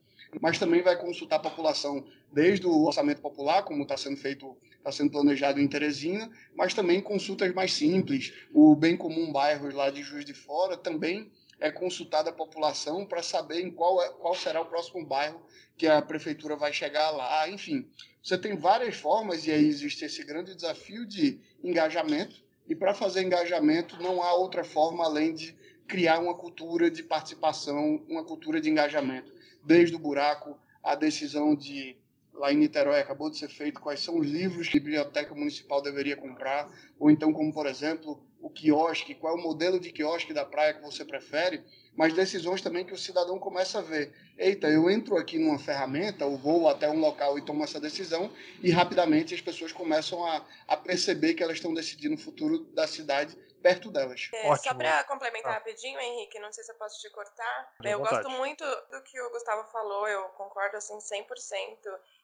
mas 0.40 0.58
também 0.58 0.82
vai 0.82 0.96
consultar 0.96 1.36
a 1.36 1.40
população 1.40 2.04
desde 2.32 2.66
o 2.66 2.84
orçamento 2.84 3.20
popular, 3.20 3.62
como 3.62 3.82
está 3.82 3.96
sendo 3.96 4.16
feito, 4.16 4.56
está 4.76 4.92
sendo 4.92 5.10
planejado 5.10 5.60
em 5.60 5.68
Teresina, 5.68 6.30
mas 6.54 6.74
também 6.74 7.00
consultas 7.00 7.52
mais 7.54 7.72
simples. 7.72 8.32
O 8.52 8.74
Bem 8.74 8.96
Comum 8.96 9.32
Bairros 9.32 9.74
lá 9.74 9.90
de 9.90 10.02
Juiz 10.02 10.24
de 10.24 10.34
Fora 10.34 10.76
também 10.76 11.30
é 11.60 11.70
consultada 11.70 12.30
a 12.30 12.32
população 12.32 13.04
para 13.04 13.22
saber 13.22 13.60
em 13.60 13.70
qual, 13.70 14.02
é, 14.02 14.08
qual 14.10 14.34
será 14.34 14.60
o 14.60 14.66
próximo 14.66 15.04
bairro 15.04 15.40
que 15.76 15.86
a 15.86 16.00
prefeitura 16.00 16.56
vai 16.56 16.72
chegar 16.72 17.10
lá. 17.10 17.48
Enfim, 17.48 17.88
você 18.22 18.36
tem 18.36 18.56
várias 18.56 18.96
formas 18.96 19.46
e 19.46 19.50
aí 19.50 19.66
existe 19.66 20.04
esse 20.04 20.24
grande 20.24 20.54
desafio 20.54 21.06
de 21.06 21.40
engajamento. 21.62 22.42
E 22.68 22.74
para 22.74 22.94
fazer 22.94 23.22
engajamento 23.22 24.00
não 24.02 24.22
há 24.22 24.34
outra 24.34 24.62
forma 24.62 25.04
além 25.04 25.32
de 25.32 25.56
criar 25.86 26.18
uma 26.18 26.34
cultura 26.34 26.90
de 26.90 27.02
participação, 27.02 28.04
uma 28.08 28.24
cultura 28.24 28.60
de 28.60 28.68
engajamento. 28.68 29.32
Desde 29.64 29.96
o 29.96 29.98
buraco, 29.98 30.58
a 30.82 30.94
decisão 30.94 31.56
de 31.56 31.96
lá 32.34 32.52
em 32.52 32.56
Niterói 32.56 33.00
acabou 33.00 33.30
de 33.30 33.36
ser 33.36 33.48
feito, 33.48 33.80
quais 33.80 34.00
são 34.00 34.18
os 34.18 34.26
livros 34.26 34.68
que 34.68 34.78
a 34.78 34.80
biblioteca 34.80 35.34
municipal 35.34 35.82
deveria 35.82 36.16
comprar, 36.16 36.70
ou 36.98 37.10
então 37.10 37.32
como, 37.32 37.52
por 37.52 37.66
exemplo, 37.66 38.22
o 38.40 38.48
quiosque, 38.48 39.14
qual 39.14 39.36
é 39.36 39.40
o 39.40 39.42
modelo 39.42 39.80
de 39.80 39.90
quiosque 39.90 40.32
da 40.32 40.44
praia 40.44 40.74
que 40.74 40.82
você 40.82 41.04
prefere, 41.04 41.62
mas 41.96 42.14
decisões 42.14 42.62
também 42.62 42.84
que 42.84 42.92
o 42.92 42.98
cidadão 42.98 43.38
começa 43.38 43.80
a 43.80 43.82
ver. 43.82 44.12
Eita, 44.38 44.68
eu 44.68 44.88
entro 44.88 45.16
aqui 45.16 45.38
numa 45.38 45.58
ferramenta, 45.58 46.24
ou 46.24 46.36
vou 46.36 46.68
até 46.68 46.88
um 46.88 47.00
local 47.00 47.36
e 47.36 47.42
tomo 47.42 47.64
essa 47.64 47.80
decisão, 47.80 48.30
e 48.62 48.70
rapidamente 48.70 49.34
as 49.34 49.40
pessoas 49.40 49.72
começam 49.72 50.24
a, 50.24 50.44
a 50.68 50.76
perceber 50.76 51.34
que 51.34 51.42
elas 51.42 51.56
estão 51.56 51.74
decidindo 51.74 52.14
o 52.14 52.18
futuro 52.18 52.60
da 52.72 52.86
cidade 52.86 53.36
perto 53.62 53.90
delas. 53.90 54.28
É, 54.32 54.56
só 54.56 54.74
para 54.74 55.04
complementar 55.04 55.52
ah. 55.52 55.54
rapidinho, 55.54 55.98
Henrique, 56.00 56.38
não 56.38 56.52
sei 56.52 56.64
se 56.64 56.72
eu 56.72 56.76
posso 56.76 57.00
te 57.00 57.10
cortar. 57.10 57.74
eu 57.84 57.98
vontade. 57.98 58.22
gosto 58.22 58.30
muito 58.38 58.64
do 58.90 59.02
que 59.02 59.20
o 59.20 59.30
Gustavo 59.30 59.70
falou, 59.70 60.08
eu 60.08 60.24
concordo 60.30 60.76
assim 60.76 60.98
100%. 60.98 61.26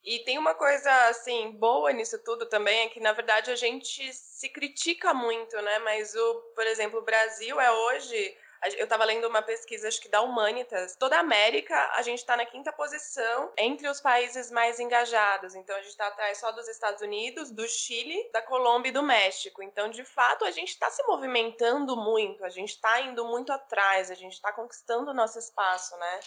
E 0.04 0.20
tem 0.20 0.38
uma 0.38 0.54
coisa 0.54 0.90
assim 1.08 1.52
boa 1.52 1.92
nisso 1.92 2.18
tudo 2.24 2.46
também 2.46 2.86
é 2.86 2.88
que 2.88 3.00
na 3.00 3.12
verdade 3.12 3.50
a 3.50 3.56
gente 3.56 4.12
se 4.12 4.48
critica 4.48 5.14
muito, 5.14 5.60
né? 5.62 5.78
Mas 5.80 6.14
o, 6.14 6.34
por 6.54 6.66
exemplo, 6.66 7.00
o 7.00 7.04
Brasil 7.04 7.60
é 7.60 7.70
hoje 7.70 8.36
eu 8.76 8.84
estava 8.84 9.04
lendo 9.04 9.28
uma 9.28 9.42
pesquisa, 9.42 9.88
acho 9.88 10.00
que 10.00 10.08
da 10.08 10.22
Humanitas. 10.22 10.96
Toda 10.96 11.16
a 11.16 11.20
América, 11.20 11.74
a 11.96 12.02
gente 12.02 12.18
está 12.18 12.36
na 12.36 12.46
quinta 12.46 12.72
posição 12.72 13.52
entre 13.58 13.88
os 13.88 14.00
países 14.00 14.50
mais 14.50 14.80
engajados. 14.80 15.54
Então, 15.54 15.76
a 15.76 15.80
gente 15.80 15.90
está 15.90 16.06
atrás 16.06 16.38
só 16.38 16.50
dos 16.52 16.68
Estados 16.68 17.02
Unidos, 17.02 17.50
do 17.50 17.66
Chile, 17.68 18.30
da 18.32 18.40
Colômbia 18.40 18.88
e 18.88 18.92
do 18.92 19.02
México. 19.02 19.62
Então, 19.62 19.90
de 19.90 20.04
fato, 20.04 20.44
a 20.44 20.50
gente 20.50 20.70
está 20.70 20.90
se 20.90 21.02
movimentando 21.04 21.96
muito, 21.96 22.44
a 22.44 22.48
gente 22.48 22.70
está 22.70 23.00
indo 23.00 23.24
muito 23.24 23.52
atrás, 23.52 24.10
a 24.10 24.14
gente 24.14 24.32
está 24.32 24.52
conquistando 24.52 25.10
o 25.10 25.14
nosso 25.14 25.38
espaço, 25.38 25.96
né? 25.96 26.20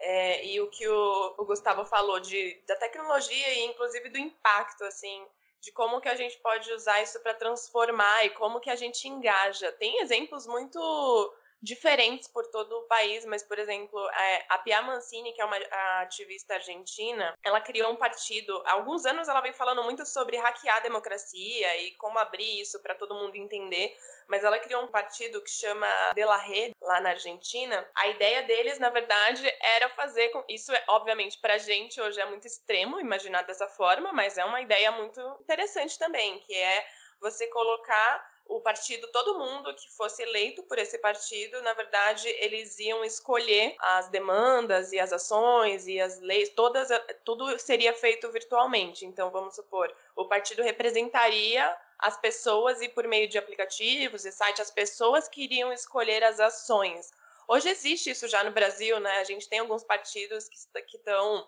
É, 0.00 0.46
e 0.46 0.60
o 0.60 0.70
que 0.70 0.86
o, 0.86 1.34
o 1.38 1.44
Gustavo 1.44 1.84
falou 1.84 2.20
de, 2.20 2.62
da 2.66 2.76
tecnologia 2.76 3.54
e, 3.54 3.64
inclusive, 3.64 4.08
do 4.10 4.18
impacto, 4.18 4.84
assim, 4.84 5.26
de 5.60 5.72
como 5.72 6.00
que 6.00 6.08
a 6.08 6.14
gente 6.14 6.38
pode 6.38 6.72
usar 6.72 7.02
isso 7.02 7.20
para 7.20 7.34
transformar 7.34 8.24
e 8.24 8.30
como 8.30 8.60
que 8.60 8.70
a 8.70 8.76
gente 8.76 9.08
engaja. 9.08 9.72
Tem 9.72 10.00
exemplos 10.00 10.46
muito 10.46 11.34
diferentes 11.60 12.28
por 12.28 12.46
todo 12.48 12.72
o 12.72 12.86
país, 12.86 13.24
mas, 13.24 13.42
por 13.42 13.58
exemplo, 13.58 13.98
é, 14.10 14.46
a 14.48 14.58
Pia 14.58 14.80
Mancini, 14.82 15.32
que 15.32 15.40
é 15.40 15.44
uma 15.44 15.56
ativista 16.02 16.54
argentina, 16.54 17.34
ela 17.42 17.60
criou 17.60 17.92
um 17.92 17.96
partido. 17.96 18.62
Há 18.66 18.72
alguns 18.72 19.04
anos 19.04 19.28
ela 19.28 19.40
vem 19.40 19.52
falando 19.52 19.82
muito 19.82 20.06
sobre 20.06 20.36
hackear 20.36 20.76
a 20.76 20.80
democracia 20.80 21.76
e 21.82 21.92
como 21.96 22.18
abrir 22.18 22.60
isso 22.60 22.80
para 22.80 22.94
todo 22.94 23.14
mundo 23.14 23.36
entender, 23.36 23.96
mas 24.28 24.44
ela 24.44 24.58
criou 24.58 24.82
um 24.84 24.88
partido 24.88 25.42
que 25.42 25.50
chama 25.50 25.88
De 26.14 26.24
La 26.24 26.36
Rede, 26.36 26.74
lá 26.80 27.00
na 27.00 27.10
Argentina. 27.10 27.88
A 27.96 28.08
ideia 28.08 28.42
deles, 28.42 28.78
na 28.78 28.90
verdade, 28.90 29.44
era 29.60 29.88
fazer 29.90 30.28
com. 30.28 30.44
Isso, 30.48 30.72
é, 30.72 30.84
obviamente, 30.88 31.40
pra 31.40 31.58
gente 31.58 32.00
hoje 32.00 32.20
é 32.20 32.26
muito 32.26 32.46
extremo 32.46 33.00
imaginar 33.00 33.42
dessa 33.42 33.66
forma, 33.66 34.12
mas 34.12 34.38
é 34.38 34.44
uma 34.44 34.60
ideia 34.60 34.92
muito 34.92 35.20
interessante 35.40 35.98
também, 35.98 36.38
que 36.40 36.54
é 36.54 36.86
você 37.20 37.48
colocar 37.48 38.37
o 38.48 38.60
partido, 38.62 39.06
todo 39.08 39.38
mundo 39.38 39.74
que 39.74 39.90
fosse 39.90 40.22
eleito 40.22 40.62
por 40.62 40.78
esse 40.78 40.98
partido, 40.98 41.60
na 41.62 41.74
verdade, 41.74 42.26
eles 42.40 42.78
iam 42.78 43.04
escolher 43.04 43.76
as 43.78 44.08
demandas 44.08 44.90
e 44.90 44.98
as 44.98 45.12
ações 45.12 45.86
e 45.86 46.00
as 46.00 46.18
leis, 46.20 46.48
todas, 46.50 46.88
tudo 47.24 47.58
seria 47.58 47.92
feito 47.92 48.30
virtualmente. 48.32 49.04
Então, 49.04 49.30
vamos 49.30 49.54
supor, 49.54 49.94
o 50.16 50.24
partido 50.24 50.62
representaria 50.62 51.76
as 51.98 52.16
pessoas 52.16 52.80
e 52.80 52.88
por 52.88 53.06
meio 53.06 53.28
de 53.28 53.36
aplicativos 53.36 54.24
e 54.24 54.32
sites, 54.32 54.60
as 54.60 54.70
pessoas 54.70 55.28
que 55.28 55.44
iriam 55.44 55.70
escolher 55.70 56.24
as 56.24 56.40
ações. 56.40 57.10
Hoje 57.46 57.68
existe 57.68 58.10
isso 58.10 58.28
já 58.28 58.42
no 58.44 58.50
Brasil, 58.50 58.98
né? 58.98 59.18
A 59.18 59.24
gente 59.24 59.48
tem 59.48 59.58
alguns 59.58 59.84
partidos 59.84 60.48
que 60.48 60.56
estão 60.96 61.46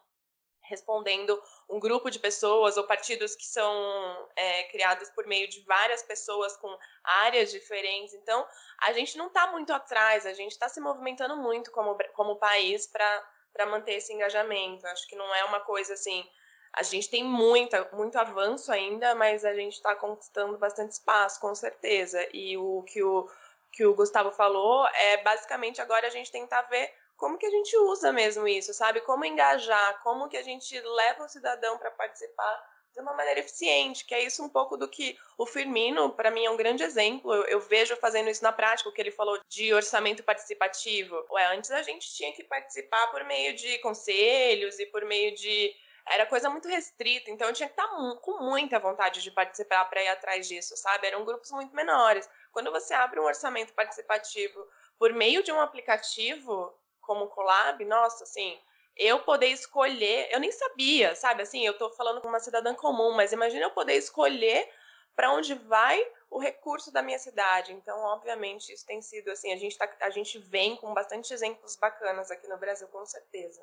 respondendo 0.70 1.38
um 1.68 1.80
grupo 1.80 2.08
de 2.10 2.18
pessoas 2.18 2.76
ou 2.76 2.84
partidos 2.84 3.34
que 3.34 3.44
são 3.44 4.28
é, 4.36 4.62
criados 4.64 5.10
por 5.10 5.26
meio 5.26 5.48
de 5.48 5.60
várias 5.62 6.02
pessoas 6.02 6.56
com 6.56 6.74
áreas 7.02 7.50
diferentes. 7.50 8.14
Então, 8.14 8.46
a 8.82 8.92
gente 8.92 9.18
não 9.18 9.26
está 9.26 9.48
muito 9.48 9.72
atrás, 9.72 10.24
a 10.24 10.32
gente 10.32 10.52
está 10.52 10.68
se 10.68 10.80
movimentando 10.80 11.36
muito 11.36 11.72
como, 11.72 11.98
como 12.14 12.36
país 12.36 12.86
para 12.86 13.66
manter 13.66 13.94
esse 13.94 14.12
engajamento. 14.12 14.86
Acho 14.86 15.06
que 15.08 15.16
não 15.16 15.34
é 15.34 15.44
uma 15.44 15.60
coisa 15.60 15.94
assim. 15.94 16.24
a 16.72 16.84
gente 16.84 17.10
tem 17.10 17.24
muita, 17.24 17.90
muito 17.92 18.16
avanço 18.16 18.72
ainda, 18.72 19.14
mas 19.16 19.44
a 19.44 19.52
gente 19.52 19.74
está 19.74 19.94
conquistando 19.96 20.56
bastante 20.56 20.92
espaço, 20.92 21.40
com 21.40 21.54
certeza. 21.54 22.24
E 22.32 22.56
o 22.56 22.82
que 22.84 23.02
o 23.02 23.28
que 23.72 23.86
o 23.86 23.94
Gustavo 23.94 24.32
falou 24.32 24.86
é 24.88 25.22
basicamente 25.22 25.80
agora 25.80 26.06
a 26.06 26.10
gente 26.10 26.32
tentar 26.32 26.62
ver 26.62 26.92
como 27.20 27.36
que 27.36 27.44
a 27.44 27.50
gente 27.50 27.76
usa 27.76 28.10
mesmo 28.10 28.48
isso, 28.48 28.72
sabe? 28.72 29.02
Como 29.02 29.26
engajar, 29.26 30.02
como 30.02 30.26
que 30.26 30.38
a 30.38 30.42
gente 30.42 30.80
leva 30.80 31.24
o 31.24 31.28
cidadão 31.28 31.76
para 31.76 31.90
participar 31.90 32.66
de 32.94 33.00
uma 33.00 33.12
maneira 33.12 33.40
eficiente, 33.40 34.06
que 34.06 34.14
é 34.14 34.24
isso 34.24 34.42
um 34.42 34.48
pouco 34.48 34.74
do 34.74 34.88
que 34.88 35.16
o 35.36 35.46
Firmino, 35.46 36.10
para 36.14 36.30
mim, 36.30 36.46
é 36.46 36.50
um 36.50 36.56
grande 36.56 36.82
exemplo. 36.82 37.32
Eu, 37.32 37.44
eu, 37.44 37.60
vejo 37.60 37.94
fazendo 37.96 38.30
isso 38.30 38.42
na 38.42 38.52
prática, 38.52 38.88
o 38.88 38.92
que 38.92 39.02
ele 39.02 39.10
falou 39.10 39.38
de 39.48 39.72
orçamento 39.72 40.24
participativo. 40.24 41.14
Ué, 41.30 41.54
antes 41.54 41.70
a 41.70 41.82
gente 41.82 42.12
tinha 42.12 42.32
que 42.32 42.42
participar 42.42 43.08
por 43.08 43.22
meio 43.24 43.54
de 43.54 43.78
conselhos 43.78 44.78
e 44.80 44.86
por 44.86 45.04
meio 45.04 45.34
de. 45.34 45.76
Era 46.08 46.24
coisa 46.24 46.48
muito 46.48 46.66
restrita, 46.68 47.30
então 47.30 47.48
eu 47.48 47.54
tinha 47.54 47.68
que 47.68 47.78
estar 47.78 47.86
tá 47.86 48.16
com 48.22 48.42
muita 48.42 48.78
vontade 48.80 49.22
de 49.22 49.30
participar 49.30 49.84
para 49.84 50.02
ir 50.02 50.08
atrás 50.08 50.48
disso, 50.48 50.74
sabe? 50.74 51.06
Eram 51.06 51.24
grupos 51.24 51.50
muito 51.50 51.76
menores. 51.76 52.28
Quando 52.50 52.72
você 52.72 52.94
abre 52.94 53.20
um 53.20 53.24
orçamento 53.24 53.74
participativo 53.74 54.66
por 54.98 55.12
meio 55.12 55.42
de 55.42 55.52
um 55.52 55.60
aplicativo 55.60 56.74
como 57.10 57.24
o 57.24 57.28
Colab, 57.28 57.84
nossa, 57.86 58.22
assim, 58.22 58.56
eu 58.96 59.18
poder 59.24 59.48
escolher, 59.48 60.28
eu 60.30 60.38
nem 60.38 60.52
sabia, 60.52 61.16
sabe? 61.16 61.42
Assim, 61.42 61.66
eu 61.66 61.76
tô 61.76 61.90
falando 61.90 62.20
com 62.20 62.28
uma 62.28 62.38
cidadã 62.38 62.72
comum, 62.72 63.10
mas 63.14 63.32
imagina 63.32 63.64
eu 63.64 63.72
poder 63.72 63.94
escolher 63.94 64.70
para 65.16 65.32
onde 65.32 65.54
vai 65.54 66.00
o 66.30 66.38
recurso 66.38 66.92
da 66.92 67.02
minha 67.02 67.18
cidade. 67.18 67.72
Então, 67.72 67.98
obviamente, 67.98 68.72
isso 68.72 68.86
tem 68.86 69.02
sido 69.02 69.28
assim, 69.32 69.52
a 69.52 69.56
gente 69.56 69.76
tá, 69.76 69.92
a 70.02 70.10
gente 70.10 70.38
vem 70.38 70.76
com 70.76 70.94
bastante 70.94 71.34
exemplos 71.34 71.74
bacanas 71.74 72.30
aqui 72.30 72.46
no 72.46 72.56
Brasil, 72.56 72.86
com 72.86 73.04
certeza. 73.04 73.60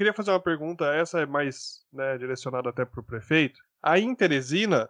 Queria 0.00 0.14
fazer 0.14 0.30
uma 0.30 0.40
pergunta, 0.40 0.86
essa 0.94 1.20
é 1.20 1.26
mais 1.26 1.84
né, 1.92 2.16
direcionada 2.16 2.70
até 2.70 2.86
para 2.86 3.00
o 3.00 3.04
prefeito. 3.04 3.60
Aí 3.82 4.02
em 4.02 4.14
Teresina, 4.14 4.88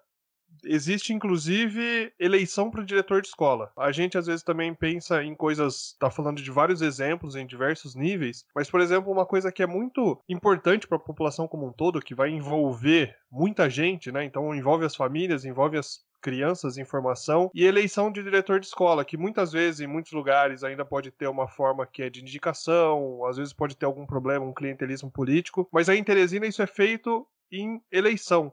existe 0.65 1.13
inclusive 1.13 2.13
eleição 2.17 2.71
para 2.71 2.85
diretor 2.85 3.21
de 3.21 3.27
escola. 3.27 3.73
A 3.77 3.91
gente 3.91 4.17
às 4.17 4.27
vezes 4.27 4.45
também 4.45 4.73
pensa 4.73 5.21
em 5.25 5.35
coisas, 5.35 5.97
tá 5.99 6.13
falando 6.13 6.41
de 6.41 6.51
vários 6.53 6.81
exemplos 6.81 7.35
em 7.35 7.45
diversos 7.45 7.97
níveis, 7.97 8.45
mas 8.55 8.71
por 8.71 8.81
exemplo, 8.81 9.11
uma 9.11 9.27
coisa 9.27 9.51
que 9.51 9.65
é 9.65 9.67
muito 9.67 10.23
importante 10.29 10.87
para 10.87 10.97
a 10.97 11.01
população 11.01 11.49
como 11.49 11.67
um 11.67 11.73
todo, 11.73 12.01
que 12.01 12.15
vai 12.15 12.31
envolver 12.31 13.17
muita 13.29 13.69
gente, 13.69 14.13
né? 14.13 14.23
Então 14.23 14.55
envolve 14.55 14.85
as 14.85 14.95
famílias, 14.95 15.45
envolve 15.45 15.77
as 15.77 16.05
crianças 16.21 16.77
em 16.79 16.85
formação 16.85 17.51
e 17.55 17.65
eleição 17.65 18.11
de 18.11 18.23
diretor 18.23 18.61
de 18.61 18.67
escola, 18.67 19.05
que 19.05 19.17
muitas 19.17 19.53
vezes 19.53 19.81
em 19.81 19.87
muitos 19.87 20.13
lugares 20.13 20.63
ainda 20.63 20.85
pode 20.85 21.11
ter 21.11 21.29
uma 21.29 21.49
forma 21.49 21.87
que 21.87 22.03
é 22.03 22.11
de 22.11 22.21
indicação, 22.21 23.25
às 23.27 23.37
vezes 23.37 23.53
pode 23.53 23.77
ter 23.77 23.87
algum 23.87 24.07
problema, 24.07 24.45
um 24.45 24.55
clientelismo 24.55 25.11
político, 25.11 25.69
mas 25.73 25.89
aí 25.89 25.99
em 25.99 26.05
Teresina 26.05 26.47
isso 26.47 26.63
é 26.63 26.67
feito 26.67 27.27
em 27.51 27.81
eleição. 27.91 28.53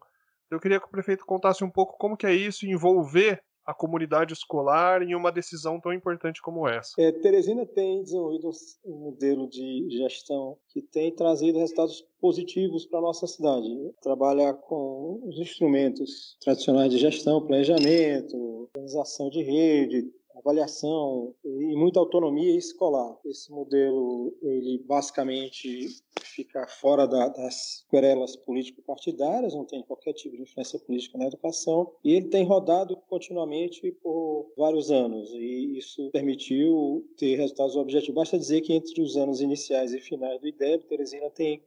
Eu 0.49 0.59
queria 0.59 0.79
que 0.79 0.85
o 0.85 0.91
prefeito 0.91 1.25
contasse 1.25 1.63
um 1.63 1.69
pouco 1.69 1.97
como 1.97 2.15
que 2.15 2.25
é 2.25 2.33
isso, 2.33 2.65
envolver 2.65 3.43
a 3.67 3.73
comunidade 3.73 4.31
escolar 4.31 5.01
em 5.01 5.13
uma 5.13 5.29
decisão 5.29 5.77
tão 5.77 5.91
importante 5.91 6.41
como 6.41 6.67
essa. 6.69 6.93
É, 6.97 7.11
Teresina 7.11 7.65
tem 7.65 8.01
desenvolvido 8.01 8.49
um 8.85 8.97
modelo 8.97 9.49
de 9.49 9.89
gestão 9.89 10.57
que 10.69 10.81
tem 10.81 11.13
trazido 11.13 11.59
resultados 11.59 12.01
positivos 12.21 12.85
para 12.85 12.99
a 12.99 13.01
nossa 13.01 13.27
cidade. 13.27 13.67
Trabalha 14.01 14.53
com 14.53 15.21
os 15.25 15.37
instrumentos 15.37 16.37
tradicionais 16.39 16.89
de 16.89 16.97
gestão, 16.97 17.45
planejamento, 17.45 18.69
organização 18.73 19.29
de 19.29 19.43
rede, 19.43 20.09
avaliação 20.37 21.35
e 21.43 21.75
muita 21.75 21.99
autonomia 21.99 22.55
escolar. 22.55 23.17
Esse 23.25 23.51
modelo, 23.51 24.33
ele 24.41 24.81
basicamente 24.87 25.89
fica 26.37 26.67
fora 26.67 27.07
da, 27.07 27.29
das 27.29 27.83
querelas 27.89 28.35
político-partidárias, 28.35 29.55
não 29.55 29.65
tem 29.65 29.81
qualquer 29.81 30.13
tipo 30.13 30.35
de 30.35 30.43
influência 30.43 30.77
política 30.79 31.17
na 31.17 31.25
educação, 31.25 31.91
e 32.03 32.13
ele 32.13 32.27
tem 32.27 32.45
rodado 32.45 32.95
continuamente 33.09 33.91
por 34.03 34.51
vários 34.55 34.91
anos, 34.91 35.31
e 35.31 35.77
isso 35.79 36.11
permitiu 36.11 37.03
ter 37.17 37.35
resultados 37.37 37.75
objetivos. 37.75 38.15
Basta 38.15 38.37
dizer 38.37 38.61
que 38.61 38.73
entre 38.73 39.01
os 39.01 39.17
anos 39.17 39.41
iniciais 39.41 39.93
e 39.93 39.99
finais 39.99 40.39
do 40.39 40.47
IDEB, 40.47 40.83
Teresina 40.83 41.29
tem 41.31 41.63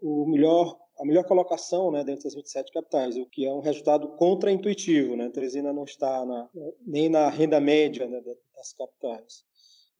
o 0.00 0.24
melhor 0.26 0.80
a 0.98 1.04
melhor 1.04 1.24
colocação 1.24 1.90
né, 1.90 2.04
dentro 2.04 2.24
das 2.24 2.34
27 2.34 2.70
capitais, 2.70 3.16
o 3.16 3.26
que 3.26 3.46
é 3.46 3.52
um 3.52 3.60
resultado 3.60 4.08
contraintuitivo. 4.10 5.16
Né? 5.16 5.30
Teresina 5.30 5.72
não 5.72 5.84
está 5.84 6.24
na, 6.24 6.48
nem 6.86 7.08
na 7.08 7.28
renda 7.28 7.58
média 7.58 8.06
né, 8.06 8.22
das 8.54 8.72
capitais. 8.74 9.42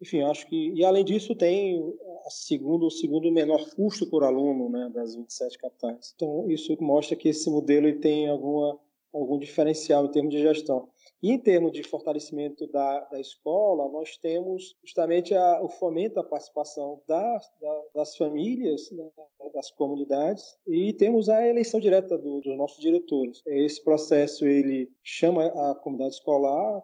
Enfim, 0.03 0.21
acho 0.23 0.49
que. 0.49 0.73
E 0.75 0.85
além 0.85 1.05
disso, 1.05 1.33
tem 1.33 1.81
a 2.27 2.31
segundo, 2.31 2.87
o 2.87 2.91
segundo 2.91 3.31
menor 3.31 3.65
custo 3.77 4.05
por 4.11 4.25
aluno 4.25 4.69
né, 4.69 4.91
das 4.93 5.15
27 5.15 5.57
capitais. 5.59 6.13
Então, 6.17 6.51
isso 6.51 6.77
mostra 6.81 7.15
que 7.15 7.29
esse 7.29 7.49
modelo 7.49 8.01
tem 8.01 8.29
alguma, 8.29 8.77
algum 9.15 9.39
diferencial 9.39 10.05
em 10.05 10.11
termos 10.11 10.35
de 10.35 10.43
gestão. 10.43 10.89
E 11.23 11.31
em 11.31 11.39
termos 11.39 11.71
de 11.71 11.85
fortalecimento 11.85 12.67
da, 12.67 13.01
da 13.13 13.21
escola, 13.21 13.89
nós 13.93 14.17
temos 14.17 14.77
justamente 14.85 15.37
a, 15.37 15.63
o 15.63 15.69
fomento 15.69 16.19
à 16.19 16.25
participação 16.25 17.01
das, 17.07 17.49
da, 17.61 17.83
das 17.95 18.17
famílias, 18.17 18.91
né, 18.91 19.09
das 19.55 19.71
comunidades, 19.71 20.59
e 20.67 20.93
temos 20.95 21.29
a 21.29 21.47
eleição 21.47 21.79
direta 21.79 22.19
do, 22.19 22.41
dos 22.41 22.57
nossos 22.57 22.81
diretores. 22.81 23.41
Esse 23.47 23.85
processo 23.85 24.45
ele 24.45 24.91
chama 25.01 25.47
a 25.47 25.77
comunidade 25.77 26.15
escolar, 26.15 26.83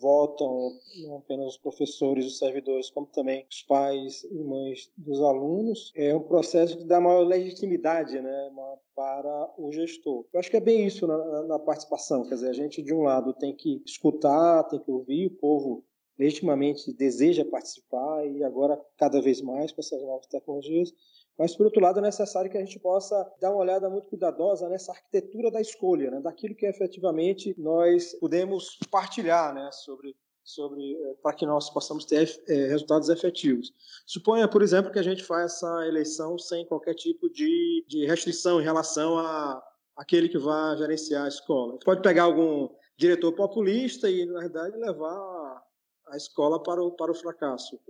votam 0.00 0.78
não 1.02 1.18
apenas 1.18 1.48
os 1.48 1.56
professores, 1.56 2.26
os 2.26 2.38
servidores, 2.38 2.90
como 2.90 3.06
também 3.06 3.46
os 3.48 3.62
pais 3.62 4.24
e 4.24 4.42
mães 4.42 4.90
dos 4.96 5.20
alunos. 5.20 5.92
É 5.94 6.14
um 6.14 6.22
processo 6.22 6.76
que 6.76 6.84
dá 6.84 7.00
maior 7.00 7.26
legitimidade 7.26 8.20
né, 8.20 8.50
para 8.94 9.54
o 9.56 9.72
gestor. 9.72 10.24
Eu 10.32 10.40
acho 10.40 10.50
que 10.50 10.56
é 10.56 10.60
bem 10.60 10.86
isso 10.86 11.06
na, 11.06 11.42
na 11.44 11.58
participação, 11.58 12.24
quer 12.24 12.34
dizer, 12.34 12.48
a 12.48 12.54
gente 12.54 12.82
de 12.82 12.92
um 12.92 13.02
lado 13.02 13.32
tem 13.34 13.54
que 13.54 13.82
escutar, 13.86 14.64
tem 14.64 14.80
que 14.80 14.90
ouvir, 14.90 15.26
o 15.26 15.36
povo 15.36 15.84
legitimamente 16.18 16.92
deseja 16.92 17.46
participar 17.46 18.26
e 18.26 18.44
agora 18.44 18.78
cada 18.98 19.22
vez 19.22 19.40
mais 19.40 19.72
com 19.72 19.80
essas 19.80 20.02
novas 20.02 20.26
tecnologias. 20.26 20.92
Mas, 21.40 21.56
por 21.56 21.64
outro 21.64 21.80
lado, 21.80 22.00
é 22.00 22.02
necessário 22.02 22.50
que 22.50 22.58
a 22.58 22.60
gente 22.60 22.78
possa 22.78 23.16
dar 23.40 23.50
uma 23.50 23.60
olhada 23.60 23.88
muito 23.88 24.10
cuidadosa 24.10 24.68
nessa 24.68 24.92
arquitetura 24.92 25.50
da 25.50 25.58
escolha, 25.58 26.10
né, 26.10 26.20
daquilo 26.20 26.54
que 26.54 26.66
efetivamente 26.66 27.54
nós 27.56 28.12
podemos 28.20 28.78
partilhar 28.90 29.54
né, 29.54 29.70
sobre, 29.72 30.14
sobre 30.44 30.92
eh, 31.02 31.14
para 31.22 31.34
que 31.34 31.46
nós 31.46 31.70
possamos 31.70 32.04
ter 32.04 32.28
é, 32.46 32.66
resultados 32.66 33.08
efetivos. 33.08 33.72
Suponha, 34.06 34.46
por 34.46 34.60
exemplo, 34.60 34.92
que 34.92 34.98
a 34.98 35.02
gente 35.02 35.24
faça 35.24 35.66
essa 35.66 35.88
eleição 35.88 36.38
sem 36.38 36.66
qualquer 36.66 36.92
tipo 36.92 37.30
de, 37.30 37.86
de 37.88 38.04
restrição 38.04 38.60
em 38.60 38.64
relação 38.64 39.18
a 39.18 39.62
aquele 39.96 40.28
que 40.28 40.36
vai 40.38 40.76
gerenciar 40.76 41.24
a 41.24 41.28
escola. 41.28 41.78
Pode 41.82 42.02
pegar 42.02 42.24
algum 42.24 42.68
diretor 42.98 43.32
populista 43.32 44.10
e, 44.10 44.26
na 44.26 44.40
verdade, 44.40 44.76
levar 44.76 45.62
a 46.08 46.18
escola 46.18 46.62
para 46.62 46.82
o, 46.82 46.90
para 46.90 47.10
o 47.10 47.14
fracasso. 47.14 47.80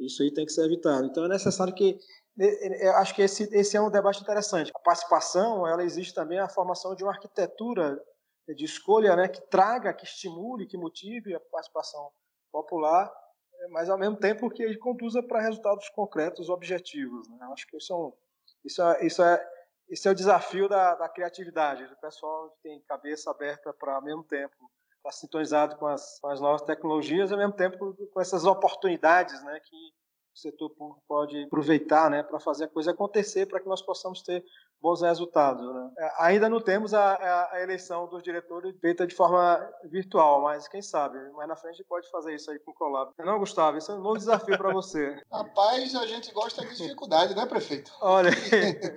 Isso 0.00 0.22
aí 0.22 0.32
tem 0.32 0.46
que 0.46 0.52
ser 0.52 0.64
evitado. 0.64 1.06
Então, 1.06 1.26
é 1.26 1.28
necessário 1.28 1.74
que 1.74 1.98
acho 2.96 3.14
que 3.14 3.22
esse, 3.22 3.44
esse 3.54 3.76
é 3.76 3.80
um 3.80 3.90
debate 3.90 4.20
interessante. 4.20 4.70
A 4.74 4.78
participação, 4.78 5.66
ela 5.66 5.82
existe 5.82 6.14
também 6.14 6.38
a 6.38 6.48
formação 6.48 6.94
de 6.94 7.02
uma 7.02 7.12
arquitetura 7.12 7.98
de 8.54 8.64
escolha, 8.64 9.16
né, 9.16 9.28
que 9.28 9.40
traga, 9.48 9.92
que 9.92 10.04
estimule, 10.04 10.66
que 10.66 10.76
motive 10.76 11.34
a 11.34 11.40
participação 11.40 12.12
popular, 12.52 13.12
mas 13.70 13.88
ao 13.88 13.98
mesmo 13.98 14.16
tempo 14.16 14.50
que 14.50 14.62
ele 14.62 14.78
conduza 14.78 15.22
para 15.22 15.40
resultados 15.40 15.88
concretos, 15.88 16.48
objetivos. 16.48 17.28
Né? 17.28 17.38
Acho 17.52 17.66
que 17.66 17.76
isso 17.76 17.92
é, 17.92 17.96
um, 17.96 18.12
isso 18.64 18.82
é, 18.82 19.06
isso 19.06 19.22
é, 19.22 19.50
isso 19.88 20.08
é 20.08 20.10
o 20.10 20.14
desafio 20.14 20.68
da, 20.68 20.94
da 20.94 21.08
criatividade. 21.08 21.84
O 21.84 21.96
pessoal 22.00 22.56
tem 22.62 22.80
cabeça 22.82 23.30
aberta 23.30 23.72
para, 23.72 23.96
ao 23.96 24.02
mesmo 24.02 24.24
tempo, 24.24 24.54
estar 24.96 25.10
tá 25.10 25.12
sintonizado 25.12 25.76
com 25.76 25.86
as, 25.86 26.18
com 26.20 26.28
as 26.28 26.40
novas 26.40 26.62
tecnologias, 26.62 27.32
ao 27.32 27.38
mesmo 27.38 27.54
tempo 27.54 27.96
com 28.12 28.20
essas 28.20 28.44
oportunidades 28.44 29.42
né, 29.44 29.60
que 29.64 29.76
o 30.36 30.38
setor 30.38 30.68
público 30.70 31.02
pode 31.08 31.44
aproveitar 31.44 32.10
né, 32.10 32.22
para 32.22 32.38
fazer 32.38 32.64
a 32.64 32.68
coisa 32.68 32.90
acontecer, 32.90 33.46
para 33.46 33.58
que 33.58 33.66
nós 33.66 33.80
possamos 33.80 34.20
ter 34.20 34.44
bons 34.82 35.00
resultados. 35.00 35.66
Né? 35.74 35.90
É, 35.98 36.12
ainda 36.18 36.46
não 36.50 36.60
temos 36.60 36.92
a, 36.92 37.52
a, 37.52 37.62
eleição 37.62 38.06
dos 38.06 38.22
diretores 38.22 38.78
feita 38.78 39.06
de 39.06 39.14
forma 39.14 39.58
virtual, 39.84 40.42
mas 40.42 40.68
quem 40.68 40.82
sabe, 40.82 41.18
mais 41.30 41.48
na 41.48 41.56
frente 41.56 41.82
pode 41.84 42.10
fazer 42.10 42.34
isso 42.34 42.50
aí 42.50 42.58
com 42.58 42.70
o 42.70 42.74
Colab. 42.74 43.12
Não, 43.18 43.38
Gustavo, 43.38 43.78
isso 43.78 43.90
é 43.90 43.94
um 43.94 44.02
novo 44.02 44.18
desafio 44.18 44.58
para 44.58 44.72
você. 44.74 45.18
Rapaz, 45.32 45.94
a 45.94 46.06
gente 46.06 46.30
gosta 46.34 46.64
de 46.66 46.76
dificuldade, 46.76 47.34
né, 47.34 47.46
prefeito? 47.46 47.90
Olha 48.02 48.30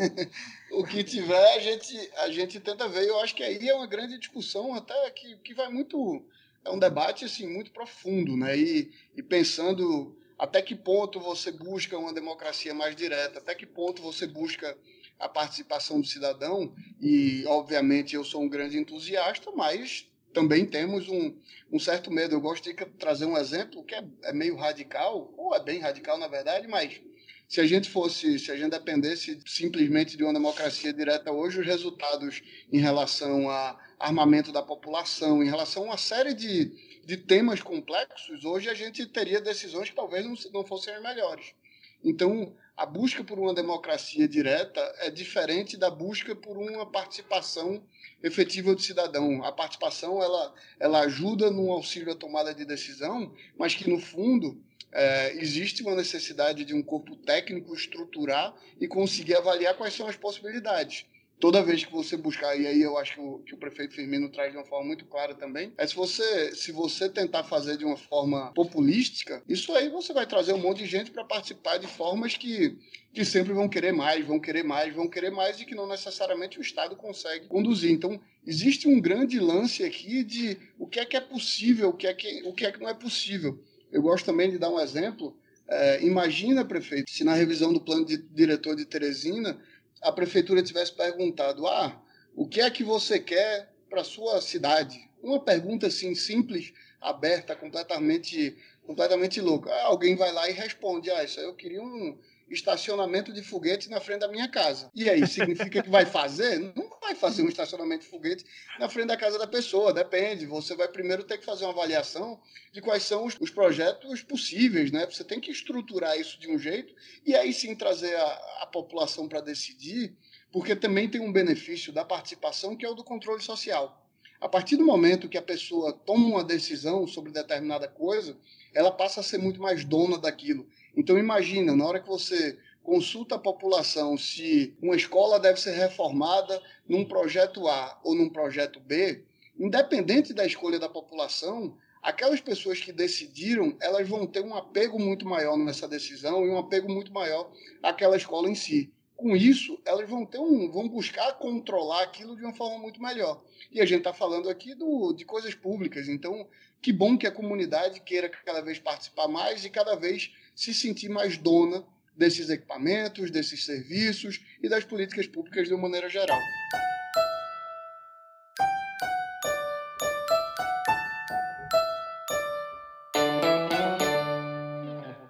o 0.74 0.84
que 0.84 1.06
tiver, 1.06 1.56
a 1.56 1.60
gente, 1.60 2.12
a 2.18 2.30
gente 2.30 2.60
tenta 2.60 2.90
ver. 2.90 3.08
Eu 3.08 3.18
acho 3.22 3.34
que 3.34 3.44
aí 3.44 3.70
é 3.70 3.74
uma 3.74 3.88
grande 3.88 4.20
discussão, 4.20 4.76
até 4.76 5.10
que, 5.12 5.38
que 5.38 5.54
vai 5.54 5.70
muito. 5.70 6.22
É 6.66 6.70
um 6.70 6.78
debate 6.78 7.24
assim, 7.24 7.48
muito 7.48 7.72
profundo, 7.72 8.36
né? 8.36 8.58
E, 8.58 8.92
e 9.16 9.24
pensando 9.24 10.19
até 10.40 10.62
que 10.62 10.74
ponto 10.74 11.20
você 11.20 11.52
busca 11.52 11.98
uma 11.98 12.14
democracia 12.14 12.74
mais 12.74 12.96
direta, 12.96 13.40
até 13.40 13.54
que 13.54 13.66
ponto 13.66 14.02
você 14.02 14.26
busca 14.26 14.76
a 15.20 15.28
participação 15.28 16.00
do 16.00 16.08
cidadão, 16.08 16.74
e 17.02 17.44
obviamente 17.46 18.16
eu 18.16 18.24
sou 18.24 18.42
um 18.42 18.48
grande 18.48 18.78
entusiasta, 18.78 19.52
mas 19.52 20.10
também 20.34 20.66
temos 20.66 21.10
um, 21.10 21.36
um 21.70 21.78
certo 21.78 22.10
medo. 22.10 22.34
Eu 22.34 22.40
gosto 22.40 22.64
de 22.64 22.74
trazer 22.98 23.26
um 23.26 23.38
exemplo 23.38 23.84
que 23.84 23.94
é, 23.94 24.04
é 24.24 24.32
meio 24.32 24.56
radical, 24.56 25.34
ou 25.36 25.54
é 25.54 25.62
bem 25.62 25.80
radical, 25.80 26.18
na 26.18 26.28
verdade, 26.28 26.68
mas 26.70 27.02
se 27.50 27.60
a 27.60 27.66
gente 27.66 27.90
fosse, 27.90 28.40
se 28.40 28.52
a 28.52 28.56
gente 28.56 28.72
dependesse 28.72 29.42
simplesmente 29.46 30.16
de 30.16 30.24
uma 30.24 30.32
democracia 30.32 30.94
direta 30.94 31.32
hoje, 31.32 31.60
os 31.60 31.66
resultados 31.66 32.42
em 32.72 32.80
relação 32.80 33.50
a 33.50 33.78
armamento 34.00 34.52
da 34.54 34.62
população, 34.62 35.44
em 35.44 35.50
relação 35.50 35.84
a 35.84 35.88
uma 35.88 35.98
série 35.98 36.34
de, 36.34 36.72
de 37.10 37.18
temas 37.18 37.60
complexos, 37.60 38.46
hoje 38.46 38.70
a 38.70 38.76
gente 38.76 39.04
teria 39.08 39.42
decisões 39.42 39.90
que 39.90 39.96
talvez 39.96 40.24
não, 40.24 40.36
não 40.54 40.64
fossem 40.64 40.94
as 40.94 41.02
melhores. 41.02 41.56
Então, 42.04 42.56
a 42.78 42.86
busca 42.86 43.24
por 43.24 43.40
uma 43.40 43.52
democracia 43.52 44.28
direta 44.28 44.80
é 45.00 45.10
diferente 45.10 45.76
da 45.76 45.90
busca 45.90 46.36
por 46.36 46.56
uma 46.56 46.86
participação 46.86 47.84
efetiva 48.22 48.76
do 48.76 48.82
cidadão. 48.82 49.44
A 49.44 49.52
participação 49.52 50.22
ela, 50.22 50.54
ela 50.80 51.00
ajuda 51.00 51.50
no 51.50 51.72
auxílio 51.72 52.14
à 52.14 52.16
tomada 52.16 52.54
de 52.54 52.64
decisão, 52.64 53.34
mas 53.58 53.74
que 53.74 53.90
no 53.90 54.00
fundo 54.00 54.62
é, 54.92 55.34
existe 55.34 55.82
uma 55.82 55.96
necessidade 55.96 56.64
de 56.64 56.76
um 56.76 56.84
corpo 56.84 57.16
técnico 57.16 57.74
estruturar 57.74 58.56
e 58.80 58.88
conseguir 58.88 59.36
avaliar 59.36 59.76
quais 59.76 59.96
são 59.96 60.08
as 60.08 60.16
possibilidades 60.16 61.08
toda 61.40 61.64
vez 61.64 61.86
que 61.86 61.92
você 61.92 62.18
buscar, 62.18 62.56
e 62.60 62.68
aí 62.68 62.82
eu 62.82 62.98
acho 62.98 63.14
que 63.14 63.22
o, 63.22 63.40
que 63.40 63.54
o, 63.54 63.58
prefeito 63.58 63.96
Firmino 63.96 64.30
traz 64.30 64.52
de 64.52 64.58
uma 64.58 64.66
forma 64.66 64.88
muito 64.88 65.06
clara 65.06 65.34
também, 65.34 65.74
é 65.78 65.88
se 65.88 65.96
você, 65.96 66.54
se 66.54 66.72
você 66.72 67.08
tentar 67.08 67.44
fazer 67.46 67.78
de 67.78 67.86
uma 67.86 67.96
forma 67.96 68.52
populística, 68.54 69.42
isso 69.48 69.74
aí 69.74 69.90
você 69.90 70.12
vai 70.12 70.28
trazer 70.28 70.54
um 70.54 70.60
monte 70.60 70.80
de 70.80 70.86
gente 70.86 71.12
para 71.12 71.24
participar 71.24 71.78
de 71.78 71.88
formas 71.88 72.36
que, 72.36 72.78
que 73.14 73.24
sempre 73.24 73.54
vão 73.54 73.70
querer 73.70 73.94
mais, 73.94 74.26
vão 74.26 74.40
querer 74.40 74.64
mais, 74.64 74.94
vão 74.94 75.08
querer 75.08 75.32
mais 75.32 75.60
e 75.62 75.66
que 75.66 75.76
não 75.76 75.88
necessariamente 75.88 76.60
o 76.60 76.62
Estado 76.62 76.96
consegue 76.96 77.48
conduzir. 77.48 77.92
Então, 77.92 78.20
existe 78.46 78.88
um 78.88 79.00
grande 79.00 79.40
lance 79.40 79.84
aqui 79.84 80.24
de 80.24 80.58
o 80.78 80.88
que 80.88 81.00
é 81.00 81.06
que 81.06 81.16
é 81.16 81.22
possível, 81.22 81.90
o 81.90 81.94
que 81.94 82.08
é 82.08 82.14
que, 82.14 82.44
o 82.44 82.54
que, 82.54 82.66
é 82.66 82.72
que 82.72 82.80
não 82.80 82.90
é 82.90 82.94
possível. 82.94 83.64
Eu 83.92 84.02
gosto 84.02 84.26
também 84.26 84.52
de 84.52 84.58
dar 84.58 84.70
um 84.70 84.80
exemplo. 84.80 85.36
É, 85.72 86.04
imagina, 86.04 86.66
prefeito, 86.66 87.12
se 87.12 87.24
na 87.24 87.36
revisão 87.36 87.72
do 87.72 87.80
plano 87.80 88.04
de 88.04 88.18
diretor 88.18 88.76
de 88.76 88.86
Teresina 88.86 89.60
a 90.02 90.12
prefeitura 90.12 90.64
tivesse 90.64 90.94
perguntado: 90.94 91.68
ah, 91.68 92.02
o 92.36 92.48
que 92.48 92.62
é 92.62 92.70
que 92.70 92.84
você 92.84 93.20
quer 93.20 93.72
para 93.90 94.04
sua 94.04 94.42
cidade? 94.42 95.10
Uma 95.22 95.40
pergunta 95.40 95.88
assim 95.88 96.16
simples, 96.16 96.74
aberta, 97.02 97.56
completamente, 97.56 98.58
completamente 98.86 99.42
louca. 99.42 99.74
Alguém 99.84 100.16
vai 100.16 100.32
lá 100.32 100.50
e 100.50 100.54
responde: 100.54 101.10
ah, 101.12 101.24
isso 101.24 101.40
aí 101.40 101.46
eu 101.46 101.56
queria 101.56 101.82
um 101.82 102.18
estacionamento 102.50 103.32
de 103.32 103.44
foguete 103.44 103.90
na 103.90 104.00
frente 104.00 104.22
da 104.22 104.28
minha 104.28 104.48
casa. 104.48 104.90
E 104.96 105.10
aí, 105.10 105.26
significa 105.28 105.84
que 105.84 105.90
vai 105.90 106.06
fazer? 106.06 106.60
Não 106.76 106.89
vai 107.10 107.16
fazer 107.16 107.42
um 107.42 107.50
estacionamento 107.50 108.04
de 108.04 108.10
foguete 108.10 108.46
na 108.80 108.88
frente 108.88 109.08
da 109.08 109.18
casa 109.18 109.38
da 109.38 109.48
pessoa, 109.48 109.94
depende. 109.94 110.46
Você 110.46 110.76
vai 110.76 110.88
primeiro 110.88 111.24
ter 111.24 111.38
que 111.38 111.46
fazer 111.46 111.66
uma 111.66 111.72
avaliação 111.72 112.40
de 112.72 112.82
quais 112.82 113.04
são 113.04 113.26
os, 113.26 113.36
os 113.40 113.50
projetos 113.50 114.22
possíveis, 114.22 114.92
né? 114.92 115.06
Você 115.06 115.24
tem 115.24 115.40
que 115.40 115.52
estruturar 115.52 116.20
isso 116.20 116.40
de 116.40 116.50
um 116.50 116.60
jeito 116.60 116.94
e 117.26 117.36
aí 117.36 117.52
sim 117.52 117.76
trazer 117.76 118.16
a, 118.16 118.62
a 118.62 118.70
população 118.72 119.28
para 119.28 119.42
decidir, 119.42 120.16
porque 120.52 120.76
também 120.76 121.10
tem 121.10 121.22
um 121.22 121.32
benefício 121.32 121.92
da 121.92 122.06
participação 122.06 122.76
que 122.76 122.86
é 122.86 122.90
o 122.90 122.96
do 122.96 123.04
controle 123.04 123.42
social. 123.42 124.06
A 124.40 124.48
partir 124.48 124.78
do 124.78 124.86
momento 124.86 125.28
que 125.28 125.38
a 125.38 125.42
pessoa 125.42 125.92
toma 125.92 126.28
uma 126.28 126.44
decisão 126.44 127.06
sobre 127.06 127.32
determinada 127.32 127.88
coisa, 127.88 128.38
ela 128.74 128.92
passa 128.92 129.20
a 129.20 129.24
ser 129.24 129.38
muito 129.38 129.60
mais 129.60 129.84
dona 129.84 130.18
daquilo. 130.18 130.66
Então 130.96 131.18
imagina, 131.18 131.76
na 131.76 131.86
hora 131.86 132.00
que 132.00 132.08
você 132.08 132.58
consulta 132.84 133.36
a 133.36 133.40
população 133.40 134.18
se 134.18 134.76
uma 134.82 134.96
escola 134.96 135.40
deve 135.40 135.60
ser 135.60 135.72
reformada 135.72 136.62
num 136.88 137.06
projeto 137.06 137.68
A 137.68 138.00
ou 138.04 138.16
num 138.16 138.30
projeto 138.30 138.80
B, 138.80 139.24
independente 139.60 140.34
da 140.34 140.46
escolha 140.46 140.80
da 140.80 140.90
população, 140.90 141.78
aquelas 142.02 142.40
pessoas 142.40 142.80
que 142.80 142.92
decidiram, 142.92 143.76
elas 143.82 144.08
vão 144.08 144.26
ter 144.26 144.42
um 144.42 144.56
apego 144.56 145.00
muito 145.00 145.28
maior 145.28 145.58
nessa 145.58 145.88
decisão 145.88 146.46
e 146.46 146.50
um 146.50 146.58
apego 146.58 146.92
muito 146.92 147.14
maior 147.14 147.52
àquela 147.84 148.18
escola 148.18 148.50
em 148.50 148.56
si. 148.56 148.92
Com 149.16 149.36
isso, 149.36 149.78
elas 149.86 150.10
vão 150.10 150.26
ter 150.26 150.40
um, 150.40 150.72
vão 150.72 150.88
buscar 150.88 151.34
controlar 151.34 152.04
aquilo 152.04 152.38
de 152.38 152.44
uma 152.44 152.54
forma 152.54 152.80
muito 152.80 153.02
melhor. 153.02 153.44
E 153.70 153.82
a 153.82 153.86
gente 153.86 154.00
está 154.00 154.14
falando 154.14 154.50
aqui 154.50 154.74
do, 154.74 155.12
de 155.12 155.26
coisas 155.26 155.54
públicas, 155.54 156.08
então 156.08 156.48
que 156.82 156.94
bom 156.94 157.18
que 157.18 157.28
a 157.28 157.32
comunidade 157.32 158.00
queira 158.00 158.30
cada 158.30 158.62
vez 158.62 158.80
participar 158.80 159.28
mais 159.28 159.66
e 159.66 159.70
cada 159.70 159.96
vez 159.96 160.34
se 160.56 160.74
sentir 160.74 161.10
mais 161.10 161.38
dona 161.38 161.86
desses 162.20 162.50
equipamentos, 162.50 163.32
desses 163.32 163.64
serviços 163.64 164.42
e 164.62 164.68
das 164.68 164.84
políticas 164.84 165.26
públicas 165.26 165.70
de 165.70 165.74
uma 165.74 165.84
maneira 165.84 166.10
geral. 166.10 166.38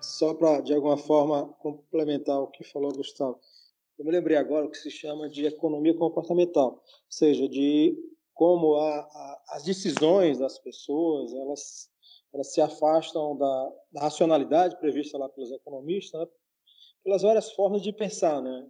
Só 0.01 0.33
para, 0.33 0.61
de 0.61 0.73
alguma 0.73 0.97
forma, 0.97 1.47
complementar 1.59 2.39
o 2.39 2.47
que 2.47 2.63
falou 2.63 2.91
Gustavo. 2.91 3.39
Eu 3.99 4.03
me 4.03 4.11
lembrei 4.11 4.35
agora 4.35 4.65
o 4.65 4.71
que 4.71 4.77
se 4.77 4.89
chama 4.89 5.29
de 5.29 5.45
economia 5.45 5.93
comportamental, 5.93 6.71
ou 6.71 6.81
seja, 7.07 7.47
de 7.47 7.95
como 8.33 8.77
a, 8.77 8.99
a, 8.99 9.43
as 9.49 9.63
decisões 9.63 10.39
das 10.39 10.57
pessoas 10.57 11.33
elas, 11.33 11.89
elas 12.33 12.51
se 12.51 12.61
afastam 12.61 13.37
da, 13.37 13.73
da 13.91 14.01
racionalidade 14.01 14.79
prevista 14.79 15.17
lá 15.17 15.29
pelos 15.29 15.51
economistas, 15.51 16.19
né, 16.19 16.27
pelas 17.03 17.21
várias 17.21 17.51
formas 17.51 17.81
de 17.81 17.91
pensar, 17.91 18.41
né? 18.41 18.67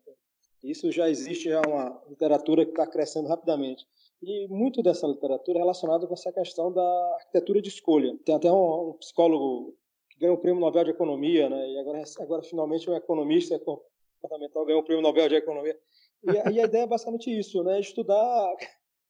Isso 0.63 0.91
já 0.91 1.09
existe 1.09 1.49
já 1.49 1.61
uma 1.65 2.01
literatura 2.09 2.65
que 2.65 2.71
está 2.71 2.86
crescendo 2.86 3.30
rapidamente. 3.30 3.86
E 4.21 4.47
muito 4.49 4.84
dessa 4.84 5.07
literatura 5.07 5.59
é 5.59 5.61
relacionada 5.61 6.05
com 6.05 6.13
essa 6.13 6.32
questão 6.32 6.71
da 6.71 7.15
arquitetura 7.15 7.61
de 7.61 7.69
escolha. 7.69 8.17
Tem 8.25 8.36
até 8.36 8.51
um, 8.51 8.89
um 8.89 8.93
psicólogo 8.93 9.73
que 10.09 10.19
ganhou 10.19 10.36
o 10.36 10.39
prêmio 10.39 10.59
Nobel 10.59 10.84
de 10.84 10.91
Economia, 10.91 11.49
né? 11.49 11.69
E 11.71 11.80
agora, 11.80 12.03
agora 12.19 12.43
finalmente 12.43 12.89
um 12.89 12.95
economista 12.95 13.57
comportamental 13.59 14.65
ganhou 14.65 14.82
o 14.82 14.84
prêmio 14.84 15.01
Nobel 15.01 15.30
de 15.30 15.36
Economia. 15.36 15.80
E, 16.23 16.51
e 16.51 16.59
a 16.59 16.65
ideia 16.65 16.84
é 16.84 16.88
basicamente 16.88 17.32
isso, 17.32 17.63
né? 17.63 17.80
Estudar 17.80 18.53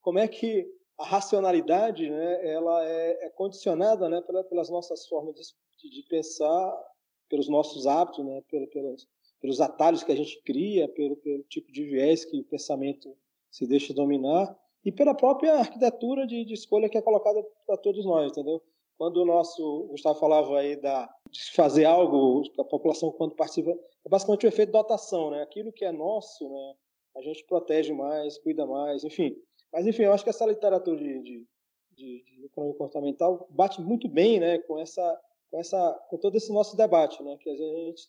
como 0.01 0.19
é 0.19 0.27
que 0.27 0.67
a 0.99 1.05
racionalidade, 1.05 2.07
né? 2.07 2.47
Ela 2.47 2.85
é, 2.85 3.25
é 3.25 3.29
condicionada, 3.29 4.07
né? 4.07 4.21
Pelas 4.21 4.69
nossas 4.69 5.07
formas 5.07 5.33
de, 5.33 5.89
de 5.89 6.03
pensar 6.07 6.88
pelos 7.29 7.47
nossos 7.47 7.85
hábitos, 7.87 8.25
né, 8.25 8.41
pelo, 8.49 8.67
pelos, 8.67 9.07
pelos 9.39 9.61
atalhos 9.61 10.03
que 10.03 10.11
a 10.11 10.15
gente 10.15 10.41
cria, 10.43 10.87
pelo, 10.89 11.15
pelo 11.17 11.43
tipo 11.43 11.71
de 11.71 11.85
viés 11.85 12.25
que 12.25 12.39
o 12.39 12.43
pensamento 12.43 13.15
se 13.51 13.65
deixa 13.65 13.93
dominar 13.93 14.57
e 14.83 14.91
pela 14.91 15.13
própria 15.13 15.55
arquitetura 15.55 16.25
de, 16.25 16.45
de 16.45 16.53
escolha 16.53 16.89
que 16.89 16.97
é 16.97 17.01
colocada 17.01 17.43
para 17.65 17.77
todos 17.77 18.05
nós, 18.05 18.31
entendeu? 18.31 18.61
Quando 18.97 19.17
o 19.17 19.25
nosso 19.25 19.87
Gustavo 19.89 20.19
falava 20.19 20.59
aí 20.59 20.75
da, 20.75 21.09
de 21.29 21.51
fazer 21.53 21.85
algo, 21.85 22.43
a 22.57 22.63
população 22.63 23.11
quando 23.11 23.35
participa, 23.35 23.71
é 23.71 24.09
basicamente 24.09 24.45
o 24.45 24.49
efeito 24.49 24.71
dotação, 24.71 25.31
né? 25.31 25.41
Aquilo 25.41 25.71
que 25.71 25.85
é 25.85 25.91
nosso, 25.91 26.49
né? 26.49 26.73
A 27.15 27.21
gente 27.21 27.43
protege 27.45 27.93
mais, 27.93 28.37
cuida 28.37 28.65
mais, 28.65 29.03
enfim. 29.03 29.35
Mas 29.71 29.85
enfim, 29.87 30.03
eu 30.03 30.13
acho 30.13 30.23
que 30.23 30.29
essa 30.29 30.45
literatura 30.45 30.97
de, 30.97 31.21
de, 31.21 31.47
de, 31.91 32.23
de 32.23 32.45
economia 32.45 32.75
comportamental 32.75 33.47
bate 33.49 33.81
muito 33.81 34.07
bem, 34.07 34.39
né? 34.39 34.59
Com 34.59 34.79
essa 34.79 35.19
com, 35.49 35.59
essa, 35.59 35.93
com 36.09 36.17
todo 36.17 36.35
esse 36.35 36.51
nosso 36.51 36.75
debate, 36.75 37.21
né? 37.23 37.37
que 37.39 37.49
a 37.49 37.55
gente, 37.55 38.03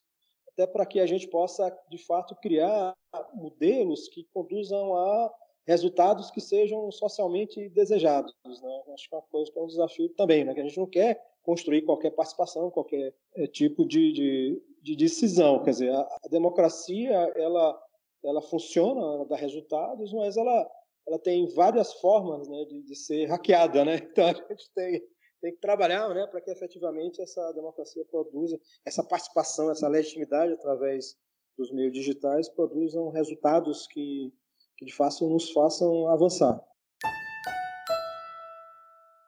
até 0.48 0.66
para 0.66 0.86
que 0.86 1.00
a 1.00 1.06
gente 1.06 1.28
possa, 1.28 1.70
de 1.88 1.98
fato, 1.98 2.34
criar 2.36 2.94
modelos 3.34 4.08
que 4.08 4.24
conduzam 4.32 4.94
a 4.94 5.34
resultados 5.66 6.30
que 6.30 6.40
sejam 6.40 6.90
socialmente 6.90 7.68
desejados. 7.70 8.34
Né? 8.44 8.82
Acho 8.94 9.08
que 9.08 9.14
é 9.14 9.18
uma 9.18 9.26
coisa 9.30 9.52
que 9.52 9.58
é 9.58 9.62
um 9.62 9.66
desafio 9.66 10.08
também, 10.10 10.44
né? 10.44 10.54
que 10.54 10.60
a 10.60 10.64
gente 10.64 10.78
não 10.78 10.86
quer 10.86 11.20
construir 11.42 11.82
qualquer 11.82 12.10
participação, 12.10 12.70
qualquer 12.70 13.14
é, 13.34 13.46
tipo 13.46 13.84
de, 13.84 14.12
de, 14.12 14.62
de, 14.82 14.96
decisão. 14.96 15.62
Quer 15.62 15.70
dizer, 15.70 15.94
a, 15.94 16.00
a, 16.00 16.28
democracia 16.28 17.14
ela, 17.36 17.80
ela 18.22 18.42
funciona, 18.42 19.00
ela 19.00 19.24
dá 19.24 19.36
resultados, 19.36 20.12
mas 20.12 20.36
ela, 20.36 20.70
ela 21.06 21.18
tem 21.18 21.46
várias 21.54 21.94
formas 21.94 22.48
né, 22.48 22.64
de, 22.66 22.82
de 22.82 22.94
ser 22.94 23.26
hackeada. 23.26 23.84
Né? 23.84 24.00
Então 24.10 24.26
a 24.26 24.32
gente 24.32 24.70
tem 24.74 25.02
tem 25.40 25.52
que 25.52 25.60
trabalhar 25.60 26.08
né, 26.10 26.26
para 26.26 26.40
que 26.40 26.50
efetivamente 26.50 27.20
essa 27.20 27.52
democracia 27.52 28.04
produza, 28.04 28.58
essa 28.84 29.02
participação, 29.02 29.70
essa 29.70 29.88
legitimidade 29.88 30.52
através 30.52 31.16
dos 31.56 31.72
meios 31.72 31.92
digitais 31.92 32.48
produzam 32.48 33.10
resultados 33.10 33.86
que, 33.86 34.32
que 34.76 34.84
de 34.84 34.94
fato 34.94 35.28
nos 35.28 35.50
façam 35.52 36.08
avançar. 36.08 36.60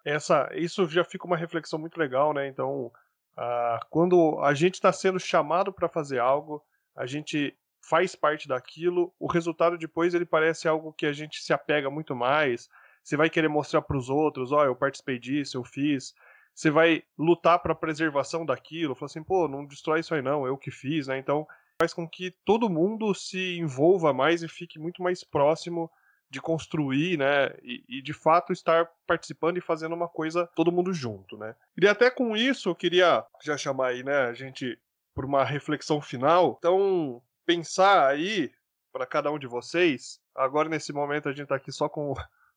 Essa, 0.04 0.50
isso 0.54 0.88
já 0.88 1.04
fica 1.04 1.26
uma 1.26 1.36
reflexão 1.36 1.78
muito 1.78 1.96
legal, 1.96 2.32
né? 2.32 2.48
Então, 2.48 2.90
ah, 3.36 3.80
quando 3.88 4.38
a 4.40 4.52
gente 4.52 4.74
está 4.74 4.92
sendo 4.92 5.20
chamado 5.20 5.72
para 5.72 5.88
fazer 5.88 6.18
algo, 6.18 6.62
a 6.94 7.06
gente 7.06 7.56
faz 7.80 8.14
parte 8.14 8.48
daquilo, 8.48 9.12
o 9.18 9.26
resultado 9.26 9.78
depois 9.78 10.14
ele 10.14 10.24
parece 10.26 10.68
algo 10.68 10.92
que 10.92 11.06
a 11.06 11.12
gente 11.12 11.42
se 11.42 11.52
apega 11.52 11.90
muito 11.90 12.14
mais, 12.14 12.68
você 13.02 13.16
vai 13.16 13.28
querer 13.28 13.48
mostrar 13.48 13.82
para 13.82 13.96
os 13.96 14.08
outros, 14.08 14.52
ó, 14.52 14.60
oh, 14.60 14.64
eu 14.64 14.76
participei 14.76 15.18
disso, 15.18 15.56
eu 15.56 15.64
fiz. 15.64 16.14
Você 16.54 16.70
vai 16.70 17.02
lutar 17.18 17.58
para 17.58 17.72
a 17.72 17.76
preservação 17.76 18.44
daquilo, 18.44 18.94
falar 18.94 19.06
assim, 19.06 19.22
pô, 19.22 19.48
não 19.48 19.64
destrói 19.64 20.00
isso 20.00 20.14
aí 20.14 20.22
não, 20.22 20.46
eu 20.46 20.56
que 20.56 20.70
fiz, 20.70 21.06
né? 21.06 21.18
Então, 21.18 21.46
faz 21.80 21.92
com 21.92 22.08
que 22.08 22.30
todo 22.44 22.70
mundo 22.70 23.14
se 23.14 23.58
envolva 23.58 24.12
mais 24.12 24.42
e 24.42 24.48
fique 24.48 24.78
muito 24.78 25.02
mais 25.02 25.24
próximo 25.24 25.90
de 26.30 26.40
construir, 26.40 27.18
né, 27.18 27.54
e, 27.62 27.84
e, 27.86 28.02
de 28.02 28.14
fato 28.14 28.54
estar 28.54 28.88
participando 29.06 29.58
e 29.58 29.60
fazendo 29.60 29.94
uma 29.94 30.08
coisa 30.08 30.48
todo 30.56 30.72
mundo 30.72 30.90
junto, 30.90 31.36
né. 31.36 31.54
E 31.78 31.86
até 31.86 32.10
com 32.10 32.34
isso 32.34 32.70
eu 32.70 32.74
queria 32.74 33.22
já 33.42 33.54
chamar 33.58 33.88
aí, 33.88 34.02
né, 34.02 34.16
a 34.22 34.32
gente 34.32 34.78
por 35.14 35.26
uma 35.26 35.44
reflexão 35.44 36.00
final. 36.00 36.56
Então, 36.58 37.22
pensar 37.44 38.06
aí 38.08 38.50
para 38.90 39.04
cada 39.04 39.30
um 39.30 39.38
de 39.38 39.46
vocês. 39.46 40.18
Agora 40.34 40.70
nesse 40.70 40.90
momento 40.90 41.28
a 41.28 41.32
gente 41.32 41.48
tá 41.48 41.56
aqui 41.56 41.70
só 41.70 41.86
com 41.86 42.14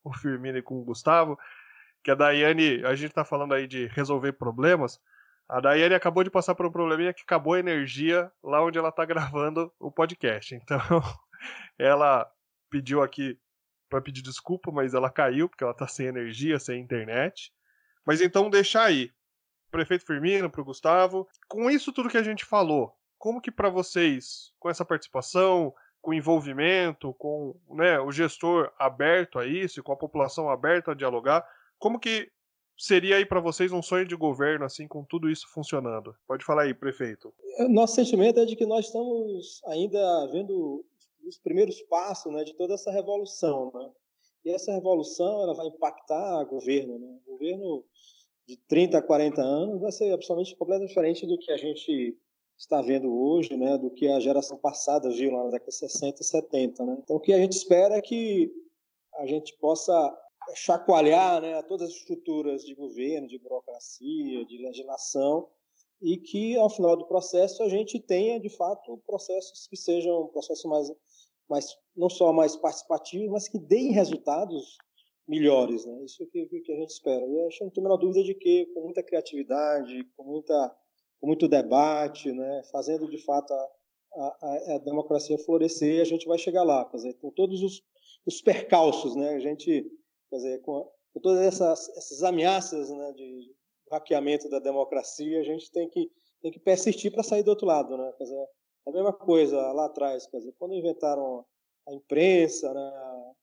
o 0.10 0.14
Firmino 0.14 0.58
e 0.58 0.62
com 0.62 0.80
o 0.80 0.84
Gustavo, 0.84 1.38
que 2.03 2.12
a 2.12 2.16
Daiane, 2.16 2.86
a 2.86 2.95
gente 2.95 3.14
tá 3.14 3.26
falando 3.26 3.53
aí 3.53 3.68
de 3.68 3.88
resolver 3.88 4.34
problemas. 4.34 5.01
A 5.49 5.60
Daiane 5.60 5.95
acabou 5.95 6.24
de 6.24 6.30
passar 6.30 6.56
por 6.56 6.66
um 6.66 6.72
probleminha 6.72 7.14
que 7.14 7.24
acabou 7.24 7.53
a 7.53 7.60
energia 7.60 8.32
lá 8.43 8.64
onde 8.64 8.78
ela 8.78 8.91
tá 8.91 9.03
gravando 9.06 9.74
o 9.80 9.91
podcast. 9.91 10.53
Então, 10.56 10.80
ela 11.78 12.30
pediu 12.70 13.01
aqui 13.01 13.39
para 13.89 14.01
pedir 14.01 14.22
desculpa, 14.22 14.72
mas 14.72 14.93
ela 14.93 15.10
caiu 15.10 15.49
porque 15.49 15.64
ela 15.64 15.74
tá 15.74 15.88
sem 15.88 16.08
energia, 16.08 16.60
sem 16.60 16.82
internet. 16.82 17.51
Mas 18.06 18.22
então 18.22 18.49
deixar 18.49 18.84
aí, 18.84 19.12
prefeito 19.72 20.06
Firmino, 20.06 20.49
para 20.49 20.62
o 20.62 20.66
Gustavo, 20.66 21.28
com 21.47 21.70
isso 21.70 21.91
tudo 21.91 22.10
que 22.10 22.18
a 22.18 22.24
gente 22.24 22.45
falou, 22.45 22.95
como 23.18 23.41
que 23.41 23.51
para 23.51 23.70
vocês, 23.70 24.53
com 24.60 24.70
essa 24.70 24.86
participação, 24.86 25.74
com 26.06 26.14
envolvimento, 26.14 27.16
com 27.16 27.56
né, 27.68 27.99
o 27.99 28.12
gestor 28.12 28.72
aberto 28.78 29.39
a 29.39 29.47
isso, 29.47 29.82
com 29.82 29.91
a 29.91 29.97
população 29.97 30.47
aberta 30.47 30.91
a 30.91 30.95
dialogar, 30.95 31.43
como 31.80 31.99
que 31.99 32.30
seria 32.78 33.16
aí 33.16 33.26
para 33.26 33.39
vocês 33.39 33.72
um 33.72 33.82
sonho 33.82 34.06
de 34.06 34.16
governo 34.16 34.66
assim 34.66 34.88
com 34.88 35.03
tudo 35.03 35.28
isso 35.28 35.47
funcionando? 35.51 36.16
Pode 36.28 36.45
falar 36.45 36.62
aí, 36.62 36.76
prefeito. 36.76 37.34
Nosso 37.70 37.95
sentimento 37.95 38.39
é 38.39 38.45
de 38.45 38.56
que 38.56 38.68
nós 38.68 38.86
estamos 38.86 39.64
ainda 39.66 40.28
vendo 40.32 40.86
os 41.28 41.39
primeiros 41.39 41.82
passos 41.82 42.32
né, 42.32 42.43
de 42.43 42.53
toda 42.53 42.76
essa 42.76 42.91
revolução. 42.91 43.72
Né? 43.74 43.89
E 44.45 44.51
essa 44.51 44.72
revolução 44.72 45.41
ela 45.41 45.56
vai 45.56 45.66
impactar 45.66 46.41
o 46.41 46.45
governo. 46.45 46.99
Né? 46.99 47.18
O 47.26 47.32
governo 47.32 47.84
de 48.47 48.58
30 48.68 48.99
a 48.99 49.01
40 49.01 49.41
anos 49.41 49.82
vai 49.82 49.91
ser 49.91 50.14
absolutamente 50.14 50.56
completamente 50.56 50.89
diferente 50.89 51.26
do 51.26 51.39
que 51.39 51.51
a 51.51 51.58
gente 51.58 52.16
está 52.58 52.82
vendo 52.82 53.14
hoje, 53.14 53.56
né, 53.56 53.78
do 53.78 53.89
que 53.89 54.08
a 54.08 54.20
geração 54.20 54.58
passada 54.58 55.10
viu 55.10 55.32
lá 55.32 55.43
na 55.45 55.51
década 55.51 55.72
de 55.72 55.78
60 55.78 56.22
e 56.22 56.26
70. 56.26 56.86
Né? 56.86 56.97
Então, 57.03 57.16
o 57.18 57.20
que 57.20 57.34
a 57.34 57.38
gente 57.38 57.53
espera 57.53 57.95
é 57.95 58.01
que 58.01 58.51
a 59.18 59.26
gente 59.26 59.56
possa 59.60 60.18
chacoalhar 60.53 61.41
né, 61.41 61.62
todas 61.64 61.89
as 61.89 61.95
estruturas 61.95 62.64
de 62.64 62.76
governo, 62.76 63.28
de 63.28 63.39
burocracia, 63.39 64.45
de 64.45 64.58
legislação, 64.58 65.47
e 66.01 66.18
que, 66.18 66.56
ao 66.58 66.70
final 66.70 66.95
do 66.95 67.08
processo, 67.08 67.64
a 67.64 67.70
gente 67.70 67.99
tenha, 67.99 68.39
de 68.39 68.49
fato, 68.49 69.01
processos 69.08 69.68
que 69.68 69.78
sejam 69.78 70.28
processos 70.28 70.66
mais 70.66 70.91
mas 71.47 71.78
não 71.95 72.10
só 72.10 72.34
mais 72.34 72.56
participativos, 72.56 73.30
mas 73.30 73.47
que 73.47 73.60
deem 73.60 73.91
resultados 73.91 74.78
melhores, 75.28 75.86
né? 75.86 76.03
Isso 76.03 76.26
que, 76.28 76.45
que 76.45 76.72
a 76.72 76.76
gente 76.76 76.89
espera. 76.89 77.26
E 77.26 77.36
eu 77.36 77.47
acho, 77.47 77.64
não 77.64 77.72
tenho 77.72 77.86
a 77.86 77.89
menor 77.89 77.97
dúvida 77.97 78.24
de 78.24 78.34
que 78.34 78.66
com 78.68 78.82
muita 78.82 79.03
criatividade, 79.03 80.03
com 80.16 80.24
muita 80.24 80.76
com 81.26 81.28
muito 81.28 81.47
debate, 81.47 82.32
né, 82.32 82.61
fazendo 82.71 83.09
de 83.09 83.17
fato 83.17 83.51
a, 83.51 83.67
a, 84.15 84.76
a 84.76 84.78
democracia 84.78 85.39
florescer, 85.39 85.99
a 85.99 86.05
gente 86.05 86.28
vai 86.28 86.38
chegar 86.38 86.63
lá, 86.63 86.86
quer 86.86 86.97
dizer, 86.97 87.13
com 87.15 87.32
todos 87.32 87.63
os, 87.63 87.82
os 88.28 88.41
percalços, 88.43 89.15
né, 89.15 89.34
a 89.34 89.39
gente, 89.39 89.91
quer 90.30 90.36
dizer, 90.36 90.61
com, 90.61 90.88
com 91.13 91.19
todas 91.19 91.41
essas, 91.41 91.89
essas 91.97 92.21
ameaças, 92.21 92.91
né, 92.91 93.11
de 93.13 93.51
hackeamento 93.91 94.47
da 94.49 94.59
democracia, 94.59 95.39
a 95.39 95.43
gente 95.43 95.71
tem 95.71 95.89
que 95.89 96.11
tem 96.43 96.51
que 96.51 96.59
persistir 96.59 97.11
para 97.11 97.23
sair 97.23 97.41
do 97.41 97.49
outro 97.49 97.65
lado, 97.65 97.97
né, 97.97 98.13
quer 98.19 98.26
dizer, 98.26 98.47
a 98.88 98.91
mesma 98.91 99.11
coisa 99.11 99.59
lá 99.71 99.86
atrás, 99.86 100.28
quer 100.28 100.38
dizer, 100.38 100.53
quando 100.59 100.76
inventaram 100.76 101.43
a 101.88 101.93
imprensa, 101.93 102.71
né? 102.71 103.34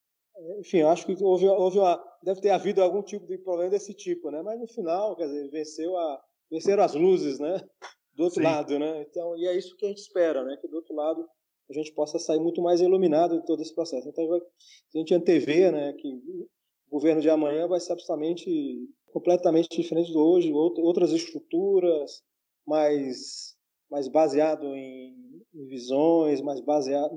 Enfim, 0.60 0.82
acho 0.82 1.04
que 1.04 1.22
houve, 1.22 1.46
houve 1.48 1.78
uma, 1.78 2.02
deve 2.22 2.40
ter 2.40 2.50
havido 2.50 2.82
algum 2.82 3.02
tipo 3.02 3.26
de 3.26 3.38
problema 3.38 3.70
desse 3.70 3.92
tipo, 3.92 4.30
né? 4.30 4.40
Mas 4.40 4.58
no 4.58 4.66
final, 4.68 5.14
quer 5.16 5.26
dizer, 5.26 5.50
venceu 5.50 5.96
a, 5.96 6.22
venceram 6.52 6.84
as 6.84 6.94
luzes, 6.94 7.38
né? 7.38 7.58
Do 8.14 8.24
outro 8.24 8.40
Sim. 8.40 8.46
lado, 8.46 8.78
né? 8.78 9.02
Então, 9.08 9.34
e 9.38 9.46
é 9.46 9.56
isso 9.56 9.74
que 9.74 9.86
a 9.86 9.88
gente 9.88 10.02
espera, 10.02 10.44
né? 10.44 10.58
Que 10.60 10.68
do 10.68 10.76
outro 10.76 10.94
lado 10.94 11.26
a 11.70 11.72
gente 11.72 11.92
possa 11.92 12.18
sair 12.18 12.38
muito 12.38 12.60
mais 12.60 12.82
iluminado 12.82 13.40
de 13.40 13.46
todo 13.46 13.62
esse 13.62 13.74
processo. 13.74 14.06
Então, 14.06 14.34
a 14.34 14.98
gente 14.98 15.14
antever, 15.14 15.72
né? 15.72 15.94
Que 15.94 16.08
o 16.08 16.48
governo 16.90 17.22
de 17.22 17.30
amanhã 17.30 17.66
vai 17.66 17.80
ser 17.80 17.94
absolutamente, 17.94 18.86
completamente 19.06 19.68
diferente 19.70 20.12
do 20.12 20.20
hoje, 20.20 20.52
outras 20.52 21.10
estruturas, 21.12 22.22
mais 22.66 23.56
mais 23.90 24.08
baseado 24.08 24.74
em, 24.74 25.44
em 25.52 25.66
visões, 25.66 26.40
mais 26.40 26.60
baseado, 26.60 27.14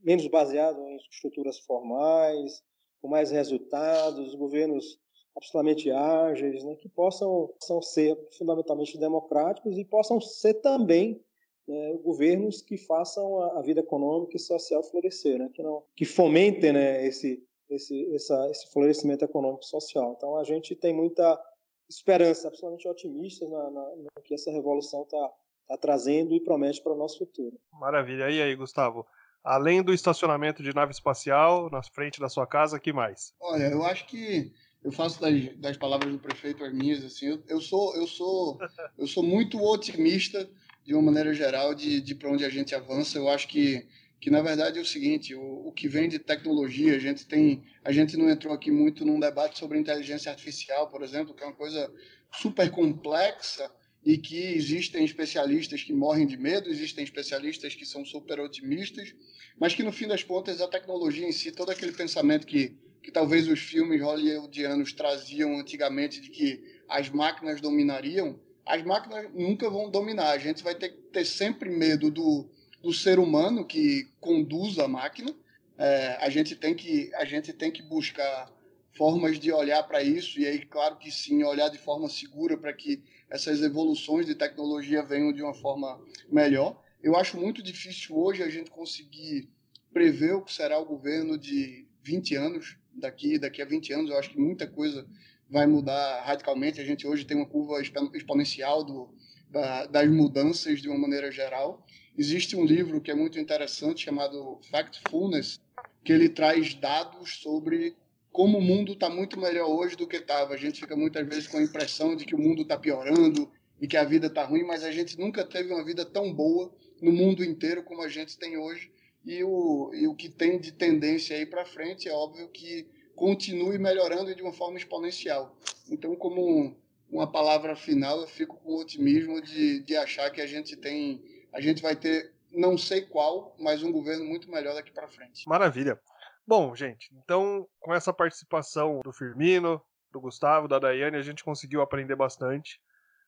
menos 0.00 0.28
baseado 0.28 0.78
em 0.80 0.96
estruturas 0.96 1.58
formais, 1.58 2.62
com 3.02 3.08
mais 3.08 3.32
resultados, 3.32 4.36
governos 4.36 4.96
absolutamente 5.36 5.90
ágeis, 5.90 6.62
né, 6.64 6.76
que 6.76 6.88
possam, 6.88 7.50
possam 7.58 7.82
ser 7.82 8.16
fundamentalmente 8.38 8.98
democráticos 8.98 9.76
e 9.76 9.84
possam 9.84 10.20
ser 10.20 10.54
também 10.54 11.20
né, 11.66 11.98
governos 12.04 12.62
que 12.62 12.76
façam 12.76 13.42
a, 13.42 13.58
a, 13.58 13.62
vida 13.62 13.80
econômica 13.80 14.36
e 14.36 14.40
social 14.40 14.82
florescer, 14.82 15.38
né, 15.38 15.50
que, 15.52 15.62
não, 15.62 15.82
que 15.96 16.04
fomentem 16.04 16.72
né, 16.72 17.06
esse, 17.06 17.42
esse, 17.68 18.14
essa, 18.14 18.50
esse 18.50 18.72
florescimento 18.72 19.24
econômico 19.24 19.64
e 19.64 19.68
social. 19.68 20.14
Então 20.16 20.36
a 20.36 20.44
gente 20.44 20.74
tem 20.76 20.94
muita 20.94 21.40
esperança, 21.88 22.48
absolutamente 22.48 22.88
otimista 22.88 23.48
na, 23.48 23.70
na, 23.70 23.96
no 23.96 24.22
que 24.22 24.34
essa 24.34 24.50
revolução 24.50 25.02
está 25.02 25.32
está 25.64 25.76
trazendo 25.76 26.34
e 26.34 26.40
promete 26.40 26.82
para 26.82 26.92
o 26.92 26.96
nosso 26.96 27.18
futuro. 27.18 27.58
Maravilha. 27.72 28.30
E 28.30 28.40
aí, 28.40 28.54
Gustavo? 28.54 29.06
Além 29.42 29.82
do 29.82 29.92
estacionamento 29.92 30.62
de 30.62 30.74
nave 30.74 30.92
espacial 30.92 31.68
na 31.70 31.82
frente 31.82 32.20
da 32.20 32.28
sua 32.28 32.46
casa, 32.46 32.80
que 32.80 32.92
mais? 32.92 33.34
Olha, 33.40 33.64
eu 33.64 33.84
acho 33.84 34.06
que 34.06 34.52
eu 34.84 34.92
faço 34.92 35.20
das, 35.20 35.56
das 35.56 35.76
palavras 35.76 36.12
do 36.12 36.18
prefeito 36.18 36.62
as 36.62 36.72
minhas 36.72 37.04
assim. 37.04 37.26
Eu, 37.26 37.42
eu, 37.48 37.60
sou 37.60 37.96
eu 37.96 38.06
sou 38.06 38.58
eu 38.98 39.06
sou 39.06 39.22
muito 39.22 39.60
otimista 39.60 40.48
de 40.84 40.92
uma 40.92 41.02
maneira 41.02 41.32
geral 41.32 41.74
de, 41.74 42.00
de 42.00 42.14
para 42.14 42.30
onde 42.30 42.44
a 42.44 42.50
gente 42.50 42.74
avança. 42.74 43.18
Eu 43.18 43.28
acho 43.28 43.48
que 43.48 43.86
que 44.20 44.30
na 44.30 44.40
verdade 44.40 44.78
é 44.78 44.80
o 44.80 44.86
seguinte, 44.86 45.34
o, 45.34 45.68
o 45.68 45.72
que 45.72 45.86
vem 45.86 46.08
de 46.08 46.18
tecnologia, 46.18 46.96
a 46.96 46.98
gente 46.98 47.26
tem, 47.26 47.62
a 47.84 47.92
gente 47.92 48.16
não 48.16 48.30
entrou 48.30 48.54
aqui 48.54 48.70
muito 48.70 49.04
num 49.04 49.20
debate 49.20 49.58
sobre 49.58 49.78
inteligência 49.78 50.30
artificial, 50.30 50.88
por 50.88 51.02
exemplo, 51.02 51.34
que 51.34 51.42
é 51.42 51.46
uma 51.46 51.54
coisa 51.54 51.92
super 52.32 52.70
complexa, 52.70 53.70
e 54.04 54.18
que 54.18 54.36
existem 54.36 55.04
especialistas 55.04 55.82
que 55.82 55.92
morrem 55.92 56.26
de 56.26 56.36
medo, 56.36 56.68
existem 56.68 57.02
especialistas 57.02 57.74
que 57.74 57.86
são 57.86 58.04
super 58.04 58.38
otimistas, 58.38 59.14
mas 59.58 59.74
que 59.74 59.82
no 59.82 59.92
fim 59.92 60.06
das 60.06 60.22
contas 60.22 60.60
a 60.60 60.68
tecnologia 60.68 61.26
em 61.26 61.32
si, 61.32 61.50
todo 61.50 61.70
aquele 61.70 61.92
pensamento 61.92 62.46
que, 62.46 62.76
que 63.04 63.12
talvez 63.12 63.46
os 63.46 63.60
filmes 63.60 64.00
hollywoodianos 64.00 64.94
traziam 64.94 65.58
antigamente 65.58 66.22
de 66.22 66.30
que 66.30 66.64
as 66.88 67.10
máquinas 67.10 67.60
dominariam, 67.60 68.40
as 68.64 68.82
máquinas 68.82 69.30
nunca 69.34 69.68
vão 69.68 69.90
dominar. 69.90 70.30
A 70.30 70.38
gente 70.38 70.64
vai 70.64 70.74
ter 70.74 70.88
que 70.88 71.02
ter 71.12 71.26
sempre 71.26 71.68
medo 71.68 72.10
do, 72.10 72.48
do 72.82 72.94
ser 72.94 73.18
humano 73.18 73.66
que 73.66 74.08
conduz 74.18 74.78
a 74.78 74.88
máquina. 74.88 75.36
É, 75.76 76.16
a 76.18 76.30
gente 76.30 76.56
tem 76.56 76.74
que 76.74 77.12
a 77.14 77.26
gente 77.26 77.52
tem 77.52 77.70
que 77.70 77.82
buscar 77.82 78.50
formas 78.96 79.38
de 79.38 79.52
olhar 79.52 79.82
para 79.82 80.02
isso 80.02 80.40
e 80.40 80.46
aí 80.46 80.64
claro 80.64 80.96
que 80.96 81.10
sim 81.10 81.42
olhar 81.42 81.68
de 81.68 81.78
forma 81.78 82.08
segura 82.08 82.56
para 82.56 82.72
que 82.72 83.02
essas 83.28 83.60
evoluções 83.60 84.24
de 84.24 84.34
tecnologia 84.34 85.02
venham 85.02 85.30
de 85.30 85.42
uma 85.42 85.52
forma 85.52 86.00
melhor. 86.30 86.80
Eu 87.02 87.16
acho 87.16 87.36
muito 87.36 87.62
difícil 87.62 88.16
hoje 88.16 88.42
a 88.42 88.48
gente 88.48 88.70
conseguir 88.70 89.50
prever 89.92 90.36
o 90.36 90.42
que 90.42 90.54
será 90.54 90.78
o 90.78 90.86
governo 90.86 91.36
de 91.36 91.86
20 92.02 92.36
anos, 92.36 92.78
daqui, 92.96 93.38
daqui 93.38 93.62
a 93.62 93.64
20 93.64 93.92
anos. 93.92 94.10
Eu 94.10 94.18
acho 94.18 94.30
que 94.30 94.38
muita 94.38 94.66
coisa 94.66 95.06
vai 95.48 95.66
mudar 95.66 96.22
radicalmente. 96.24 96.80
A 96.80 96.84
gente 96.84 97.06
hoje 97.06 97.24
tem 97.24 97.36
uma 97.36 97.46
curva 97.46 97.80
exponencial 97.80 98.84
do, 98.84 99.14
da, 99.50 99.86
das 99.86 100.08
mudanças 100.08 100.80
de 100.80 100.88
uma 100.88 100.98
maneira 100.98 101.30
geral. 101.30 101.84
Existe 102.16 102.56
um 102.56 102.64
livro 102.64 103.00
que 103.00 103.10
é 103.10 103.14
muito 103.14 103.38
interessante 103.38 104.04
chamado 104.04 104.60
Factfulness, 104.70 105.60
que 106.04 106.12
ele 106.12 106.28
traz 106.28 106.74
dados 106.74 107.36
sobre 107.40 107.96
como 108.30 108.58
o 108.58 108.62
mundo 108.62 108.94
está 108.94 109.08
muito 109.08 109.38
melhor 109.38 109.68
hoje 109.68 109.96
do 109.96 110.08
que 110.08 110.16
estava. 110.16 110.54
A 110.54 110.56
gente 110.56 110.80
fica 110.80 110.96
muitas 110.96 111.26
vezes 111.26 111.46
com 111.46 111.58
a 111.58 111.62
impressão 111.62 112.16
de 112.16 112.24
que 112.24 112.34
o 112.34 112.38
mundo 112.38 112.62
está 112.62 112.76
piorando 112.76 113.50
e 113.80 113.86
que 113.86 113.96
a 113.96 114.04
vida 114.04 114.26
está 114.26 114.44
ruim, 114.44 114.64
mas 114.64 114.82
a 114.82 114.90
gente 114.90 115.18
nunca 115.18 115.44
teve 115.44 115.72
uma 115.72 115.84
vida 115.84 116.04
tão 116.04 116.32
boa 116.32 116.72
no 117.00 117.12
mundo 117.12 117.44
inteiro 117.44 117.82
como 117.82 118.02
a 118.02 118.08
gente 118.08 118.38
tem 118.38 118.56
hoje. 118.56 118.90
E 119.24 119.42
o, 119.42 119.90
e 119.94 120.06
o 120.06 120.14
que 120.14 120.28
tem 120.28 120.58
de 120.60 120.72
tendência 120.72 121.36
aí 121.36 121.46
para 121.46 121.64
frente 121.64 122.08
é 122.08 122.12
óbvio 122.12 122.48
que 122.48 122.86
continue 123.16 123.78
melhorando 123.78 124.34
de 124.34 124.42
uma 124.42 124.52
forma 124.52 124.76
exponencial. 124.76 125.56
Então, 125.90 126.14
como 126.16 126.46
um, 126.46 126.76
uma 127.10 127.30
palavra 127.30 127.74
final, 127.74 128.20
eu 128.20 128.26
fico 128.26 128.56
com 128.56 128.72
o 128.72 128.80
otimismo 128.80 129.40
de, 129.40 129.80
de 129.80 129.96
achar 129.96 130.30
que 130.30 130.40
a 130.40 130.46
gente 130.46 130.76
tem, 130.76 131.22
a 131.52 131.60
gente 131.60 131.80
vai 131.80 131.96
ter, 131.96 132.34
não 132.50 132.76
sei 132.76 133.02
qual, 133.02 133.54
mas 133.58 133.82
um 133.82 133.92
governo 133.92 134.24
muito 134.24 134.50
melhor 134.50 134.74
daqui 134.74 134.92
para 134.92 135.08
frente. 135.08 135.48
Maravilha. 135.48 135.98
Bom, 136.46 136.74
gente, 136.76 137.10
então 137.14 137.66
com 137.80 137.94
essa 137.94 138.12
participação 138.12 139.00
do 139.02 139.12
Firmino, 139.12 139.80
do 140.12 140.20
Gustavo, 140.20 140.68
da 140.68 140.78
Daiane, 140.78 141.16
a 141.16 141.22
gente 141.22 141.42
conseguiu 141.42 141.80
aprender 141.80 142.14
bastante. 142.14 142.80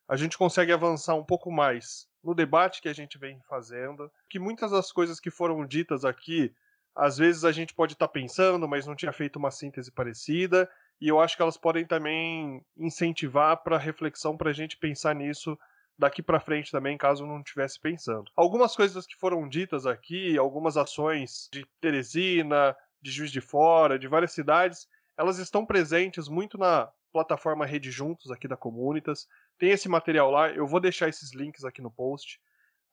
A 0.09 0.17
gente 0.17 0.37
consegue 0.39 0.71
avançar 0.71 1.15
um 1.15 1.25
pouco 1.25 1.51
mais 1.51 2.07
no 2.27 2.35
debate 2.35 2.83
que 2.83 2.89
a 2.89 2.93
gente 2.93 3.17
vem 3.17 3.41
fazendo. 3.49 4.11
Que 4.29 4.39
muitas 4.39 4.73
das 4.73 4.91
coisas 4.91 5.21
que 5.21 5.31
foram 5.31 5.65
ditas 5.65 6.05
aqui, 6.05 6.53
às 6.95 7.17
vezes 7.17 7.45
a 7.45 7.53
gente 7.53 7.73
pode 7.73 7.93
estar 7.93 8.09
tá 8.09 8.13
pensando, 8.13 8.67
mas 8.67 8.87
não 8.87 8.97
tinha 8.97 9.13
feito 9.13 9.37
uma 9.37 9.53
síntese 9.53 9.93
parecida, 9.93 10.69
e 11.01 11.07
eu 11.09 11.21
acho 11.21 11.37
que 11.37 11.43
elas 11.43 11.57
podem 11.57 11.87
também 11.87 12.65
incentivar 12.77 13.63
para 13.63 13.79
reflexão 13.79 14.37
para 14.37 14.51
a 14.51 14.53
gente 14.53 14.77
pensar 14.77 15.15
nisso 15.15 15.57
daqui 15.99 16.23
para 16.23 16.41
frente 16.41 16.73
também, 16.73 16.99
caso 16.99 17.25
não 17.25 17.39
estivesse 17.39 17.79
pensando. 17.81 18.31
Algumas 18.35 18.75
coisas 18.75 19.07
que 19.07 19.17
foram 19.17 19.49
ditas 19.49 19.87
aqui, 19.87 20.37
algumas 20.37 20.77
ações 20.77 21.49
de 21.53 21.65
Teresina, 21.81 22.77
de 23.01 23.11
Juiz 23.11 23.31
de 23.31 23.41
Fora, 23.41 23.99
de 23.99 24.09
várias 24.09 24.33
cidades, 24.33 24.89
elas 25.17 25.39
estão 25.39 25.65
presentes 25.65 26.29
muito 26.29 26.59
na 26.59 26.91
plataforma 27.13 27.65
Rede 27.65 27.91
Juntos 27.91 28.31
aqui 28.31 28.47
da 28.47 28.57
Comunitas. 28.57 29.27
Tem 29.59 29.71
esse 29.71 29.89
material 29.89 30.31
lá, 30.31 30.51
eu 30.51 30.67
vou 30.67 30.81
deixar 30.81 31.09
esses 31.09 31.35
links 31.35 31.65
aqui 31.65 31.81
no 31.81 31.91
post. 31.91 32.41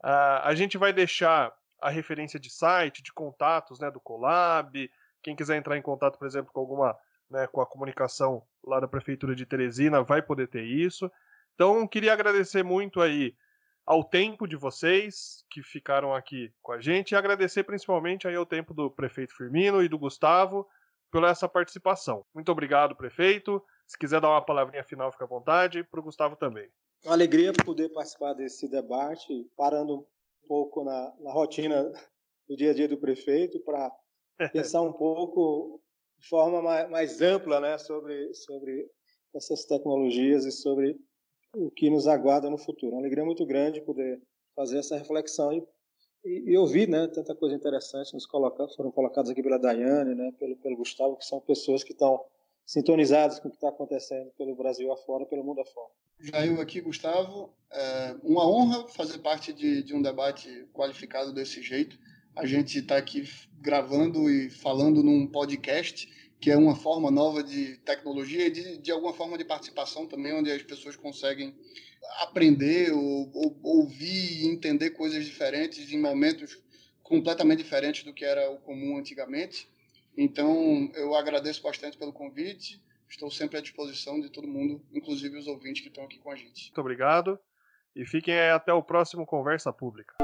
Uh, 0.04 0.42
a 0.44 0.56
gente 0.56 0.78
vai 0.78 0.94
deixar 0.94 1.54
a 1.82 1.90
referência 1.90 2.40
de 2.40 2.50
site, 2.50 3.04
de 3.04 3.12
contatos 3.12 3.80
né, 3.80 3.92
do 3.92 4.00
Colab. 4.00 4.90
Quem 5.22 5.36
quiser 5.36 5.58
entrar 5.58 5.78
em 5.78 5.82
contato, 5.82 6.18
por 6.18 6.26
exemplo, 6.26 6.52
com 6.54 6.60
alguma 6.60 6.98
né, 7.30 7.48
com 7.48 7.62
a 7.62 7.66
comunicação 7.66 8.44
lá 8.64 8.80
da 8.80 8.88
Prefeitura 8.88 9.36
de 9.36 9.46
Teresina, 9.46 10.04
vai 10.04 10.22
poder 10.22 10.48
ter 10.48 10.64
isso. 10.64 11.12
Então, 11.56 11.88
queria 11.88 12.14
agradecer 12.14 12.64
muito 12.64 13.02
aí 13.02 13.36
ao 13.86 14.04
tempo 14.04 14.48
de 14.48 14.56
vocês 14.56 15.44
que 15.50 15.62
ficaram 15.62 16.14
aqui 16.14 16.54
com 16.62 16.72
a 16.72 16.80
gente 16.80 17.12
e 17.12 17.16
agradecer 17.16 17.64
principalmente 17.64 18.28
aí 18.28 18.36
ao 18.36 18.46
tempo 18.46 18.74
do 18.74 18.90
prefeito 18.90 19.36
Firmino 19.36 19.84
e 19.84 19.90
do 19.90 20.00
Gustavo 20.00 20.68
pela 21.12 21.30
essa 21.30 21.50
participação. 21.50 22.26
Muito 22.34 22.52
obrigado, 22.52 22.96
prefeito. 22.96 23.64
Se 23.88 23.98
quiser 23.98 24.22
dar 24.22 24.30
uma 24.30 24.46
palavrinha 24.46 24.84
final, 24.84 25.12
fica 25.12 25.26
à 25.26 25.28
vontade. 25.28 25.84
Para 25.84 26.00
o 26.00 26.04
Gustavo 26.04 26.36
também. 26.36 26.70
Uma 27.04 27.14
alegria 27.14 27.52
poder 27.66 27.90
participar 27.90 28.34
desse 28.34 28.68
debate, 28.68 29.50
parando 29.58 30.00
um 30.00 30.48
pouco 30.48 30.84
na, 30.84 31.14
na 31.20 31.32
rotina 31.32 31.92
do 32.48 32.56
dia 32.56 32.72
a 32.72 32.74
dia 32.74 32.88
do 32.88 32.98
prefeito, 32.98 33.60
para 33.60 33.92
pensar 34.54 34.82
um 34.82 34.94
pouco 34.94 35.82
de 36.18 36.28
forma 36.28 36.62
mais, 36.62 36.90
mais 36.90 37.22
ampla 37.22 37.60
né, 37.60 37.78
sobre, 37.78 38.34
sobre 38.34 38.90
essas 39.36 39.66
tecnologias 39.66 40.46
e 40.46 40.52
sobre 40.52 40.98
o 41.56 41.70
que 41.70 41.90
nos 41.90 42.08
aguarda 42.08 42.50
no 42.50 42.58
futuro. 42.58 42.94
Uma 42.94 43.02
alegria 43.02 43.26
muito 43.26 43.46
grande 43.46 43.82
poder 43.82 44.22
fazer 44.56 44.80
essa 44.80 44.98
reflexão 44.98 45.52
e, 45.52 45.68
e, 46.24 46.52
e 46.52 46.58
ouvir, 46.58 46.88
né, 46.88 47.08
tanta 47.08 47.36
coisa 47.36 47.56
interessante 47.56 48.14
nos 48.14 48.26
coloca, 48.26 48.68
foram 48.70 48.92
colocadas 48.92 49.30
aqui 49.30 49.44
pela 49.44 49.60
Daiane, 49.60 50.16
né, 50.16 50.32
pelo, 50.40 50.56
pelo 50.58 50.78
Gustavo, 50.78 51.18
que 51.18 51.26
são 51.26 51.42
pessoas 51.42 51.84
que 51.84 51.92
estão 51.92 52.24
sintonizadas 52.66 53.40
com 53.40 53.48
o 53.48 53.52
que 53.52 53.58
está 53.58 53.70
acontecendo 53.70 54.32
pelo 54.38 54.56
Brasil 54.56 54.92
afora, 54.92 55.26
pelo 55.26 55.44
mundo 55.44 55.62
afora. 55.62 55.92
Já 56.20 56.62
aqui, 56.62 56.80
Gustavo, 56.80 57.54
é 57.72 58.16
uma 58.24 58.48
honra 58.48 58.88
fazer 58.88 59.20
parte 59.20 59.52
de, 59.52 59.84
de 59.84 59.94
um 59.94 60.02
debate 60.02 60.68
qualificado 60.74 61.34
desse 61.34 61.62
jeito. 61.62 61.98
A 62.36 62.46
gente 62.46 62.80
está 62.80 62.98
aqui 62.98 63.28
gravando 63.60 64.30
e 64.30 64.50
falando 64.50 65.04
num 65.04 65.28
podcast 65.28 66.08
que 66.40 66.52
é 66.52 66.58
uma 66.58 66.76
forma 66.76 67.10
nova 67.10 67.42
de 67.42 67.78
tecnologia 67.86 68.48
e 68.48 68.52
de, 68.52 68.78
de 68.78 68.92
alguma 68.92 69.14
forma 69.14 69.38
de 69.38 69.46
participação 69.46 70.06
também, 70.06 70.34
onde 70.34 70.52
as 70.52 70.62
pessoas 70.62 70.98
conseguem 70.98 71.56
aprender 72.20 72.92
ou, 72.92 73.32
ou 73.34 73.58
ouvir 73.64 74.42
e 74.42 74.48
entender 74.48 74.90
coisas 74.90 75.24
diferentes 75.24 75.90
em 75.92 76.00
momentos 76.00 76.62
completamente 77.02 77.60
diferentes 77.60 78.04
do 78.04 78.14
que 78.14 78.26
era 78.26 78.52
o 78.52 78.58
comum 78.58 78.98
antigamente. 78.98 79.70
Então, 80.18 80.92
eu 80.96 81.16
agradeço 81.16 81.62
bastante 81.62 81.98
pelo 81.98 82.14
convite. 82.14 82.82
Estou 83.10 83.30
sempre 83.30 83.58
à 83.58 83.62
disposição 83.62 84.20
de 84.20 84.30
todo 84.30 84.48
mundo, 84.48 84.82
inclusive 84.92 85.38
os 85.38 85.48
ouvintes 85.48 85.82
que 85.82 85.90
estão 85.90 86.04
aqui 86.04 86.18
com 86.20 86.32
a 86.32 86.36
gente. 86.36 86.66
Muito 86.66 86.82
obrigado 86.82 87.40
e 87.96 88.06
fiquem 88.06 88.40
até 88.50 88.74
o 88.74 88.82
próximo 88.82 89.26
Conversa 89.26 89.72
Pública. 89.72 90.16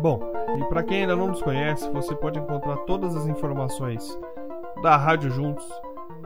Bom, 0.00 0.20
e 0.58 0.68
para 0.68 0.82
quem 0.82 1.02
ainda 1.02 1.16
não 1.16 1.28
nos 1.28 1.42
conhece, 1.42 1.88
você 1.90 2.14
pode 2.14 2.38
encontrar 2.38 2.78
todas 2.78 3.14
as 3.14 3.26
informações 3.26 4.18
da 4.82 4.96
Rádio 4.96 5.30
Juntos, 5.30 5.68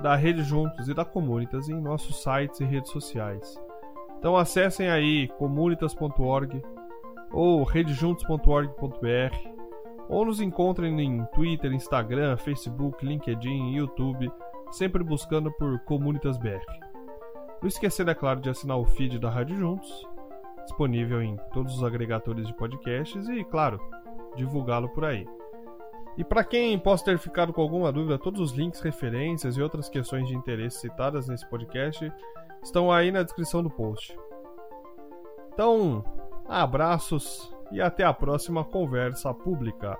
da 0.02 0.14
Rede 0.14 0.42
Juntos 0.42 0.88
e 0.88 0.94
da 0.94 1.04
Comunitas 1.04 1.68
em 1.68 1.80
nossos 1.80 2.22
sites 2.22 2.60
e 2.60 2.64
redes 2.64 2.90
sociais. 2.90 3.58
Então 4.18 4.36
acessem 4.36 4.88
aí 4.88 5.28
comunitas.org 5.38 6.62
ou 7.32 7.62
redejuntos.org.br 7.64 9.52
ou 10.08 10.24
nos 10.24 10.40
encontrem 10.40 11.00
em 11.00 11.24
Twitter, 11.26 11.72
Instagram, 11.72 12.36
Facebook, 12.36 13.04
LinkedIn, 13.04 13.72
YouTube, 13.74 14.30
sempre 14.70 15.02
buscando 15.02 15.50
por 15.52 15.78
Comunitas 15.80 16.36
BR. 16.36 16.60
Não 17.60 17.68
esquecendo, 17.68 18.10
é 18.10 18.14
claro, 18.14 18.40
de 18.40 18.50
assinar 18.50 18.76
o 18.76 18.84
feed 18.84 19.18
da 19.18 19.30
Rádio 19.30 19.56
Juntos 19.56 20.06
disponível 20.62 21.22
em 21.22 21.36
todos 21.52 21.76
os 21.76 21.84
agregadores 21.84 22.46
de 22.46 22.54
podcasts 22.54 23.28
e, 23.28 23.44
claro, 23.44 23.80
divulgá-lo 24.36 24.88
por 24.88 25.04
aí. 25.04 25.26
E 26.16 26.24
para 26.24 26.44
quem 26.44 26.78
possa 26.78 27.06
ter 27.06 27.18
ficado 27.18 27.52
com 27.52 27.62
alguma 27.62 27.90
dúvida, 27.90 28.18
todos 28.18 28.40
os 28.40 28.52
links, 28.52 28.80
referências 28.80 29.56
e 29.56 29.62
outras 29.62 29.88
questões 29.88 30.28
de 30.28 30.36
interesse 30.36 30.78
citadas 30.78 31.26
nesse 31.26 31.48
podcast 31.48 32.12
estão 32.62 32.92
aí 32.92 33.10
na 33.10 33.22
descrição 33.22 33.62
do 33.62 33.70
post. 33.70 34.16
Então, 35.52 36.04
abraços 36.48 37.52
e 37.70 37.80
até 37.80 38.04
a 38.04 38.12
próxima 38.12 38.64
conversa 38.64 39.32
pública. 39.32 39.98